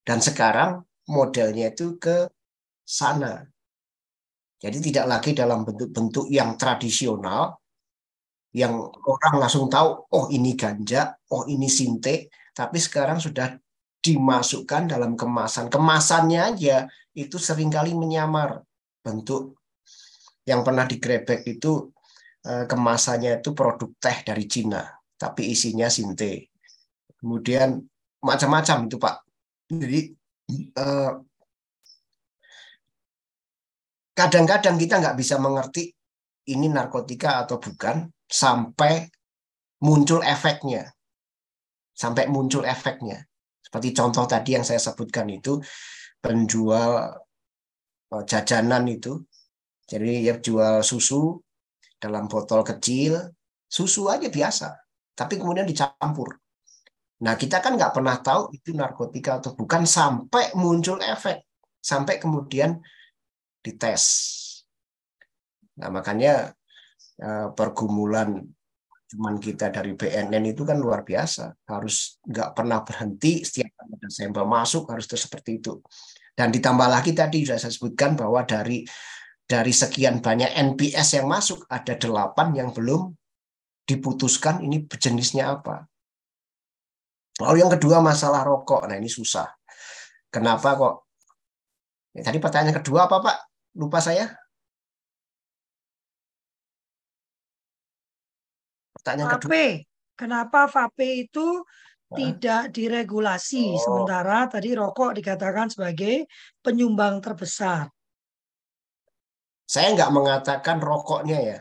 Dan 0.07 0.23
sekarang 0.23 0.79
modelnya 1.11 1.75
itu 1.75 1.99
ke 1.99 2.31
sana. 2.87 3.43
Jadi 4.63 4.79
tidak 4.79 5.07
lagi 5.11 5.31
dalam 5.35 5.67
bentuk-bentuk 5.67 6.31
yang 6.31 6.55
tradisional, 6.55 7.64
yang 8.55 8.87
orang 8.87 9.35
langsung 9.43 9.67
tahu, 9.67 10.07
oh 10.15 10.27
ini 10.31 10.55
ganja, 10.55 11.19
oh 11.35 11.43
ini 11.51 11.67
sinte, 11.67 12.31
tapi 12.55 12.79
sekarang 12.79 13.19
sudah 13.19 13.51
dimasukkan 13.99 14.95
dalam 14.95 15.19
kemasan. 15.19 15.67
Kemasannya 15.67 16.41
aja 16.55 16.87
itu 17.19 17.35
sering 17.35 17.75
kali 17.75 17.99
menyamar 17.99 18.63
bentuk 19.03 19.59
yang 20.47 20.63
pernah 20.63 20.87
digrebek 20.87 21.43
itu 21.51 21.91
eh, 22.47 22.65
kemasannya 22.71 23.43
itu 23.43 23.51
produk 23.51 23.91
teh 23.99 24.23
dari 24.23 24.47
Cina, 24.47 24.87
tapi 25.19 25.51
isinya 25.51 25.91
sinte. 25.91 26.55
Kemudian 27.19 27.81
macam-macam 28.23 28.87
itu 28.87 28.97
Pak. 29.03 29.17
Jadi 29.67 30.01
eh, 30.79 31.13
kadang-kadang 34.15 34.79
kita 34.79 35.03
nggak 35.03 35.19
bisa 35.19 35.43
mengerti 35.43 35.91
ini 36.55 36.71
narkotika 36.71 37.43
atau 37.43 37.59
bukan 37.59 38.05
sampai 38.35 39.07
muncul 39.87 40.27
efeknya. 40.27 40.91
Sampai 41.95 42.27
muncul 42.27 42.67
efeknya. 42.67 43.23
Seperti 43.63 43.95
contoh 43.95 44.27
tadi 44.27 44.59
yang 44.59 44.67
saya 44.67 44.83
sebutkan 44.83 45.31
itu, 45.31 45.63
penjual 46.19 47.15
eh, 48.11 48.25
jajanan 48.27 48.91
itu, 48.91 49.23
jadi 49.87 50.33
ya 50.33 50.35
jual 50.43 50.83
susu 50.83 51.39
dalam 52.03 52.27
botol 52.27 52.67
kecil, 52.67 53.31
susu 53.71 54.11
aja 54.11 54.27
biasa, 54.27 54.69
tapi 55.15 55.39
kemudian 55.39 55.69
dicampur. 55.69 56.35
Nah 57.23 57.39
kita 57.39 57.63
kan 57.63 57.79
nggak 57.79 57.95
pernah 57.95 58.19
tahu 58.19 58.51
itu 58.53 58.75
narkotika 58.75 59.39
atau 59.39 59.55
bukan 59.55 59.87
sampai 59.87 60.53
muncul 60.59 60.99
efek, 61.01 61.47
sampai 61.79 62.19
kemudian 62.19 62.83
dites. 63.63 64.05
Nah 65.79 65.89
makanya 65.89 66.53
pergumulan 67.55 68.43
cuman 69.15 69.39
kita 69.39 69.71
dari 69.71 69.95
BNN 69.95 70.51
itu 70.51 70.67
kan 70.67 70.75
luar 70.81 71.07
biasa. 71.07 71.55
Harus 71.71 72.19
nggak 72.27 72.51
pernah 72.57 72.83
berhenti 72.83 73.47
setiap 73.47 73.71
ada 73.79 74.09
sampel 74.11 74.43
masuk 74.43 74.91
harus 74.91 75.07
terus 75.07 75.31
seperti 75.31 75.63
itu. 75.63 75.79
Dan 76.35 76.51
ditambah 76.51 76.89
lagi 76.91 77.15
tadi 77.15 77.47
sudah 77.47 77.63
saya 77.63 77.71
sebutkan 77.71 78.19
bahwa 78.19 78.43
dari 78.43 78.83
dari 79.47 79.71
sekian 79.71 80.19
banyak 80.19 80.51
NPS 80.75 81.21
yang 81.21 81.31
masuk 81.31 81.63
ada 81.71 81.95
delapan 81.95 82.51
yang 82.59 82.69
belum 82.75 83.15
diputuskan 83.87 84.65
ini 84.65 84.83
jenisnya 84.89 85.55
apa. 85.55 85.87
Lalu 87.39 87.63
yang 87.63 87.71
kedua 87.71 88.03
masalah 88.03 88.43
rokok. 88.43 88.91
Nah 88.91 88.99
ini 88.99 89.07
susah. 89.07 89.47
Kenapa 90.33 90.75
kok? 90.75 90.95
Ya, 92.15 92.27
tadi 92.27 92.43
pertanyaan 92.43 92.83
kedua 92.83 93.07
apa 93.07 93.23
pak? 93.23 93.37
Lupa 93.79 94.03
saya 94.03 94.31
Pertanyaan 99.05 99.37
vape. 99.37 99.45
kedua. 99.45 100.17
Kenapa 100.17 100.65
vape 100.65 101.29
itu 101.29 101.61
tidak 102.09 102.73
diregulasi 102.73 103.77
oh. 103.77 103.77
sementara 103.77 104.49
tadi 104.49 104.73
rokok 104.73 105.21
dikatakan 105.21 105.69
sebagai 105.69 106.25
penyumbang 106.65 107.21
terbesar. 107.21 107.93
Saya 109.69 109.93
nggak 109.93 110.09
mengatakan 110.09 110.81
rokoknya 110.81 111.39
ya. 111.45 111.59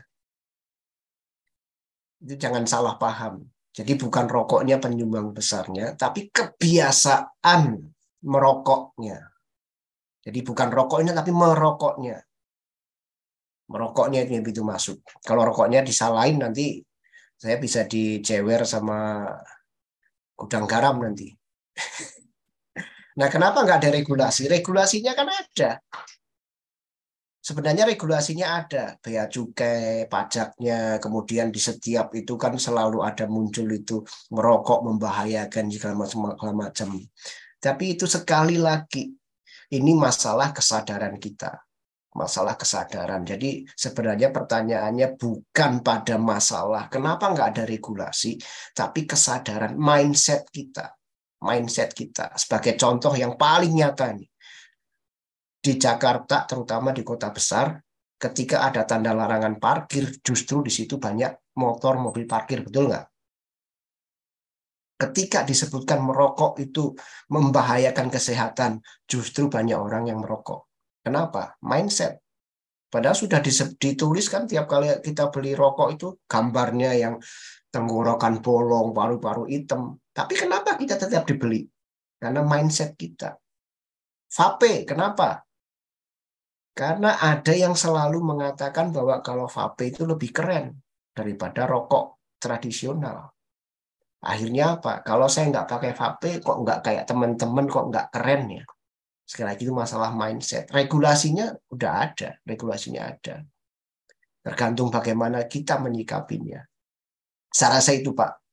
Itu 2.23 2.39
jangan 2.39 2.63
salah 2.63 2.95
paham. 2.95 3.43
Jadi 3.75 3.99
bukan 3.99 4.29
rokoknya 4.29 4.79
penyumbang 4.79 5.35
besarnya, 5.35 5.99
tapi 5.99 6.31
kebiasaan 6.31 7.75
merokoknya. 8.23 9.19
Jadi 10.23 10.39
bukan 10.39 10.69
rokoknya 10.71 11.11
tapi 11.11 11.35
merokoknya. 11.35 12.23
Merokoknya 13.67 14.23
itu 14.23 14.31
yang 14.39 14.43
begitu 14.45 14.63
masuk. 14.63 15.03
Kalau 15.25 15.43
rokoknya 15.43 15.83
disalahin 15.83 16.39
nanti 16.39 16.79
saya 17.37 17.55
bisa 17.59 17.83
dicewer 17.83 18.63
sama 18.63 19.27
gudang 20.37 20.65
garam 20.65 20.99
nanti. 21.03 21.29
nah, 23.19 23.27
kenapa 23.29 23.61
nggak 23.61 23.79
ada 23.83 23.91
regulasi? 23.91 24.47
Regulasinya 24.47 25.13
kan 25.13 25.27
ada. 25.29 25.71
Sebenarnya 27.43 27.83
regulasinya 27.83 28.63
ada, 28.63 28.95
bea 29.03 29.27
cukai, 29.27 30.07
pajaknya, 30.07 30.95
kemudian 31.03 31.51
di 31.51 31.59
setiap 31.59 32.15
itu 32.15 32.39
kan 32.39 32.55
selalu 32.55 33.03
ada 33.03 33.27
muncul 33.27 33.67
itu 33.67 33.99
merokok 34.31 34.87
membahayakan 34.87 35.67
jika 35.67 35.91
macam-macam. 35.91 37.03
Tapi 37.59 37.99
itu 37.99 38.07
sekali 38.07 38.55
lagi, 38.55 39.11
ini 39.75 39.91
masalah 39.91 40.55
kesadaran 40.55 41.19
kita 41.19 41.51
masalah 42.13 42.53
kesadaran. 42.53 43.25
Jadi 43.25 43.65
sebenarnya 43.73 44.29
pertanyaannya 44.29 45.17
bukan 45.17 45.81
pada 45.81 46.15
masalah 46.21 46.87
kenapa 46.87 47.33
nggak 47.33 47.47
ada 47.57 47.63
regulasi, 47.65 48.37
tapi 48.73 49.09
kesadaran 49.09 49.73
mindset 49.73 50.47
kita, 50.49 50.93
mindset 51.41 51.91
kita. 51.91 52.33
Sebagai 52.37 52.77
contoh 52.77 53.13
yang 53.17 53.33
paling 53.35 53.73
nyata 53.73 54.13
nih 54.13 54.29
di 55.63 55.73
Jakarta, 55.79 56.45
terutama 56.45 56.93
di 56.93 57.01
kota 57.01 57.33
besar, 57.33 57.73
ketika 58.19 58.67
ada 58.67 58.85
tanda 58.85 59.11
larangan 59.11 59.57
parkir, 59.57 60.21
justru 60.21 60.61
di 60.61 60.71
situ 60.71 61.01
banyak 61.01 61.55
motor, 61.57 61.97
mobil 61.97 62.29
parkir, 62.29 62.61
betul 62.63 62.91
nggak? 62.91 63.05
Ketika 64.93 65.43
disebutkan 65.43 65.99
merokok 65.99 66.61
itu 66.63 66.95
membahayakan 67.27 68.07
kesehatan, 68.07 68.79
justru 69.03 69.51
banyak 69.51 69.75
orang 69.75 70.07
yang 70.07 70.23
merokok 70.23 70.72
Kenapa? 71.03 71.59
Mindset. 71.59 72.23
Padahal 72.87 73.17
sudah 73.17 73.41
ditulis 73.75 74.29
kan 74.29 74.47
tiap 74.47 74.69
kali 74.69 74.87
kita 75.01 75.27
beli 75.33 75.57
rokok 75.57 75.89
itu 75.97 76.07
gambarnya 76.29 76.93
yang 76.95 77.17
tenggorokan 77.73 78.39
bolong, 78.39 78.93
paru-paru 78.93 79.49
hitam. 79.49 79.97
Tapi 80.13 80.37
kenapa 80.37 80.77
kita 80.77 80.95
tetap 80.95 81.25
dibeli? 81.25 81.65
Karena 82.21 82.45
mindset 82.45 82.93
kita. 82.93 83.33
Vape, 84.29 84.85
kenapa? 84.85 85.41
Karena 86.73 87.17
ada 87.21 87.53
yang 87.53 87.73
selalu 87.73 88.21
mengatakan 88.21 88.93
bahwa 88.93 89.21
kalau 89.25 89.49
vape 89.49 89.89
itu 89.89 90.05
lebih 90.05 90.29
keren 90.33 90.73
daripada 91.13 91.65
rokok 91.65 92.37
tradisional. 92.37 93.29
Akhirnya 94.23 94.79
apa? 94.79 95.03
Kalau 95.03 95.27
saya 95.27 95.51
nggak 95.51 95.67
pakai 95.69 95.91
vape, 95.93 96.31
kok 96.39 96.57
nggak 96.61 96.79
kayak 96.81 97.03
teman-teman, 97.09 97.65
kok 97.67 97.85
nggak 97.91 98.07
keren 98.13 98.41
ya? 98.53 98.63
Sekali 99.23 99.47
lagi 99.55 99.63
itu 99.63 99.73
masalah 99.73 100.11
mindset. 100.11 100.67
Regulasinya 100.69 101.55
udah 101.71 101.91
ada, 102.03 102.37
regulasinya 102.43 103.07
ada. 103.07 103.43
Tergantung 104.43 104.91
bagaimana 104.91 105.47
kita 105.47 105.79
menyikapinya. 105.79 106.59
Saya 107.47 107.79
rasa 107.79 107.95
itu, 107.95 108.11
Pak. 108.11 108.43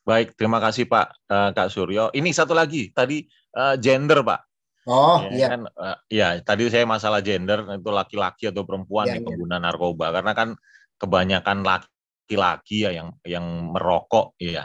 Baik, 0.00 0.34
terima 0.34 0.58
kasih 0.58 0.88
Pak 0.88 1.06
uh, 1.28 1.50
Kak 1.54 1.68
Suryo. 1.70 2.10
Ini 2.10 2.30
satu 2.32 2.56
lagi, 2.56 2.90
tadi 2.90 3.22
uh, 3.54 3.76
gender 3.76 4.24
Pak. 4.24 4.40
Oh 4.88 5.20
ya, 5.28 5.30
iya. 5.36 5.46
Kan, 5.52 5.62
uh, 5.68 5.98
ya 6.08 6.28
tadi 6.40 6.72
saya 6.72 6.88
masalah 6.88 7.20
gender 7.20 7.62
itu 7.68 7.90
laki-laki 7.92 8.48
atau 8.48 8.64
perempuan 8.64 9.06
ya, 9.06 9.20
nih, 9.20 9.22
ya. 9.22 9.26
pengguna 9.28 9.56
narkoba 9.60 10.06
karena 10.08 10.32
kan 10.32 10.48
kebanyakan 10.96 11.58
laki-laki 11.60 12.88
ya 12.88 12.90
yang 12.96 13.08
yang 13.22 13.44
merokok 13.76 14.34
ya 14.40 14.64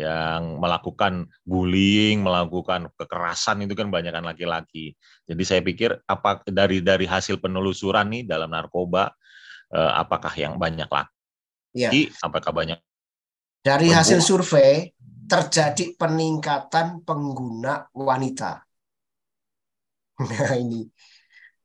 yang 0.00 0.56
melakukan 0.56 1.28
bullying, 1.44 2.24
melakukan 2.24 2.88
kekerasan 2.96 3.68
itu 3.68 3.76
kan 3.76 3.92
banyak 3.92 4.16
laki-laki. 4.16 4.96
Jadi 5.28 5.42
saya 5.44 5.60
pikir 5.60 6.00
apa 6.08 6.40
dari 6.48 6.80
dari 6.80 7.04
hasil 7.04 7.36
penelusuran 7.36 8.08
nih 8.08 8.22
dalam 8.24 8.48
narkoba 8.48 9.12
eh, 9.76 9.92
apakah 10.00 10.32
yang 10.34 10.56
banyak 10.56 10.88
laki? 10.88 11.12
Ya. 11.76 11.90
Apakah 12.24 12.50
banyak? 12.50 12.80
Dari 13.60 13.92
hasil 13.92 14.24
survei 14.24 14.88
terjadi 15.30 15.94
peningkatan 15.94 17.04
pengguna 17.06 17.86
wanita. 17.94 18.52
Nah 20.20 20.52
ini, 20.52 20.84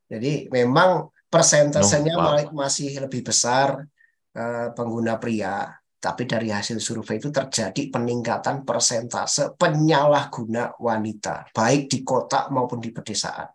jadi 0.08 0.48
memang 0.48 1.12
persentasenya 1.28 2.16
no, 2.16 2.24
wow. 2.24 2.56
masih 2.56 2.96
lebih 3.04 3.28
besar 3.28 3.84
uh, 4.32 4.68
pengguna 4.72 5.20
pria, 5.20 5.76
tapi 6.06 6.30
dari 6.30 6.54
hasil 6.54 6.78
survei 6.78 7.18
itu 7.18 7.34
terjadi 7.34 7.90
peningkatan 7.90 8.62
persentase 8.62 9.58
penyalahguna 9.58 10.78
wanita, 10.78 11.50
baik 11.50 11.90
di 11.90 12.06
kota 12.06 12.46
maupun 12.54 12.78
di 12.78 12.94
pedesaan. 12.94 13.50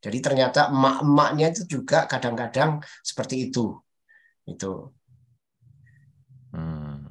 Jadi 0.00 0.18
ternyata 0.24 0.72
emak-emaknya 0.72 1.52
itu 1.52 1.76
juga 1.76 2.08
kadang-kadang 2.08 2.80
seperti 3.04 3.52
itu. 3.52 3.76
Itu. 4.48 4.88
Hmm. 6.56 7.04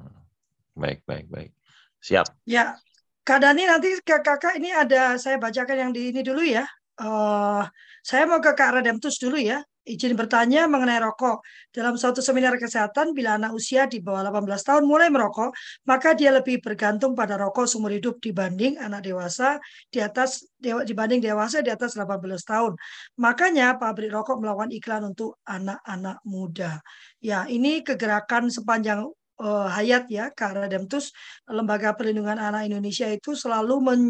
Baik, 0.74 1.06
baik, 1.06 1.30
baik. 1.30 1.54
Siap. 2.02 2.34
Ya, 2.50 2.74
Kak 3.22 3.46
Dani 3.46 3.70
nanti 3.70 4.02
ke 4.02 4.18
kakak 4.26 4.58
ini 4.58 4.74
ada 4.74 5.22
saya 5.22 5.38
bacakan 5.38 5.78
yang 5.78 5.92
di 5.94 6.10
ini 6.10 6.26
dulu 6.26 6.42
ya. 6.42 6.66
Uh, 6.98 7.62
saya 8.02 8.26
mau 8.26 8.42
ke 8.42 8.58
Kak 8.58 8.82
Redemptus 8.82 9.22
dulu 9.22 9.38
ya 9.38 9.62
izin 9.90 10.14
bertanya 10.14 10.70
mengenai 10.70 11.02
rokok. 11.02 11.42
Dalam 11.74 11.98
suatu 11.98 12.22
seminar 12.22 12.54
kesehatan, 12.62 13.18
bila 13.18 13.42
anak 13.42 13.58
usia 13.58 13.90
di 13.90 13.98
bawah 13.98 14.22
18 14.30 14.46
tahun 14.62 14.84
mulai 14.86 15.10
merokok, 15.10 15.50
maka 15.90 16.14
dia 16.14 16.30
lebih 16.30 16.62
bergantung 16.62 17.18
pada 17.18 17.36
rokok 17.42 17.66
seumur 17.66 17.90
hidup 17.90 18.22
dibanding 18.22 18.78
anak 18.78 19.10
dewasa 19.10 19.58
di 19.90 19.98
atas 20.00 20.46
dibanding 20.62 21.20
dewasa 21.20 21.66
di 21.66 21.74
atas 21.74 21.98
18 21.98 22.22
tahun. 22.46 22.78
Makanya 23.18 23.82
pabrik 23.82 24.14
rokok 24.14 24.38
melakukan 24.38 24.70
iklan 24.70 25.04
untuk 25.10 25.42
anak-anak 25.50 26.22
muda. 26.30 26.80
Ya, 27.18 27.50
ini 27.50 27.82
kegerakan 27.82 28.54
sepanjang 28.54 29.10
uh, 29.42 29.68
hayat 29.72 30.06
ya, 30.12 30.30
Kak 30.30 30.54
Redemptus, 30.56 31.16
Lembaga 31.50 31.96
Perlindungan 31.98 32.38
Anak 32.38 32.70
Indonesia 32.70 33.10
itu 33.10 33.34
selalu 33.34 33.76
men 33.82 34.02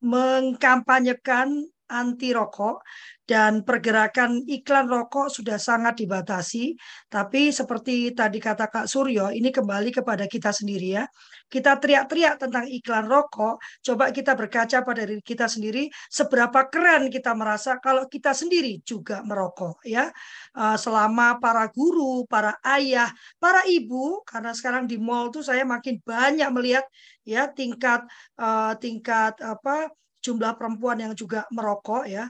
mengkampanyekan 0.00 1.68
anti 1.90 2.30
rokok 2.30 2.86
dan 3.30 3.62
pergerakan 3.62 4.42
iklan 4.42 4.90
rokok 4.90 5.30
sudah 5.30 5.54
sangat 5.54 6.02
dibatasi. 6.02 6.74
Tapi 7.06 7.54
seperti 7.54 8.10
tadi 8.10 8.42
kata 8.42 8.66
Kak 8.66 8.90
Suryo, 8.90 9.30
ini 9.30 9.54
kembali 9.54 9.94
kepada 9.94 10.26
kita 10.26 10.50
sendiri 10.50 10.98
ya. 10.98 11.04
Kita 11.46 11.78
teriak-teriak 11.78 12.42
tentang 12.42 12.66
iklan 12.66 13.06
rokok, 13.06 13.62
coba 13.82 14.10
kita 14.10 14.34
berkaca 14.34 14.82
pada 14.82 15.02
diri 15.06 15.22
kita 15.22 15.46
sendiri, 15.46 15.90
seberapa 16.10 16.66
keren 16.70 17.06
kita 17.10 17.34
merasa 17.34 17.78
kalau 17.78 18.06
kita 18.10 18.34
sendiri 18.34 18.82
juga 18.82 19.22
merokok 19.22 19.82
ya. 19.86 20.10
Eh, 20.54 20.76
selama 20.78 21.38
para 21.38 21.70
guru, 21.70 22.26
para 22.26 22.58
ayah, 22.66 23.10
para 23.38 23.62
ibu, 23.66 24.22
karena 24.26 24.50
sekarang 24.54 24.90
di 24.90 24.98
mall 24.98 25.30
tuh 25.30 25.42
saya 25.46 25.62
makin 25.62 26.02
banyak 26.02 26.50
melihat 26.50 26.86
ya 27.22 27.46
tingkat 27.46 28.02
uh, 28.40 28.74
tingkat 28.80 29.38
apa 29.44 29.92
jumlah 30.20 30.56
perempuan 30.56 31.00
yang 31.00 31.12
juga 31.16 31.48
merokok 31.52 32.04
ya. 32.06 32.28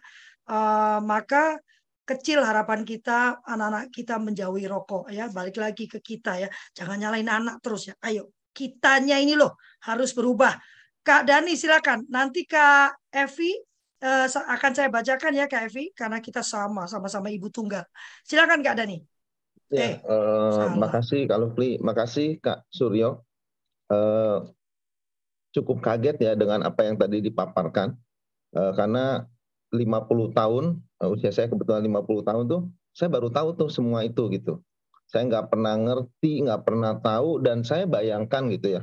Uh, 0.50 0.98
maka 1.04 1.58
kecil 2.06 2.42
harapan 2.42 2.82
kita 2.82 3.38
anak-anak 3.46 3.94
kita 3.94 4.18
menjauhi 4.18 4.66
rokok 4.66 5.10
ya. 5.14 5.30
Balik 5.30 5.62
lagi 5.62 5.86
ke 5.86 6.02
kita 6.02 6.42
ya. 6.42 6.48
Jangan 6.74 6.98
nyalain 6.98 7.28
anak 7.30 7.62
terus 7.62 7.90
ya. 7.90 7.94
Ayo 8.02 8.34
kitanya 8.50 9.22
ini 9.22 9.38
loh 9.38 9.54
harus 9.86 10.10
berubah. 10.10 10.58
Kak 11.06 11.22
Dani 11.26 11.54
silakan. 11.54 12.06
Nanti 12.10 12.44
Kak 12.44 12.98
Evi 13.14 13.54
uh, 14.02 14.26
akan 14.26 14.72
saya 14.74 14.88
bacakan 14.90 15.32
ya 15.38 15.46
Kak 15.46 15.70
Evi 15.70 15.94
karena 15.94 16.18
kita 16.18 16.42
sama 16.42 16.90
sama-sama 16.90 17.30
ibu 17.30 17.46
tunggal. 17.48 17.86
Silakan 18.26 18.60
Kak 18.60 18.74
Dani. 18.74 18.98
Ya 19.70 19.86
eh, 19.86 19.94
uh, 20.02 20.74
makasih 20.74 21.30
Kak 21.30 21.38
Lufli 21.38 21.78
makasih 21.78 22.42
Kak 22.42 22.66
Suryo. 22.74 23.22
Uh, 23.86 24.50
cukup 25.50 25.82
kaget 25.82 26.16
ya 26.22 26.32
dengan 26.38 26.62
apa 26.62 26.86
yang 26.86 26.96
tadi 26.98 27.22
dipaparkan 27.22 27.94
uh, 28.54 28.72
karena 28.74 29.26
50 29.70 30.34
tahun, 30.34 30.64
uh, 30.98 31.08
usia 31.14 31.30
saya 31.30 31.46
kebetulan 31.46 31.86
50 31.86 32.26
tahun 32.26 32.44
tuh, 32.50 32.62
saya 32.90 33.08
baru 33.10 33.30
tahu 33.30 33.54
tuh 33.54 33.68
semua 33.70 34.02
itu 34.02 34.26
gitu. 34.34 34.58
Saya 35.06 35.26
nggak 35.26 35.50
pernah 35.50 35.74
ngerti, 35.78 36.46
nggak 36.46 36.62
pernah 36.66 36.92
tahu, 36.98 37.42
dan 37.42 37.62
saya 37.62 37.86
bayangkan 37.86 38.50
gitu 38.50 38.78
ya. 38.78 38.82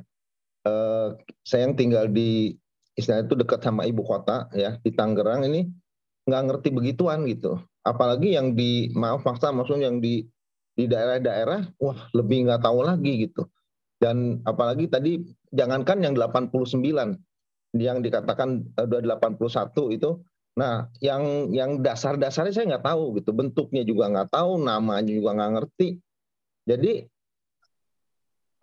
Uh, 0.67 1.15
saya 1.47 1.67
yang 1.67 1.75
tinggal 1.79 2.11
di 2.11 2.55
istilah 2.97 3.23
itu 3.23 3.37
dekat 3.37 3.63
sama 3.63 3.87
ibu 3.87 4.03
kota 4.03 4.49
ya 4.57 4.75
di 4.81 4.91
Tangerang 4.91 5.45
ini 5.47 5.69
nggak 6.27 6.43
ngerti 6.51 6.69
begituan 6.75 7.23
gitu. 7.29 7.55
Apalagi 7.87 8.35
yang 8.35 8.51
di 8.51 8.91
maaf 8.91 9.23
fakta 9.23 9.55
maksudnya 9.55 9.87
yang 9.87 10.03
di 10.03 10.27
di 10.75 10.85
daerah-daerah, 10.85 11.73
wah 11.79 11.99
lebih 12.11 12.47
nggak 12.47 12.61
tahu 12.61 12.83
lagi 12.83 13.27
gitu. 13.27 13.47
Dan 13.97 14.45
apalagi 14.45 14.85
tadi 14.85 15.17
jangankan 15.49 16.05
yang 16.05 16.13
89 16.13 17.17
yang 17.75 17.97
dikatakan 17.99 18.63
udah 18.77 19.17
81 19.17 19.97
itu 19.97 20.21
Nah, 20.57 20.89
yang 20.97 21.53
yang 21.53 21.85
dasar-dasarnya 21.85 22.49
saya 22.49 22.65
nggak 22.75 22.85
tahu 22.89 23.21
gitu, 23.21 23.29
bentuknya 23.29 23.85
juga 23.85 24.09
nggak 24.09 24.33
tahu, 24.33 24.57
namanya 24.57 25.05
juga 25.05 25.37
nggak 25.37 25.51
ngerti. 25.53 26.01
Jadi, 26.65 27.05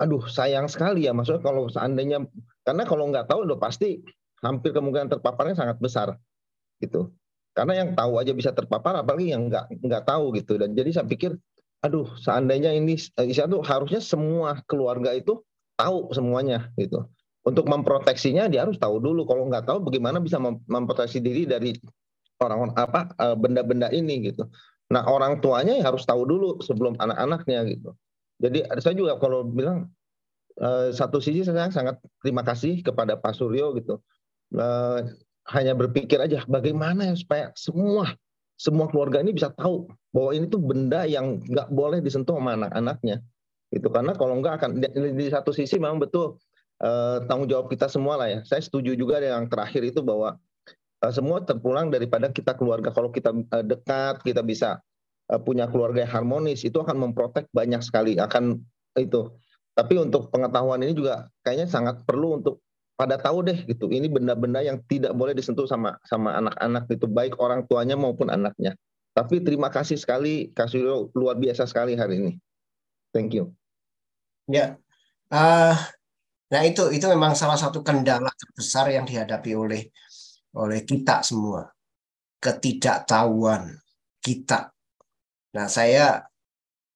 aduh 0.03 0.27
sayang 0.27 0.67
sekali 0.67 1.07
ya, 1.07 1.15
maksudnya 1.15 1.47
kalau 1.47 1.71
seandainya, 1.71 2.27
karena 2.67 2.83
kalau 2.83 3.07
nggak 3.15 3.31
tahu 3.31 3.47
udah 3.47 3.59
pasti 3.63 4.03
hampir 4.43 4.75
kemungkinan 4.75 5.07
terpaparnya 5.07 5.55
sangat 5.55 5.79
besar, 5.79 6.19
gitu. 6.83 7.15
Karena 7.55 7.87
yang 7.87 7.95
tahu 7.95 8.19
aja 8.19 8.35
bisa 8.35 8.51
terpapar, 8.51 8.99
apalagi 8.99 9.31
yang 9.31 9.47
nggak 9.47 9.79
nggak 9.79 10.03
tahu 10.03 10.35
gitu. 10.35 10.59
Dan 10.59 10.75
jadi 10.75 10.91
saya 10.91 11.07
pikir, 11.07 11.39
aduh 11.85 12.09
seandainya 12.17 12.73
ini, 12.73 12.97
itu 12.97 13.59
harusnya 13.61 14.01
semua 14.01 14.65
keluarga 14.65 15.13
itu 15.13 15.45
tahu 15.77 16.09
semuanya 16.17 16.73
gitu 16.81 17.05
untuk 17.45 17.69
memproteksinya 17.69 18.49
dia 18.49 18.65
harus 18.65 18.81
tahu 18.81 18.99
dulu 18.99 19.29
kalau 19.29 19.45
nggak 19.53 19.69
tahu 19.69 19.85
bagaimana 19.85 20.17
bisa 20.19 20.41
memproteksi 20.41 21.21
diri 21.21 21.45
dari 21.45 21.77
orang 22.41 22.73
apa 22.75 23.13
eh, 23.21 23.37
benda-benda 23.37 23.93
ini 23.93 24.33
gitu. 24.33 24.49
Nah 24.89 25.05
orang 25.05 25.45
tuanya 25.45 25.77
ya 25.77 25.93
harus 25.93 26.09
tahu 26.09 26.25
dulu 26.25 26.59
sebelum 26.65 26.97
anak-anaknya 26.97 27.69
gitu. 27.69 27.93
Jadi 28.41 28.65
saya 28.81 28.97
juga 28.97 29.21
kalau 29.21 29.45
bilang 29.45 29.93
eh, 30.57 30.89
satu 30.91 31.21
sisi 31.21 31.45
saya 31.45 31.69
sangat 31.69 32.01
terima 32.25 32.41
kasih 32.41 32.81
kepada 32.81 33.21
Pak 33.21 33.37
Suryo 33.37 33.77
gitu. 33.77 34.01
Eh, 34.57 35.01
hanya 35.53 35.77
berpikir 35.77 36.17
aja 36.17 36.41
bagaimana 36.49 37.13
ya 37.13 37.15
supaya 37.21 37.53
semua 37.53 38.17
semua 38.55 38.87
keluarga 38.87 39.19
ini 39.19 39.35
bisa 39.35 39.51
tahu 39.55 39.91
bahwa 40.15 40.31
ini 40.31 40.47
tuh 40.47 40.63
benda 40.63 41.03
yang 41.05 41.43
nggak 41.43 41.69
boleh 41.75 41.99
disentuh 41.99 42.39
sama 42.39 42.55
anak-anaknya 42.55 43.19
gitu 43.75 43.91
karena 43.91 44.15
kalau 44.15 44.39
nggak 44.39 44.55
akan 44.63 44.71
di, 44.79 44.87
di 45.19 45.27
satu 45.27 45.51
sisi 45.51 45.83
memang 45.83 45.99
betul 45.99 46.39
uh, 46.83 47.23
tanggung 47.29 47.47
jawab 47.47 47.71
kita 47.71 47.87
semua 47.87 48.19
lah 48.19 48.29
ya. 48.31 48.41
Saya 48.43 48.65
setuju 48.65 48.97
juga 48.99 49.21
yang 49.23 49.47
terakhir 49.47 49.85
itu 49.85 50.01
bahwa 50.03 50.41
uh, 51.05 51.13
semua 51.13 51.45
terpulang 51.45 51.93
daripada 51.93 52.33
kita 52.33 52.57
keluarga. 52.57 52.91
Kalau 52.91 53.13
kita 53.13 53.31
uh, 53.31 53.65
dekat, 53.65 54.25
kita 54.25 54.43
bisa 54.43 54.81
uh, 55.31 55.39
punya 55.39 55.69
keluarga 55.71 56.03
yang 56.09 56.13
harmonis, 56.13 56.65
itu 56.67 56.81
akan 56.81 57.11
memprotek 57.11 57.47
banyak 57.55 57.85
sekali 57.85 58.19
akan 58.19 58.59
itu. 58.99 59.31
Tapi 59.75 59.99
untuk 59.99 60.31
pengetahuan 60.31 60.79
ini 60.87 60.95
juga 60.95 61.27
kayaknya 61.43 61.67
sangat 61.67 62.07
perlu 62.07 62.39
untuk 62.39 62.63
pada 62.95 63.19
tahu 63.19 63.47
deh 63.47 63.59
gitu. 63.67 63.91
Ini 63.91 64.07
benda-benda 64.11 64.63
yang 64.63 64.79
tidak 64.87 65.13
boleh 65.15 65.35
disentuh 65.35 65.67
sama 65.67 65.99
sama 66.07 66.39
anak-anak 66.39 66.89
itu 66.91 67.07
baik 67.11 67.35
orang 67.43 67.67
tuanya 67.67 67.99
maupun 67.99 68.31
anaknya. 68.31 68.75
Tapi 69.15 69.43
terima 69.43 69.71
kasih 69.71 69.95
sekali 69.99 70.51
kasih 70.51 71.11
luar 71.15 71.39
biasa 71.39 71.67
sekali 71.67 71.95
hari 71.95 72.19
ini. 72.23 72.33
Thank 73.15 73.39
you. 73.39 73.55
Ya, 74.51 74.77
uh, 75.33 75.79
Nah 76.55 76.63
itu 76.63 76.87
itu 76.95 77.07
memang 77.11 77.35
salah 77.35 77.59
satu 77.59 77.83
kendala 77.83 78.31
terbesar 78.37 78.87
yang 78.95 79.03
dihadapi 79.03 79.51
oleh 79.59 79.83
oleh 80.55 80.81
kita 80.87 81.25
semua. 81.27 81.71
ketidaktahuan 82.45 83.73
kita. 84.21 84.69
Nah, 85.57 85.65
saya 85.65 86.29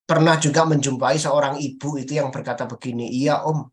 pernah 0.04 0.36
juga 0.36 0.68
menjumpai 0.68 1.16
seorang 1.16 1.56
ibu 1.56 1.96
itu 1.96 2.20
yang 2.20 2.28
berkata 2.28 2.68
begini, 2.68 3.08
iya 3.08 3.40
om, 3.40 3.64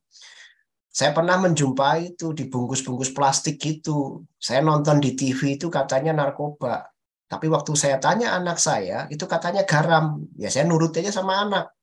saya 0.95 1.11
pernah 1.11 1.35
menjumpai 1.43 2.15
itu 2.15 2.31
di 2.31 2.47
bungkus-bungkus 2.47 3.11
plastik 3.11 3.59
gitu. 3.59 4.23
Saya 4.39 4.63
nonton 4.63 5.03
di 5.03 5.11
TV 5.11 5.59
itu 5.59 5.67
katanya 5.67 6.15
narkoba. 6.15 6.87
Tapi 7.27 7.51
waktu 7.51 7.75
saya 7.75 7.99
tanya 7.99 8.31
anak 8.31 8.55
saya, 8.55 9.03
itu 9.11 9.27
katanya 9.27 9.67
garam. 9.67 10.23
Ya 10.39 10.47
saya 10.47 10.63
nurut 10.63 10.95
aja 10.95 11.11
sama 11.11 11.43
anak. 11.43 11.75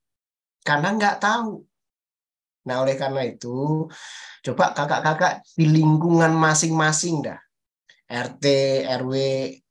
Karena 0.64 0.96
nggak 0.96 1.20
tahu. 1.20 1.60
Nah 2.64 2.76
oleh 2.80 2.96
karena 2.96 3.28
itu, 3.28 3.84
coba 4.48 4.72
kakak-kakak 4.72 5.44
di 5.60 5.68
lingkungan 5.68 6.32
masing-masing 6.32 7.20
dah. 7.20 7.40
RT, 8.08 8.44
RW, 8.96 9.12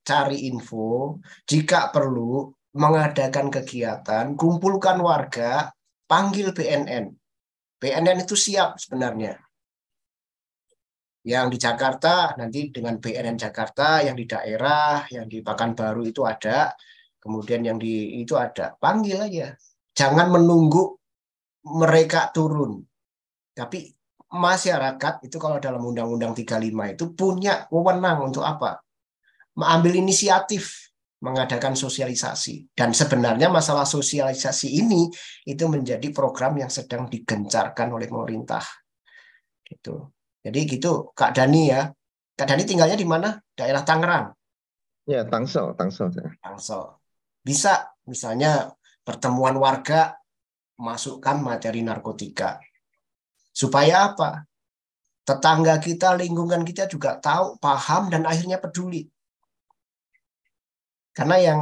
cari 0.06 0.54
info. 0.54 1.18
Jika 1.50 1.90
perlu, 1.90 2.46
mengadakan 2.78 3.50
kegiatan, 3.50 4.38
kumpulkan 4.38 5.02
warga, 5.02 5.74
panggil 6.06 6.54
BNN. 6.54 7.21
BNN 7.82 8.22
itu 8.22 8.38
siap 8.38 8.78
sebenarnya. 8.78 9.42
Yang 11.26 11.46
di 11.54 11.58
Jakarta 11.58 12.38
nanti 12.38 12.70
dengan 12.70 13.02
BNN 13.02 13.38
Jakarta, 13.42 14.06
yang 14.06 14.14
di 14.14 14.30
daerah, 14.30 15.02
yang 15.10 15.26
di 15.26 15.42
Pekanbaru 15.42 16.06
itu 16.06 16.22
ada, 16.22 16.74
kemudian 17.18 17.66
yang 17.66 17.82
di 17.82 18.22
itu 18.22 18.38
ada. 18.38 18.78
Panggil 18.78 19.18
aja. 19.18 19.58
Jangan 19.98 20.30
menunggu 20.30 20.94
mereka 21.66 22.30
turun. 22.30 22.86
Tapi 23.54 23.90
masyarakat 24.30 25.26
itu 25.26 25.38
kalau 25.42 25.58
dalam 25.58 25.82
Undang-Undang 25.82 26.38
35 26.38 26.94
itu 26.94 27.06
punya 27.18 27.66
wewenang 27.74 28.30
untuk 28.30 28.46
apa? 28.46 28.82
Mengambil 29.58 30.06
inisiatif 30.06 30.91
mengadakan 31.22 31.78
sosialisasi. 31.78 32.74
Dan 32.74 32.92
sebenarnya 32.92 33.48
masalah 33.48 33.86
sosialisasi 33.86 34.68
ini 34.82 35.08
itu 35.46 35.66
menjadi 35.70 36.10
program 36.10 36.58
yang 36.58 36.70
sedang 36.74 37.08
digencarkan 37.08 37.94
oleh 37.94 38.10
pemerintah. 38.10 38.66
Gitu. 39.62 40.12
Jadi 40.42 40.60
gitu 40.66 41.14
Kak 41.14 41.38
Dani 41.38 41.64
ya. 41.70 41.88
Kak 42.34 42.48
Dani 42.50 42.64
tinggalnya 42.66 42.98
di 42.98 43.06
mana? 43.06 43.38
Daerah 43.54 43.86
Tangerang. 43.86 44.34
Ya, 45.06 45.22
Tangsel, 45.26 45.78
Tangsel. 45.78 46.10
Tangsel. 46.42 46.98
Bisa 47.42 47.94
misalnya 48.10 48.74
pertemuan 49.06 49.58
warga 49.58 50.18
masukkan 50.82 51.38
materi 51.38 51.86
narkotika. 51.86 52.58
Supaya 53.54 54.14
apa? 54.14 54.46
Tetangga 55.22 55.78
kita, 55.78 56.18
lingkungan 56.18 56.66
kita 56.66 56.90
juga 56.90 57.22
tahu, 57.22 57.62
paham, 57.62 58.10
dan 58.10 58.26
akhirnya 58.26 58.58
peduli. 58.58 59.06
Karena 61.12 61.36
yang 61.40 61.60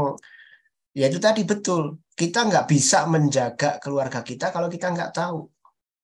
ya 0.93 1.05
itu 1.09 1.19
tadi 1.21 1.41
betul, 1.45 2.01
kita 2.13 2.49
nggak 2.49 2.65
bisa 2.69 3.05
menjaga 3.09 3.81
keluarga 3.83 4.21
kita 4.21 4.53
kalau 4.53 4.69
kita 4.69 4.93
nggak 4.93 5.11
tahu. 5.13 5.49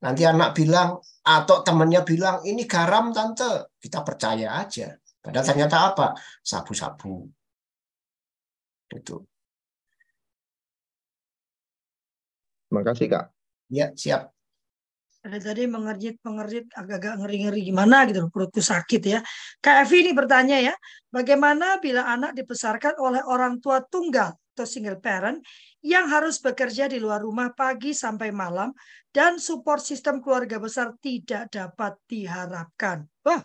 Nanti 0.04 0.22
anak 0.28 0.54
bilang 0.54 1.02
atau 1.26 1.66
temannya 1.66 2.02
bilang 2.06 2.46
ini 2.46 2.70
garam 2.70 3.10
tante, 3.16 3.74
kita 3.82 4.06
percaya 4.06 4.62
aja. 4.62 4.93
Padahal 5.24 5.46
ternyata 5.46 5.78
apa? 5.89 6.08
Sabu-sabu. 6.46 7.26
Itu. 8.93 9.26
Terima 12.70 12.82
kasih 12.86 13.08
kak. 13.10 13.26
Ya 13.74 13.89
siap. 13.98 14.35
Ada 15.26 15.42
tadi 15.42 15.66
mengerjit 15.66 16.22
mengerjit 16.22 16.70
agak-agak 16.78 17.18
ngeri-ngeri 17.18 17.66
gimana 17.66 18.06
gitu 18.06 18.30
perutku 18.30 18.62
sakit 18.62 19.02
ya. 19.02 19.20
Kak 19.58 19.90
Evi 19.90 20.06
ini 20.06 20.12
bertanya 20.14 20.62
ya, 20.62 20.78
bagaimana 21.10 21.82
bila 21.82 22.06
anak 22.06 22.38
dibesarkan 22.38 23.02
oleh 23.02 23.26
orang 23.26 23.58
tua 23.58 23.82
tunggal 23.82 24.38
atau 24.38 24.70
single 24.70 25.02
parent 25.02 25.42
yang 25.82 26.06
harus 26.14 26.38
bekerja 26.38 26.86
di 26.86 27.02
luar 27.02 27.26
rumah 27.26 27.50
pagi 27.58 27.98
sampai 27.98 28.30
malam 28.30 28.70
dan 29.10 29.42
support 29.42 29.82
sistem 29.82 30.22
keluarga 30.22 30.62
besar 30.62 30.94
tidak 31.02 31.50
dapat 31.50 31.98
diharapkan. 32.06 33.10
Wah, 33.26 33.42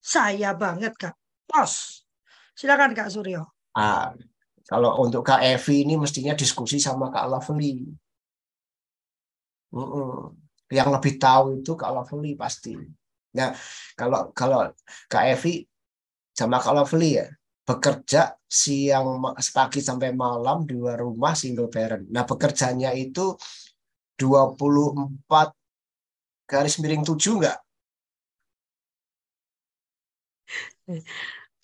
saya 0.00 0.56
banget 0.56 0.96
Kak. 0.96 1.20
Pos. 1.44 2.00
Silakan 2.56 2.96
Kak 2.96 3.12
Suryo. 3.12 3.44
Ah, 3.76 4.16
kalau 4.64 4.96
untuk 5.04 5.20
Kak 5.20 5.44
Evi 5.44 5.84
ini 5.84 6.00
mestinya 6.00 6.32
diskusi 6.32 6.80
sama 6.80 7.12
Kak 7.12 7.28
Lovely. 7.28 7.92
Mm 9.68 9.84
-mm 9.84 10.49
yang 10.70 10.88
lebih 10.94 11.18
tahu 11.18 11.60
itu 11.60 11.74
Kak 11.74 11.90
Lovely 11.90 12.38
pasti. 12.38 12.78
Nah, 13.34 13.50
kalau 13.98 14.30
kalau 14.30 14.70
Kak 15.10 15.24
Evi 15.34 15.66
sama 16.30 16.62
Kak 16.62 16.74
Lovely 16.74 17.18
ya, 17.18 17.26
bekerja 17.66 18.38
siang 18.46 19.22
pagi 19.54 19.82
sampai 19.82 20.14
malam 20.14 20.62
di 20.66 20.78
luar 20.78 21.02
rumah 21.02 21.34
single 21.34 21.70
parent. 21.70 22.06
Nah, 22.10 22.22
bekerjanya 22.22 22.94
itu 22.94 23.34
24 24.18 25.50
garis 26.46 26.78
miring 26.78 27.02
7 27.06 27.38
enggak? 27.38 27.58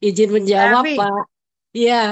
Izin 0.07 0.31
menjawab, 0.31 0.83
Evi. 0.87 0.95
Pak. 0.99 1.25
Iya. 1.77 2.03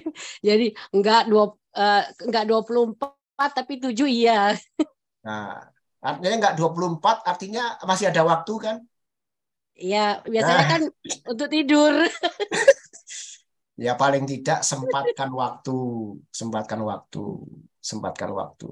Jadi 0.46 0.66
enggak 0.92 1.30
dua 1.30 1.54
uh, 1.54 2.02
enggak 2.26 2.44
24 2.46 3.50
tapi 3.54 3.80
7 3.80 4.06
iya. 4.10 4.52
Nah, 5.24 5.73
Artinya 6.04 6.36
nggak 6.36 6.56
24, 6.60 7.24
artinya 7.24 7.80
masih 7.88 8.12
ada 8.12 8.22
waktu 8.28 8.54
kan? 8.60 8.76
Iya, 9.72 10.20
biasanya 10.20 10.60
nah. 10.60 10.70
kan 10.70 10.82
untuk 11.32 11.48
tidur. 11.48 11.94
ya 13.84 13.96
paling 13.96 14.28
tidak 14.28 14.60
sempatkan 14.60 15.32
waktu, 15.32 15.78
sempatkan 16.28 16.80
waktu, 16.84 17.24
sempatkan 17.80 18.30
waktu. 18.36 18.68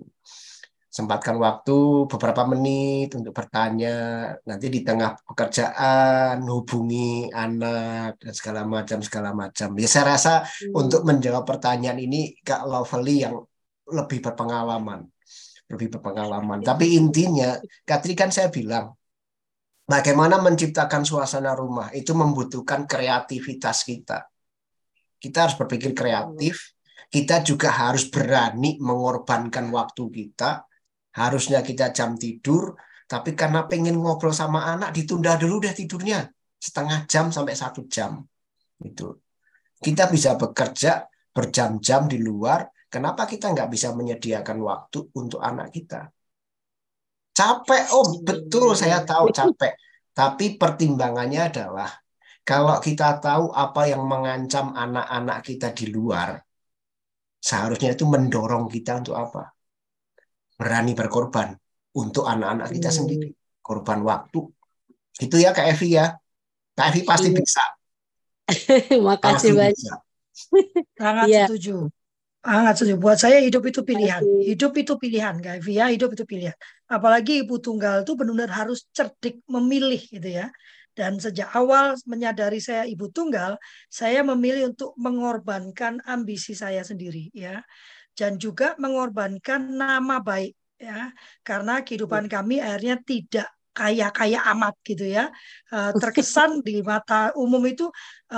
Sempatkan 0.92 1.40
waktu 1.40 2.04
beberapa 2.04 2.44
menit 2.44 3.16
untuk 3.16 3.32
bertanya. 3.32 4.28
Nanti 4.44 4.68
di 4.68 4.84
tengah 4.84 5.16
pekerjaan 5.24 6.44
hubungi 6.44 7.32
anak 7.32 8.20
dan 8.20 8.32
segala 8.36 8.68
macam 8.68 9.00
segala 9.00 9.32
macam. 9.32 9.72
Ya 9.80 9.88
saya 9.88 10.12
rasa 10.12 10.44
hmm. 10.44 10.76
untuk 10.76 11.08
menjawab 11.08 11.48
pertanyaan 11.48 11.96
ini 11.96 12.36
Kak 12.44 12.68
Lovely 12.68 13.24
yang 13.24 13.40
lebih 13.88 14.20
berpengalaman 14.20 15.11
lebih 15.70 15.98
berpengalaman. 15.98 16.64
Tapi 16.64 16.98
intinya, 16.98 17.58
Katri 17.86 18.16
kan 18.16 18.32
saya 18.32 18.48
bilang, 18.48 18.94
bagaimana 19.86 20.40
menciptakan 20.40 21.04
suasana 21.04 21.52
rumah 21.52 21.92
itu 21.92 22.16
membutuhkan 22.16 22.88
kreativitas 22.88 23.84
kita. 23.84 24.26
Kita 25.22 25.46
harus 25.46 25.54
berpikir 25.54 25.94
kreatif, 25.94 26.74
kita 27.12 27.44
juga 27.44 27.70
harus 27.70 28.08
berani 28.08 28.80
mengorbankan 28.80 29.70
waktu 29.70 30.08
kita. 30.10 30.64
Harusnya 31.12 31.60
kita 31.60 31.92
jam 31.92 32.16
tidur, 32.16 32.72
tapi 33.04 33.36
karena 33.36 33.68
pengen 33.68 34.00
ngobrol 34.00 34.32
sama 34.32 34.64
anak, 34.72 34.96
ditunda 34.96 35.36
dulu 35.36 35.60
deh 35.60 35.76
tidurnya. 35.76 36.24
Setengah 36.56 37.04
jam 37.04 37.28
sampai 37.28 37.52
satu 37.52 37.84
jam. 37.84 38.24
Itu. 38.80 39.20
Kita 39.76 40.08
bisa 40.08 40.40
bekerja 40.40 41.04
berjam-jam 41.28 42.08
di 42.08 42.16
luar, 42.16 42.64
Kenapa 42.92 43.24
kita 43.24 43.56
nggak 43.56 43.72
bisa 43.72 43.96
menyediakan 43.96 44.60
waktu 44.60 45.08
untuk 45.16 45.40
anak 45.40 45.72
kita? 45.72 46.12
Capek, 47.32 47.88
Om. 47.88 48.08
Betul, 48.20 48.76
saya 48.76 49.00
tahu 49.00 49.32
capek. 49.32 49.72
Tapi 50.12 50.60
pertimbangannya 50.60 51.48
adalah 51.48 51.88
kalau 52.44 52.76
kita 52.84 53.16
tahu 53.16 53.48
apa 53.48 53.88
yang 53.88 54.04
mengancam 54.04 54.76
anak-anak 54.76 55.40
kita 55.40 55.72
di 55.72 55.88
luar, 55.88 56.36
seharusnya 57.40 57.96
itu 57.96 58.04
mendorong 58.04 58.68
kita 58.68 59.00
untuk 59.00 59.16
apa? 59.16 59.56
Berani 60.60 60.92
berkorban 60.92 61.56
untuk 61.96 62.28
anak-anak 62.28 62.76
kita 62.76 62.92
hmm. 62.92 62.98
sendiri. 63.00 63.28
Korban 63.64 64.04
waktu. 64.04 64.52
Itu 65.16 65.40
ya 65.40 65.56
Kak 65.56 65.64
Evi 65.64 65.96
ya. 65.96 66.12
Kak 66.76 66.92
Evi 66.92 67.00
pasti 67.08 67.32
iya. 67.32 67.36
bisa. 67.40 67.64
Makasih 69.08 69.56
banyak. 69.56 69.98
Sangat 71.00 71.26
ya. 71.32 71.48
setuju. 71.48 71.88
Sangat 72.42 72.74
setuju. 72.74 72.94
Buat 72.98 73.18
saya 73.22 73.38
hidup 73.38 73.62
itu 73.70 73.86
pilihan. 73.86 74.18
Hidup 74.42 74.74
itu 74.74 74.98
pilihan, 74.98 75.38
guys. 75.38 75.62
Ya, 75.70 75.86
hidup 75.94 76.18
itu 76.18 76.26
pilihan. 76.26 76.58
Apalagi 76.90 77.46
ibu 77.46 77.62
tunggal 77.62 78.02
itu 78.02 78.18
benar-benar 78.18 78.50
harus 78.50 78.90
cerdik 78.90 79.46
memilih 79.46 80.02
gitu 80.02 80.26
ya. 80.26 80.50
Dan 80.92 81.22
sejak 81.22 81.54
awal 81.54 81.94
menyadari 82.04 82.58
saya 82.58 82.84
ibu 82.84 83.08
tunggal, 83.08 83.56
saya 83.86 84.26
memilih 84.26 84.74
untuk 84.74 84.92
mengorbankan 84.98 86.02
ambisi 86.02 86.58
saya 86.58 86.82
sendiri 86.82 87.30
ya. 87.30 87.62
Dan 88.12 88.42
juga 88.42 88.74
mengorbankan 88.74 89.78
nama 89.78 90.18
baik 90.18 90.58
ya. 90.82 91.14
Karena 91.46 91.86
kehidupan 91.86 92.26
kami 92.26 92.58
akhirnya 92.58 92.98
tidak 93.06 93.48
kaya-kaya 93.72 94.44
amat 94.52 94.76
gitu 94.84 95.08
ya 95.08 95.32
uh, 95.72 95.90
terkesan 95.96 96.60
di 96.60 96.84
mata 96.84 97.32
umum 97.32 97.64
itu 97.64 97.88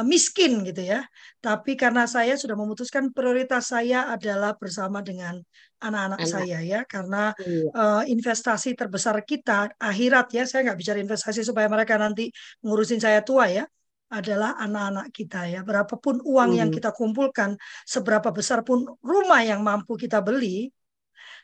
miskin 0.02 0.66
gitu 0.66 0.82
ya. 0.82 1.06
Tapi 1.38 1.78
karena 1.78 2.08
saya 2.10 2.34
sudah 2.34 2.58
memutuskan 2.58 3.14
prioritas 3.14 3.70
saya 3.70 4.10
adalah 4.10 4.58
bersama 4.58 5.04
dengan 5.04 5.38
anak-anak 5.78 6.20
saya 6.26 6.58
ya. 6.64 6.80
Karena 6.88 7.30
uh, 7.76 8.02
investasi 8.02 8.74
terbesar 8.74 9.22
kita 9.22 9.76
akhirat 9.78 10.34
ya 10.34 10.42
saya 10.48 10.72
nggak 10.72 10.78
bicara 10.80 10.98
investasi 10.98 11.46
supaya 11.46 11.70
mereka 11.70 11.94
nanti 12.00 12.32
ngurusin 12.66 12.98
saya 12.98 13.22
tua 13.22 13.46
ya 13.46 13.64
adalah 14.10 14.58
anak-anak 14.58 15.10
kita 15.10 15.46
ya. 15.50 15.60
Berapapun 15.62 16.22
uang 16.22 16.50
yang 16.58 16.70
kita 16.70 16.94
kumpulkan, 16.94 17.58
seberapa 17.86 18.30
besar 18.30 18.62
pun 18.62 18.86
rumah 19.02 19.42
yang 19.42 19.60
mampu 19.62 19.98
kita 19.98 20.22
beli, 20.22 20.70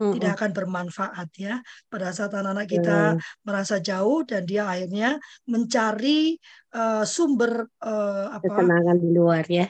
tidak 0.01 0.41
akan 0.41 0.51
bermanfaat 0.57 1.29
ya. 1.37 1.61
Pada 1.93 2.09
saat 2.17 2.33
anak-anak 2.33 2.67
kita 2.67 3.21
merasa 3.45 3.77
jauh 3.85 4.25
dan 4.25 4.49
dia 4.49 4.65
akhirnya 4.65 5.21
mencari 5.45 6.41
uh, 6.73 7.05
sumber 7.05 7.69
uh, 7.85 8.33
apa 8.33 8.49
kesenangan 8.49 8.97
di 8.97 9.11
luar 9.13 9.45
ya. 9.45 9.69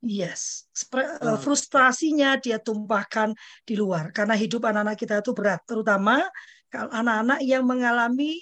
Yes, 0.00 0.64
frustrasinya 1.44 2.40
dia 2.40 2.56
tumpahkan 2.56 3.36
di 3.68 3.76
luar 3.76 4.08
karena 4.16 4.32
hidup 4.32 4.64
anak-anak 4.64 4.96
kita 4.96 5.20
itu 5.20 5.36
berat, 5.36 5.60
terutama 5.68 6.24
anak-anak 6.72 7.44
yang 7.44 7.68
mengalami 7.68 8.40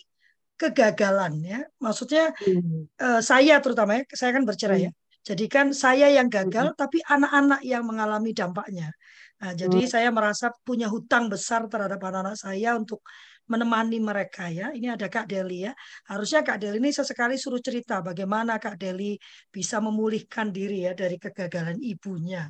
kegagalan 0.54 1.38
ya. 1.42 1.60
Maksudnya 1.82 2.34
hmm. 2.34 2.94
uh, 2.98 3.20
saya 3.22 3.58
terutama 3.58 3.98
ya, 3.98 4.02
saya 4.14 4.30
kan 4.34 4.46
bercerai 4.46 4.86
ya. 4.86 4.90
hmm. 4.90 4.94
ya. 4.94 5.26
Jadi 5.28 5.44
kan 5.50 5.66
saya 5.76 6.08
yang 6.08 6.30
gagal 6.30 6.72
hmm. 6.72 6.78
tapi 6.78 6.98
anak-anak 7.04 7.60
yang 7.66 7.82
mengalami 7.82 8.30
dampaknya. 8.30 8.94
Nah, 9.38 9.52
jadi 9.54 9.86
hmm. 9.86 9.90
saya 9.90 10.08
merasa 10.10 10.50
punya 10.66 10.90
hutang 10.90 11.30
besar 11.30 11.70
terhadap 11.70 12.02
anak-anak 12.02 12.34
saya 12.34 12.74
untuk 12.74 13.06
menemani 13.48 13.98
mereka 14.02 14.50
ya. 14.50 14.74
Ini 14.74 14.98
ada 14.98 15.06
Kak 15.08 15.30
Deli 15.30 15.64
ya. 15.64 15.72
Harusnya 16.10 16.44
Kak 16.44 16.58
Deli 16.60 16.82
ini 16.82 16.90
sesekali 16.92 17.38
suruh 17.40 17.62
cerita 17.62 18.04
bagaimana 18.04 18.60
Kak 18.60 18.76
Deli 18.76 19.16
bisa 19.48 19.80
memulihkan 19.80 20.52
diri 20.52 20.84
ya 20.84 20.92
dari 20.92 21.16
kegagalan 21.16 21.80
ibunya 21.80 22.44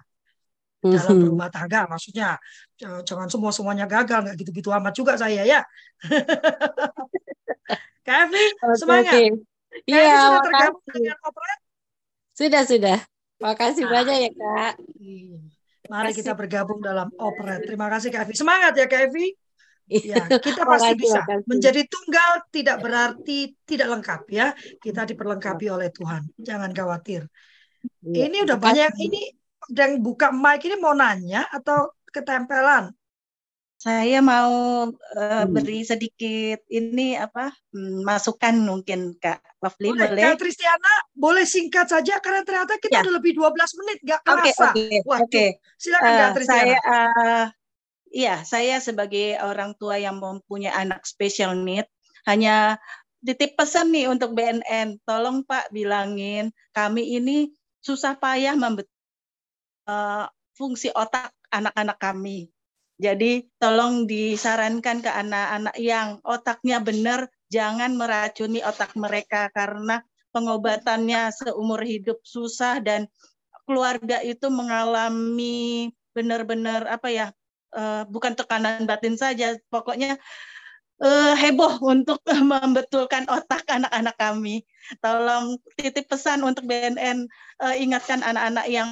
dalam 0.83 1.15
mhm. 1.15 1.23
berumah 1.23 1.49
tangga. 1.53 1.87
Maksudnya 1.87 2.41
jangan 3.07 3.29
semua 3.31 3.55
semuanya 3.55 3.87
gagal 3.87 4.27
nggak 4.27 4.37
gitu-gitu 4.43 4.73
amat 4.75 4.93
juga 4.97 5.15
saya 5.15 5.47
ya. 5.47 5.61
Kak 8.07 8.33
Evi, 8.33 8.45
semangat. 8.81 9.13
Okay. 9.13 9.29
Iya, 9.85 10.17
sudah 10.17 10.41
tergabung 10.41 10.85
dengan 10.97 11.17
Operet? 11.29 11.61
Sudah, 12.33 12.63
sudah. 12.65 12.99
Makasih 13.39 13.85
nah. 13.85 13.91
banyak 14.01 14.17
ya, 14.17 14.31
Kak. 14.33 14.75
Iya. 14.97 15.58
Mari 15.89 16.13
kita 16.13 16.37
bergabung 16.37 16.85
dalam 16.85 17.09
Operet. 17.17 17.65
Terima 17.65 17.89
kasih 17.89 18.13
Kak 18.13 18.29
Evi. 18.29 18.35
Semangat 18.37 18.77
ya 18.77 18.87
Kak 18.87 19.09
Evi. 19.09 19.33
Ya, 19.89 20.21
kita 20.45 20.69
pasti 20.69 20.93
bisa. 21.01 21.25
Menjadi 21.49 21.89
tunggal 21.89 22.45
tidak 22.53 22.77
berarti 22.85 23.57
tidak 23.65 23.89
lengkap 23.99 24.23
ya. 24.29 24.53
Kita 24.77 25.09
diperlengkapi 25.09 25.67
oleh 25.73 25.89
Tuhan. 25.89 26.29
Jangan 26.37 26.71
khawatir. 26.77 27.25
Ya, 28.05 28.29
ini 28.29 28.45
udah 28.45 28.61
banyak 28.61 28.93
ini 29.01 29.33
yang 29.73 30.05
buka 30.05 30.29
mic 30.29 30.61
ini 30.69 30.77
mau 30.77 30.93
nanya 30.93 31.49
atau 31.49 31.97
ketempelan? 32.13 32.93
Saya 33.79 34.19
mau 34.19 34.91
uh, 34.91 35.23
hmm. 35.47 35.55
beri 35.55 35.87
sedikit 35.87 36.67
ini 36.67 37.15
apa 37.15 37.55
hmm, 37.71 38.03
masukan 38.03 38.59
mungkin 38.67 39.15
Kak 39.23 39.39
Lovely 39.63 39.95
boleh. 39.95 40.11
boleh. 40.11 40.23
Kak 40.35 40.39
Tristiana 40.43 40.95
boleh 41.15 41.47
singkat 41.47 41.87
saja 41.87 42.19
karena 42.19 42.43
ternyata 42.43 42.75
kita 42.83 42.99
ya. 42.99 43.03
udah 43.07 43.15
lebih 43.23 43.39
12 43.39 43.79
menit 43.79 43.99
nggak 44.03 44.21
kerasa. 44.27 44.75
Oke, 44.75 44.83
okay, 44.83 44.99
oke. 45.07 45.23
Okay, 45.31 45.49
Silakan 45.79 46.11
uh, 46.11 46.19
Kak 46.19 46.31
Tristiana. 46.35 46.59
Saya 46.59 46.77
uh, 46.83 47.47
Iya, 48.09 48.41
saya 48.45 48.81
sebagai 48.81 49.37
orang 49.37 49.77
tua 49.77 50.01
yang 50.01 50.17
mempunyai 50.17 50.73
anak 50.73 51.05
special 51.05 51.53
need 51.61 51.85
hanya 52.25 52.81
titip 53.21 53.53
pesan 53.53 53.93
nih 53.93 54.09
untuk 54.09 54.33
BNN, 54.33 55.05
tolong 55.05 55.45
Pak 55.45 55.69
bilangin 55.77 56.49
kami 56.73 57.21
ini 57.21 57.53
susah 57.85 58.17
payah 58.17 58.57
membetul 58.57 58.89
uh, 59.89 60.25
fungsi 60.57 60.89
otak 60.93 61.37
anak-anak 61.53 62.01
kami. 62.01 62.49
Jadi 62.99 63.47
tolong 63.63 64.11
disarankan 64.11 64.99
ke 64.99 65.07
anak-anak 65.07 65.77
yang 65.79 66.19
otaknya 66.27 66.83
benar, 66.83 67.31
jangan 67.47 67.95
meracuni 67.95 68.59
otak 68.59 68.99
mereka 68.99 69.47
karena 69.55 70.03
pengobatannya 70.35 71.31
seumur 71.31 71.79
hidup 71.87 72.19
susah 72.27 72.83
dan 72.83 73.07
keluarga 73.71 74.19
itu 74.27 74.51
mengalami 74.51 75.95
benar-benar 76.11 76.91
apa 76.91 77.09
ya 77.09 77.27
uh, 77.79 78.03
bukan 78.11 78.35
tekanan 78.35 78.83
batin 78.83 79.15
saja, 79.15 79.55
pokoknya 79.71 80.19
uh, 80.99 81.35
heboh 81.39 81.79
untuk 81.85 82.19
membetulkan 82.51 83.31
otak 83.31 83.63
anak-anak 83.71 84.17
kami. 84.19 84.67
Tolong 84.99 85.61
titip 85.79 86.09
pesan 86.09 86.41
untuk 86.43 86.65
BNN 86.65 87.29
eh, 87.61 87.77
ingatkan 87.79 88.25
anak-anak 88.25 88.67
yang 88.73 88.89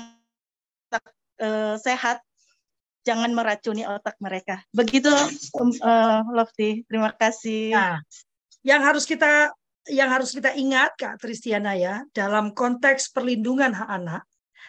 uh, 1.40 1.74
sehat 1.80 2.20
jangan 3.06 3.30
meracuni 3.30 3.86
otak 3.86 4.18
mereka. 4.18 4.66
Begitu 4.74 5.14
um, 5.54 5.70
uh, 5.78 6.26
Lofty, 6.34 6.82
terima 6.90 7.14
kasih. 7.14 7.70
Nah, 7.70 8.02
yang 8.66 8.82
harus 8.82 9.06
kita 9.06 9.54
yang 9.86 10.10
harus 10.10 10.34
kita 10.34 10.50
ingat 10.58 10.98
Kak 10.98 11.22
Tristiana 11.22 11.78
ya, 11.78 12.02
dalam 12.10 12.50
konteks 12.50 13.14
perlindungan 13.14 13.70
hak 13.70 13.86
anak, 13.86 14.22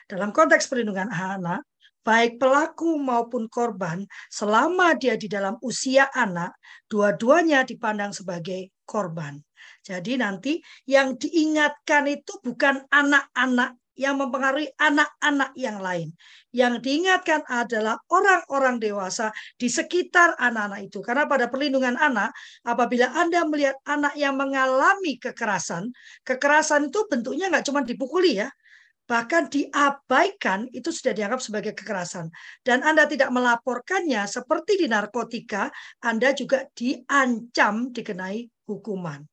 dalam 0.06 0.30
konteks 0.30 0.70
perlindungan 0.70 1.10
hak 1.10 1.42
anak, 1.42 1.62
baik 2.06 2.38
pelaku 2.38 3.02
maupun 3.02 3.50
korban, 3.50 4.06
selama 4.30 4.94
dia 4.94 5.18
di 5.18 5.26
dalam 5.26 5.58
usia 5.66 6.06
anak, 6.14 6.54
dua-duanya 6.86 7.66
dipandang 7.66 8.14
sebagai 8.14 8.70
korban. 8.86 9.42
Jadi 9.82 10.22
nanti 10.22 10.62
yang 10.86 11.18
diingatkan 11.18 12.08
itu 12.08 12.38
bukan 12.46 12.86
anak-anak 12.94 13.74
yang 13.98 14.22
mempengaruhi 14.22 14.70
anak-anak 14.78 15.52
yang 15.58 15.82
lain. 15.82 16.14
Yang 16.54 16.86
diingatkan 16.86 17.42
adalah 17.50 17.98
orang-orang 18.08 18.78
dewasa 18.78 19.34
di 19.58 19.68
sekitar 19.68 20.38
anak-anak 20.38 20.88
itu. 20.88 21.02
Karena 21.02 21.26
pada 21.26 21.50
perlindungan 21.50 21.98
anak, 21.98 22.32
apabila 22.64 23.12
Anda 23.18 23.44
melihat 23.44 23.76
anak 23.90 24.14
yang 24.16 24.38
mengalami 24.38 25.18
kekerasan, 25.18 25.92
kekerasan 26.24 26.94
itu 26.94 27.04
bentuknya 27.10 27.50
nggak 27.50 27.66
cuma 27.66 27.82
dipukuli 27.82 28.40
ya, 28.40 28.48
bahkan 29.08 29.48
diabaikan 29.48 30.68
itu 30.76 30.92
sudah 30.92 31.16
dianggap 31.16 31.42
sebagai 31.42 31.74
kekerasan. 31.74 32.30
Dan 32.62 32.84
Anda 32.84 33.08
tidak 33.08 33.32
melaporkannya 33.34 34.28
seperti 34.28 34.86
di 34.86 34.88
narkotika, 34.92 35.72
Anda 36.04 36.36
juga 36.36 36.68
diancam 36.76 37.90
dikenai 37.96 38.68
hukuman. 38.68 39.24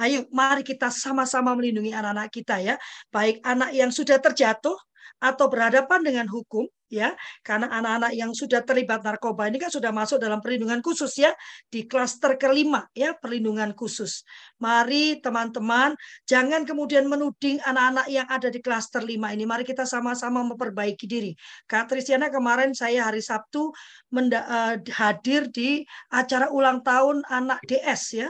Ayo 0.00 0.28
mari 0.32 0.62
kita 0.64 0.88
sama-sama 0.88 1.52
melindungi 1.56 1.92
anak-anak 1.92 2.28
kita 2.32 2.56
ya, 2.62 2.74
baik 3.12 3.44
anak 3.44 3.74
yang 3.76 3.90
sudah 3.92 4.16
terjatuh 4.20 4.76
atau 5.22 5.46
berhadapan 5.46 6.02
dengan 6.02 6.26
hukum 6.26 6.66
ya. 6.90 7.14
Karena 7.46 7.70
anak-anak 7.70 8.12
yang 8.18 8.34
sudah 8.34 8.66
terlibat 8.66 9.06
narkoba 9.06 9.46
ini 9.46 9.62
kan 9.62 9.70
sudah 9.70 9.94
masuk 9.94 10.18
dalam 10.18 10.42
perlindungan 10.42 10.82
khusus 10.82 11.14
ya. 11.14 11.30
Di 11.70 11.86
klaster 11.86 12.34
kelima 12.34 12.90
ya 12.92 13.14
perlindungan 13.14 13.70
khusus. 13.78 14.26
Mari 14.58 15.22
teman-teman 15.22 15.94
jangan 16.26 16.66
kemudian 16.66 17.06
menuding 17.06 17.62
anak-anak 17.62 18.06
yang 18.10 18.26
ada 18.26 18.50
di 18.50 18.58
klaster 18.58 19.00
lima 19.06 19.30
ini. 19.30 19.46
Mari 19.46 19.62
kita 19.62 19.86
sama-sama 19.86 20.42
memperbaiki 20.42 21.06
diri. 21.06 21.32
Kak 21.70 21.94
Tristiana 21.94 22.26
kemarin 22.28 22.74
saya 22.74 23.06
hari 23.06 23.22
Sabtu 23.22 23.70
uh, 23.70 24.74
hadir 24.98 25.48
di 25.54 25.86
acara 26.10 26.50
ulang 26.50 26.82
tahun 26.82 27.22
anak 27.30 27.62
DS 27.62 28.02
ya 28.18 28.28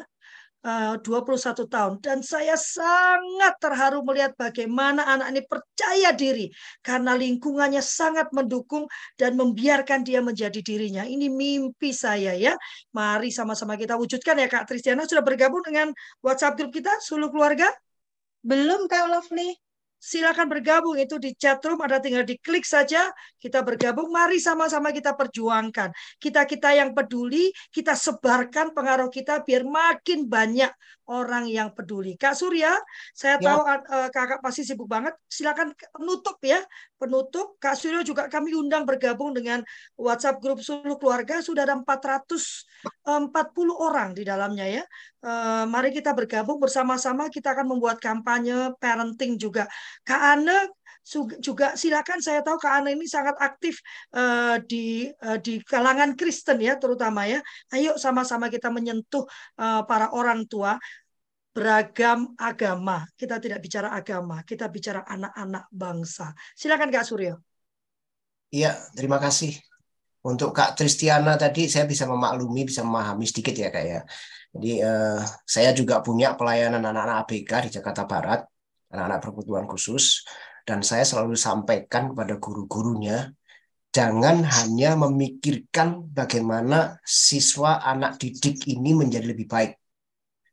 21 0.63 1.03
eh, 1.03 1.67
tahun 1.67 1.93
dan 1.99 2.23
saya 2.23 2.55
sangat 2.55 3.59
terharu 3.59 4.07
melihat 4.07 4.31
bagaimana 4.39 5.03
anak 5.03 5.35
ini 5.35 5.43
percaya 5.43 6.15
diri 6.15 6.55
karena 6.87 7.19
lingkungannya 7.19 7.83
sangat 7.83 8.31
mendukung 8.31 8.87
dan 9.19 9.35
membiarkan 9.35 10.07
dia 10.07 10.23
menjadi 10.23 10.63
dirinya. 10.63 11.03
Ini 11.03 11.27
mimpi 11.27 11.91
saya 11.91 12.39
ya. 12.39 12.55
Mari 12.95 13.35
sama-sama 13.35 13.75
kita 13.75 13.99
wujudkan 13.99 14.39
ya 14.39 14.47
Kak 14.47 14.71
Tristiana 14.71 15.03
sudah 15.03 15.27
bergabung 15.27 15.67
dengan 15.67 15.91
WhatsApp 16.23 16.55
grup 16.55 16.71
kita 16.71 16.95
seluruh 17.03 17.35
keluarga? 17.35 17.67
Belum 18.47 18.87
Kak 18.87 19.11
Lovely 19.11 19.72
silakan 20.03 20.50
bergabung. 20.50 20.98
Itu 20.98 21.22
di 21.22 21.38
chat 21.38 21.62
room 21.62 21.78
ada 21.78 22.03
tinggal 22.03 22.26
diklik 22.26 22.66
saja 22.66 23.14
kita 23.38 23.62
bergabung. 23.62 24.11
Mari 24.11 24.42
sama-sama 24.42 24.90
kita 24.90 25.14
perjuangkan. 25.14 25.94
Kita-kita 26.18 26.74
yang 26.74 26.90
peduli 26.90 27.55
kita 27.70 27.94
sebarkan 27.94 28.74
pengaruh 28.74 29.07
kita 29.07 29.46
biar 29.46 29.62
makin 29.62 30.26
banyak 30.26 30.74
orang 31.07 31.46
yang 31.46 31.70
peduli. 31.70 32.18
Kak 32.18 32.34
Surya 32.34 32.74
saya 33.14 33.38
ya. 33.38 33.55
tahu 33.55 33.61
uh, 33.62 34.09
kakak 34.11 34.42
pasti 34.42 34.66
sibuk 34.66 34.90
banget. 34.90 35.14
Silakan 35.30 35.70
penutup 35.94 36.42
ya 36.42 36.59
penutup. 37.03 37.59
Kak 37.59 37.74
Surya 37.74 38.07
juga 38.07 38.30
kami 38.30 38.55
undang 38.55 38.86
bergabung 38.86 39.34
dengan 39.34 39.66
WhatsApp 39.98 40.38
grup 40.38 40.62
seluruh 40.62 40.94
keluarga. 41.03 41.42
Sudah 41.42 41.66
ada 41.66 41.74
440 41.74 43.03
orang 43.74 44.14
di 44.14 44.22
dalamnya 44.22 44.66
ya. 44.70 44.84
Uh, 45.18 45.66
mari 45.66 45.90
kita 45.90 46.14
bergabung 46.14 46.62
bersama-sama. 46.62 47.26
Kita 47.26 47.59
akan 47.59 47.74
membuat 47.74 47.98
kampanye 47.98 48.70
parenting 48.78 49.34
juga. 49.34 49.66
Kak 50.07 50.22
Ane 50.38 50.70
juga 51.42 51.74
silakan. 51.74 52.22
Saya 52.22 52.46
tahu 52.46 52.62
Kak 52.62 52.82
Ane 52.82 52.94
ini 52.94 53.11
sangat 53.11 53.34
aktif 53.42 53.82
uh, 54.14 54.62
di 54.62 55.11
uh, 55.11 55.38
di 55.42 55.59
kalangan 55.66 56.14
Kristen 56.14 56.62
ya 56.62 56.78
terutama 56.78 57.26
ya. 57.26 57.42
Ayo 57.74 57.98
sama-sama 57.98 58.46
kita 58.46 58.70
menyentuh 58.70 59.26
uh, 59.59 59.82
para 59.82 60.14
orang 60.14 60.46
tua 60.46 60.78
beragam 61.53 62.32
agama. 62.40 63.05
Kita 63.14 63.36
tidak 63.38 63.61
bicara 63.61 63.92
agama, 63.92 64.40
kita 64.42 64.66
bicara 64.72 65.05
anak-anak 65.05 65.68
bangsa. 65.68 66.32
Silakan 66.57 66.88
Kak 66.88 67.05
Suryo. 67.07 67.38
Iya, 68.53 68.76
terima 68.96 69.20
kasih. 69.20 69.57
Untuk 70.22 70.55
Kak 70.57 70.78
Tristiana 70.78 71.36
tadi 71.36 71.68
saya 71.68 71.84
bisa 71.84 72.09
memaklumi, 72.09 72.68
bisa 72.68 72.80
memahami 72.84 73.28
sedikit 73.28 73.53
ya 73.59 73.68
Kak 73.68 73.84
ya. 73.84 74.00
Jadi 74.53 74.72
eh, 74.84 75.20
saya 75.48 75.70
juga 75.72 76.05
punya 76.05 76.36
pelayanan 76.36 76.84
anak-anak 76.84 77.16
ABK 77.24 77.50
di 77.68 77.70
Jakarta 77.80 78.05
Barat 78.05 78.44
anak-anak 78.92 79.18
berkebutuhan 79.24 79.66
khusus 79.66 80.22
dan 80.68 80.84
saya 80.84 81.03
selalu 81.03 81.34
sampaikan 81.34 82.12
kepada 82.12 82.36
guru-gurunya 82.36 83.32
jangan 83.90 84.44
hanya 84.44 84.94
memikirkan 84.94 86.07
bagaimana 86.12 87.00
siswa 87.03 87.80
anak 87.82 88.20
didik 88.20 88.68
ini 88.68 88.94
menjadi 88.94 89.32
lebih 89.32 89.48
baik 89.48 89.82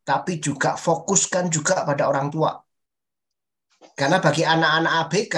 tapi 0.10 0.32
juga 0.46 0.70
fokuskan 0.86 1.46
juga 1.56 1.76
pada 1.90 2.04
orang 2.12 2.28
tua 2.34 2.52
karena 4.00 4.18
bagi 4.26 4.44
anak-anak 4.54 4.94
ABK 5.06 5.36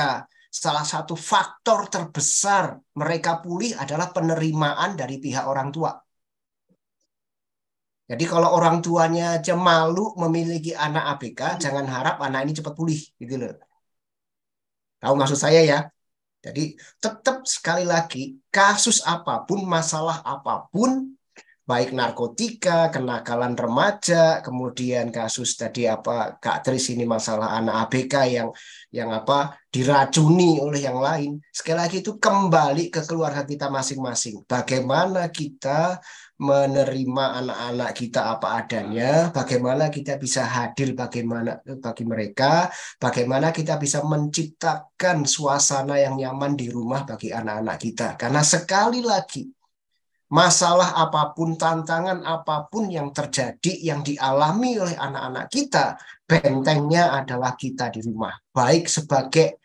salah 0.62 0.86
satu 0.94 1.14
faktor 1.32 1.80
terbesar 1.94 2.64
mereka 3.02 3.32
pulih 3.44 3.72
adalah 3.84 4.08
penerimaan 4.16 4.92
dari 5.00 5.16
pihak 5.24 5.44
orang 5.52 5.70
tua 5.76 5.92
jadi 8.12 8.24
kalau 8.28 8.50
orang 8.58 8.84
tuanya 8.84 9.40
aja 9.40 9.56
malu 9.56 10.12
memiliki 10.20 10.76
anak 10.76 11.16
ABK, 11.16 11.64
jangan 11.64 11.88
harap 11.88 12.20
anak 12.20 12.44
ini 12.44 12.52
cepat 12.60 12.74
pulih, 12.76 13.00
gitu 13.16 13.40
loh. 13.40 13.56
Tahu 15.00 15.14
maksud 15.16 15.40
saya 15.40 15.64
ya? 15.64 15.80
Jadi 16.44 16.76
tetap 17.00 17.48
sekali 17.48 17.88
lagi 17.88 18.36
kasus 18.52 19.00
apa 19.08 19.48
pun, 19.48 19.64
masalah 19.64 20.20
apa 20.28 20.68
pun, 20.68 21.16
baik 21.72 21.96
narkotika, 21.96 22.92
kenakalan 22.92 23.56
remaja, 23.56 24.44
kemudian 24.44 25.08
kasus 25.08 25.56
tadi 25.56 25.88
apa 25.88 26.36
Kak 26.36 26.68
Tris 26.68 26.92
ini 26.92 27.08
masalah 27.08 27.56
anak 27.56 27.88
ABK 27.88 28.16
yang 28.28 28.50
yang 28.92 29.08
apa 29.16 29.56
diracuni 29.72 30.60
oleh 30.60 30.84
yang 30.84 31.00
lain. 31.00 31.40
Sekali 31.48 31.80
lagi 31.80 31.98
itu 32.04 32.20
kembali 32.20 32.92
ke 32.92 33.08
keluarga 33.08 33.48
kita 33.48 33.72
masing-masing. 33.72 34.44
Bagaimana 34.44 35.32
kita 35.32 36.04
menerima 36.44 37.26
anak-anak 37.40 37.92
kita 37.96 38.36
apa 38.36 38.48
adanya, 38.60 39.32
bagaimana 39.32 39.88
kita 39.88 40.20
bisa 40.20 40.44
hadir 40.44 40.92
bagaimana 40.92 41.64
bagi 41.64 42.04
mereka, 42.04 42.68
bagaimana 43.00 43.56
kita 43.56 43.80
bisa 43.80 44.04
menciptakan 44.04 45.24
suasana 45.24 45.96
yang 46.04 46.20
nyaman 46.20 46.60
di 46.60 46.68
rumah 46.68 47.08
bagi 47.08 47.32
anak-anak 47.32 47.78
kita. 47.80 48.20
Karena 48.20 48.44
sekali 48.44 49.00
lagi 49.00 49.61
masalah 50.32 50.96
apa 50.96 51.36
pun, 51.36 51.60
tantangan 51.60 52.24
apa 52.24 52.72
pun 52.72 52.88
yang 52.88 53.12
terjadi 53.12 53.74
yang 53.84 54.00
dialami 54.02 54.80
oleh 54.80 54.96
anak-anak 54.96 55.52
kita, 55.52 56.00
bentengnya 56.24 57.12
adalah 57.12 57.60
kita 57.60 57.92
di 57.92 58.00
rumah. 58.00 58.32
Baik 58.56 58.88
sebagai 58.88 59.60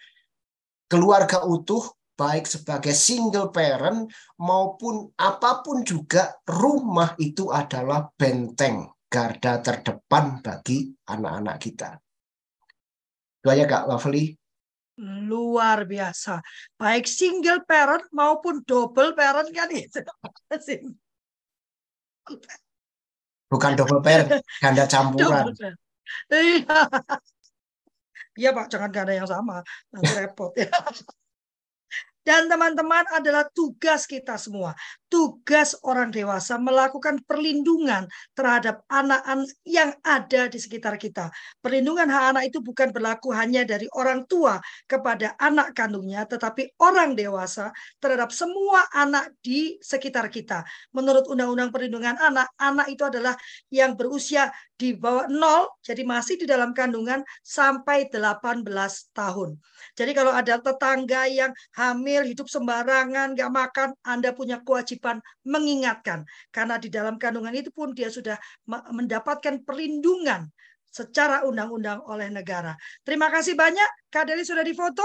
keluarga 0.91 1.47
utuh 1.47 1.97
baik 2.17 2.49
sebagai 2.49 2.97
single 2.97 3.53
parent 3.53 4.09
maupun 4.41 5.13
apa 5.21 5.61
pun 5.61 5.85
juga 5.85 6.33
rumah 6.49 7.13
itu 7.21 7.53
adalah 7.53 8.09
benteng 8.17 8.89
garda 9.07 9.61
terdepan 9.61 10.41
bagi 10.41 10.91
anak-anak 11.07 11.57
kita. 11.61 11.91
Itu 13.39 13.47
aja 13.53 13.65
Kak 13.69 13.85
Lovely. 13.87 14.46
Luar 14.97 15.85
biasa. 15.85 16.41
Baik 16.81 17.05
single 17.05 17.69
parent 17.69 18.09
maupun 18.17 18.65
double 18.65 19.13
parent 19.13 19.49
kan 19.53 19.69
itu. 19.69 20.01
Bukan 23.47 23.73
double 23.77 24.01
parent, 24.01 24.41
ganda 24.59 24.89
campuran. 24.89 25.53
Iya. 26.33 26.81
Iya 28.37 28.51
Pak, 28.53 28.67
jangan 28.69 28.91
ganda 28.93 29.13
yang 29.17 29.29
sama. 29.29 29.65
Nanti 29.93 30.13
repot 30.17 30.53
ya. 30.57 30.69
Dan 32.27 32.51
teman-teman 32.51 33.07
adalah 33.15 33.47
tugas 33.55 34.03
kita 34.05 34.35
semua. 34.35 34.75
Tugas 35.07 35.79
orang 35.87 36.11
dewasa 36.11 36.59
melakukan 36.59 37.23
perlindungan 37.31 38.11
terhadap 38.35 38.83
anak-anak 38.91 39.47
yang 39.63 39.95
ada 40.03 40.51
di 40.51 40.59
sekitar 40.59 40.99
kita. 40.99 41.31
Perlindungan 41.63 42.11
hak 42.11 42.25
anak 42.35 42.45
itu 42.51 42.59
bukan 42.59 42.91
berlaku 42.91 43.31
hanya 43.31 43.63
dari 43.63 43.87
orang 43.95 44.27
tua 44.27 44.59
kepada 44.91 45.39
anak 45.39 45.79
kandungnya, 45.79 46.27
tetapi 46.27 46.75
orang 46.83 47.15
dewasa 47.15 47.71
terhadap 48.03 48.35
semua 48.35 48.83
anak 48.91 49.31
di 49.47 49.79
sekitar 49.79 50.27
kita. 50.27 50.67
Menurut 50.91 51.31
Undang-Undang 51.31 51.71
Perlindungan 51.71 52.19
Anak, 52.19 52.51
anak 52.59 52.91
itu 52.91 53.07
adalah 53.07 53.39
yang 53.71 53.95
berusia 53.95 54.51
di 54.77 54.93
bawah 54.93 55.25
nol, 55.33 55.73
jadi 55.81 56.05
masih 56.05 56.37
di 56.37 56.45
dalam 56.45 56.77
kandungan 56.77 57.25
sampai 57.41 58.13
18 58.13 58.61
tahun. 59.17 59.57
Jadi 59.97 60.13
kalau 60.13 60.37
ada 60.37 60.61
tetangga 60.61 61.25
yang 61.31 61.49
hamil, 61.73 62.29
hidup 62.29 62.45
sembarangan, 62.45 63.33
nggak 63.33 63.53
makan, 63.55 63.89
Anda 64.05 64.37
punya 64.37 64.61
kewajiban 64.61 64.96
mengingatkan. 65.47 66.25
Karena 66.51 66.81
di 66.81 66.89
dalam 66.89 67.17
kandungan 67.21 67.55
itu 67.55 67.71
pun 67.73 67.93
dia 67.93 68.09
sudah 68.09 68.37
mendapatkan 68.67 69.63
perlindungan 69.63 70.49
secara 70.97 71.45
undang-undang 71.45 72.01
oleh 72.09 72.33
negara. 72.33 72.73
Terima 73.05 73.29
kasih 73.29 73.53
banyak. 73.53 74.09
Kak 74.09 74.33
Deli 74.33 74.49
sudah 74.49 74.65
difoto. 74.65 75.05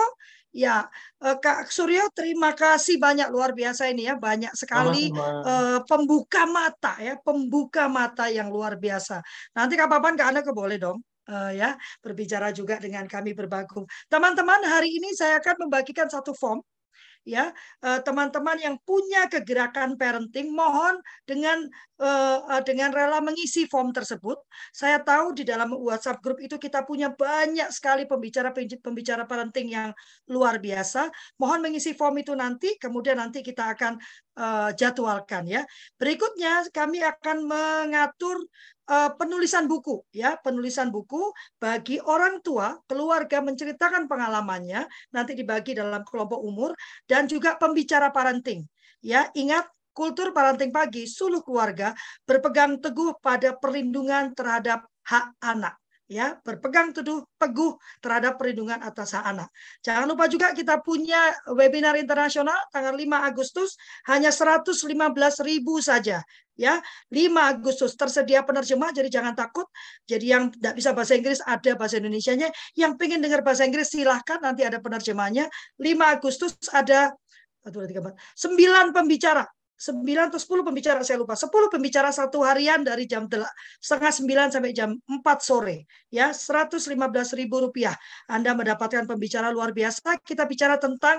Ya, 0.51 0.83
eh, 1.23 1.39
Kak 1.39 1.71
Suryo, 1.71 2.11
terima 2.11 2.51
kasih 2.51 2.99
banyak 2.99 3.31
luar 3.31 3.55
biasa 3.55 3.87
ini 3.87 4.03
ya, 4.11 4.19
banyak 4.19 4.51
sekali 4.51 5.07
uh, 5.15 5.79
pembuka 5.87 6.43
mata 6.43 6.99
ya, 6.99 7.15
pembuka 7.23 7.87
mata 7.87 8.27
yang 8.27 8.51
luar 8.51 8.75
biasa. 8.75 9.23
Nanti 9.55 9.79
kapan-kapan 9.79 10.19
Kak 10.19 10.27
Anda 10.27 10.41
boleh 10.51 10.75
dong 10.75 10.99
uh, 11.31 11.51
ya 11.55 11.79
berbicara 12.03 12.51
juga 12.51 12.75
dengan 12.83 13.07
kami 13.07 13.31
berbagum. 13.31 13.87
Teman-teman, 14.11 14.59
hari 14.67 14.91
ini 14.91 15.15
saya 15.15 15.39
akan 15.39 15.67
membagikan 15.67 16.11
satu 16.11 16.35
form 16.35 16.59
ya. 17.27 17.53
Teman-teman 17.81 18.57
yang 18.59 18.75
punya 18.81 19.25
kegerakan 19.31 19.97
parenting 19.97 20.53
mohon 20.53 20.99
dengan 21.25 21.69
dengan 22.65 22.89
rela 22.89 23.21
mengisi 23.21 23.69
form 23.69 23.93
tersebut. 23.93 24.41
Saya 24.73 24.99
tahu 25.05 25.37
di 25.37 25.45
dalam 25.45 25.69
WhatsApp 25.75 26.19
grup 26.19 26.41
itu 26.41 26.57
kita 26.57 26.81
punya 26.81 27.13
banyak 27.13 27.69
sekali 27.69 28.09
pembicara 28.09 28.49
pembicara 28.81 29.23
parenting 29.29 29.69
yang 29.69 29.89
luar 30.29 30.57
biasa. 30.57 31.13
Mohon 31.37 31.69
mengisi 31.69 31.93
form 31.93 32.17
itu 32.17 32.33
nanti 32.33 32.75
kemudian 32.81 33.21
nanti 33.21 33.45
kita 33.45 33.77
akan 33.77 34.01
jadwalkan 34.79 35.43
ya. 35.43 35.61
Berikutnya 35.99 36.65
kami 36.71 37.03
akan 37.03 37.37
mengatur 37.45 38.47
Eh, 38.91 39.11
penulisan 39.15 39.71
buku 39.71 40.03
ya. 40.11 40.35
Penulisan 40.43 40.91
buku 40.91 41.31
bagi 41.55 42.03
orang 42.03 42.43
tua 42.43 42.75
keluarga 42.91 43.39
menceritakan 43.39 44.11
pengalamannya 44.11 44.83
nanti 45.15 45.31
dibagi 45.31 45.71
dalam 45.79 46.03
kelompok 46.03 46.43
umur 46.43 46.75
dan 47.07 47.23
juga 47.23 47.55
pembicara 47.55 48.11
parenting 48.11 48.67
ya. 48.99 49.31
Ingat 49.31 49.63
kultur 49.95 50.35
parenting 50.35 50.75
pagi 50.75 51.07
suluh 51.07 51.39
keluarga 51.39 51.95
berpegang 52.27 52.83
teguh 52.83 53.15
pada 53.23 53.55
perlindungan 53.55 54.35
terhadap 54.35 54.83
hak 55.07 55.39
anak 55.39 55.80
ya 56.11 56.35
berpegang 56.43 56.91
teguh 56.91 57.23
teguh 57.39 57.79
terhadap 58.03 58.35
perlindungan 58.35 58.83
atas 58.83 59.15
hak 59.15 59.23
anak. 59.31 59.47
Jangan 59.79 60.11
lupa 60.11 60.27
juga 60.27 60.51
kita 60.51 60.83
punya 60.83 61.31
webinar 61.55 61.95
internasional 61.95 62.59
tanggal 62.67 62.91
5 62.91 63.31
Agustus 63.31 63.79
hanya 64.11 64.27
115.000 64.27 64.75
saja 65.79 66.19
ya. 66.59 66.83
5 67.07 67.15
Agustus 67.39 67.95
tersedia 67.95 68.43
penerjemah 68.43 68.91
jadi 68.91 69.07
jangan 69.07 69.39
takut. 69.39 69.71
Jadi 70.03 70.25
yang 70.27 70.51
tidak 70.51 70.75
bisa 70.75 70.91
bahasa 70.91 71.15
Inggris 71.15 71.39
ada 71.47 71.71
bahasa 71.79 71.95
Indonesianya. 72.03 72.51
Yang 72.75 72.91
pengen 72.99 73.23
dengar 73.23 73.39
bahasa 73.39 73.63
Inggris 73.63 73.87
silahkan 73.87 74.43
nanti 74.43 74.67
ada 74.67 74.83
penerjemahnya. 74.83 75.47
5 75.79 75.87
Agustus 76.11 76.59
ada 76.75 77.15
1, 77.63 77.71
2, 77.71 77.87
3, 77.87 78.03
4, 78.03 78.91
9 78.91 78.91
pembicara 78.91 79.47
9 79.81 80.05
atau 80.29 80.37
10 80.37 80.61
pembicara 80.61 81.01
saya 81.01 81.17
lupa. 81.17 81.33
10 81.33 81.49
pembicara 81.73 82.13
satu 82.13 82.45
harian 82.45 82.85
dari 82.85 83.09
jam 83.09 83.25
setengah 83.81 84.13
9 84.13 84.53
sampai 84.53 84.71
jam 84.77 84.93
4 85.09 85.41
sore 85.41 85.89
ya. 86.13 86.29
115 86.29 86.77
ribu 87.33 87.65
rupiah. 87.65 87.97
Anda 88.29 88.53
mendapatkan 88.53 89.09
pembicara 89.09 89.49
luar 89.49 89.73
biasa. 89.73 90.21
Kita 90.21 90.45
bicara 90.45 90.77
tentang 90.77 91.17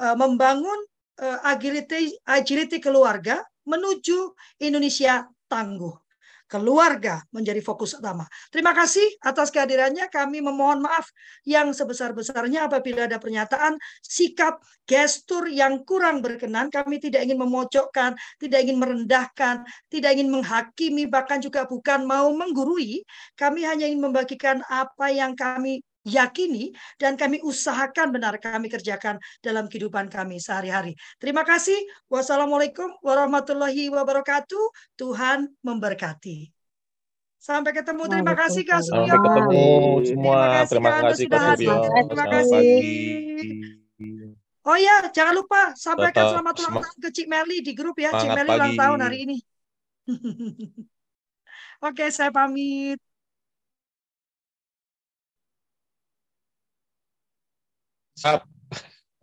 uh, 0.00 0.16
membangun 0.16 0.80
uh, 1.20 1.38
agility 1.44 2.16
agility 2.24 2.80
keluarga 2.80 3.44
menuju 3.68 4.32
Indonesia 4.64 5.28
tangguh 5.52 6.07
keluarga 6.48 7.20
menjadi 7.30 7.60
fokus 7.60 7.94
utama. 7.94 8.24
Terima 8.48 8.72
kasih 8.72 9.04
atas 9.20 9.52
kehadirannya. 9.52 10.08
Kami 10.08 10.40
memohon 10.40 10.80
maaf 10.82 11.12
yang 11.44 11.70
sebesar-besarnya 11.76 12.66
apabila 12.66 13.04
ada 13.04 13.20
pernyataan, 13.20 13.76
sikap, 14.00 14.64
gestur 14.88 15.46
yang 15.52 15.84
kurang 15.84 16.24
berkenan. 16.24 16.72
Kami 16.72 16.98
tidak 16.98 17.28
ingin 17.28 17.38
memojokkan, 17.38 18.16
tidak 18.40 18.64
ingin 18.64 18.80
merendahkan, 18.80 19.62
tidak 19.92 20.10
ingin 20.16 20.32
menghakimi, 20.32 21.04
bahkan 21.04 21.38
juga 21.38 21.68
bukan 21.68 22.08
mau 22.08 22.32
menggurui. 22.32 23.04
Kami 23.36 23.68
hanya 23.68 23.84
ingin 23.84 24.08
membagikan 24.08 24.64
apa 24.72 25.12
yang 25.12 25.36
kami 25.36 25.84
yakini 26.08 26.72
dan 26.96 27.14
kami 27.20 27.44
usahakan 27.44 28.08
benar 28.08 28.40
kami 28.40 28.72
kerjakan 28.72 29.20
dalam 29.44 29.68
kehidupan 29.68 30.08
kami 30.08 30.40
sehari-hari. 30.40 30.96
Terima 31.20 31.44
kasih. 31.44 31.76
Wassalamualaikum 32.08 32.88
warahmatullahi 33.04 33.92
wabarakatuh. 33.92 34.96
Tuhan 34.96 35.52
memberkati. 35.60 36.48
Sampai 37.38 37.70
ketemu. 37.70 38.02
Terima 38.10 38.34
kasih 38.34 38.62
Kak 38.66 38.82
Suryo. 38.82 39.06
Sampai 39.06 39.18
ketemu 39.22 39.66
semua. 40.02 40.40
Terima 40.66 40.90
kasih 41.06 41.24
Kak 41.30 41.40
Suryo. 41.54 41.74
Terima 41.86 42.26
kasih. 42.26 42.66
Oh 44.68 44.76
ya, 44.76 45.08
jangan 45.08 45.32
lupa 45.32 45.72
sampaikan 45.72 46.28
selamat 46.28 46.54
ulang 46.60 46.76
tahun 46.84 46.98
ke 47.00 47.08
Cik 47.08 47.26
Meli 47.30 47.58
di 47.64 47.72
grup 47.72 47.96
ya. 47.96 48.12
Cik 48.12 48.36
Meli 48.36 48.50
ulang 48.52 48.74
tahun 48.76 49.00
hari 49.00 49.18
ini. 49.24 49.36
Oke, 51.88 52.10
saya 52.12 52.28
pamit. 52.28 53.00
Siap. 58.18 58.57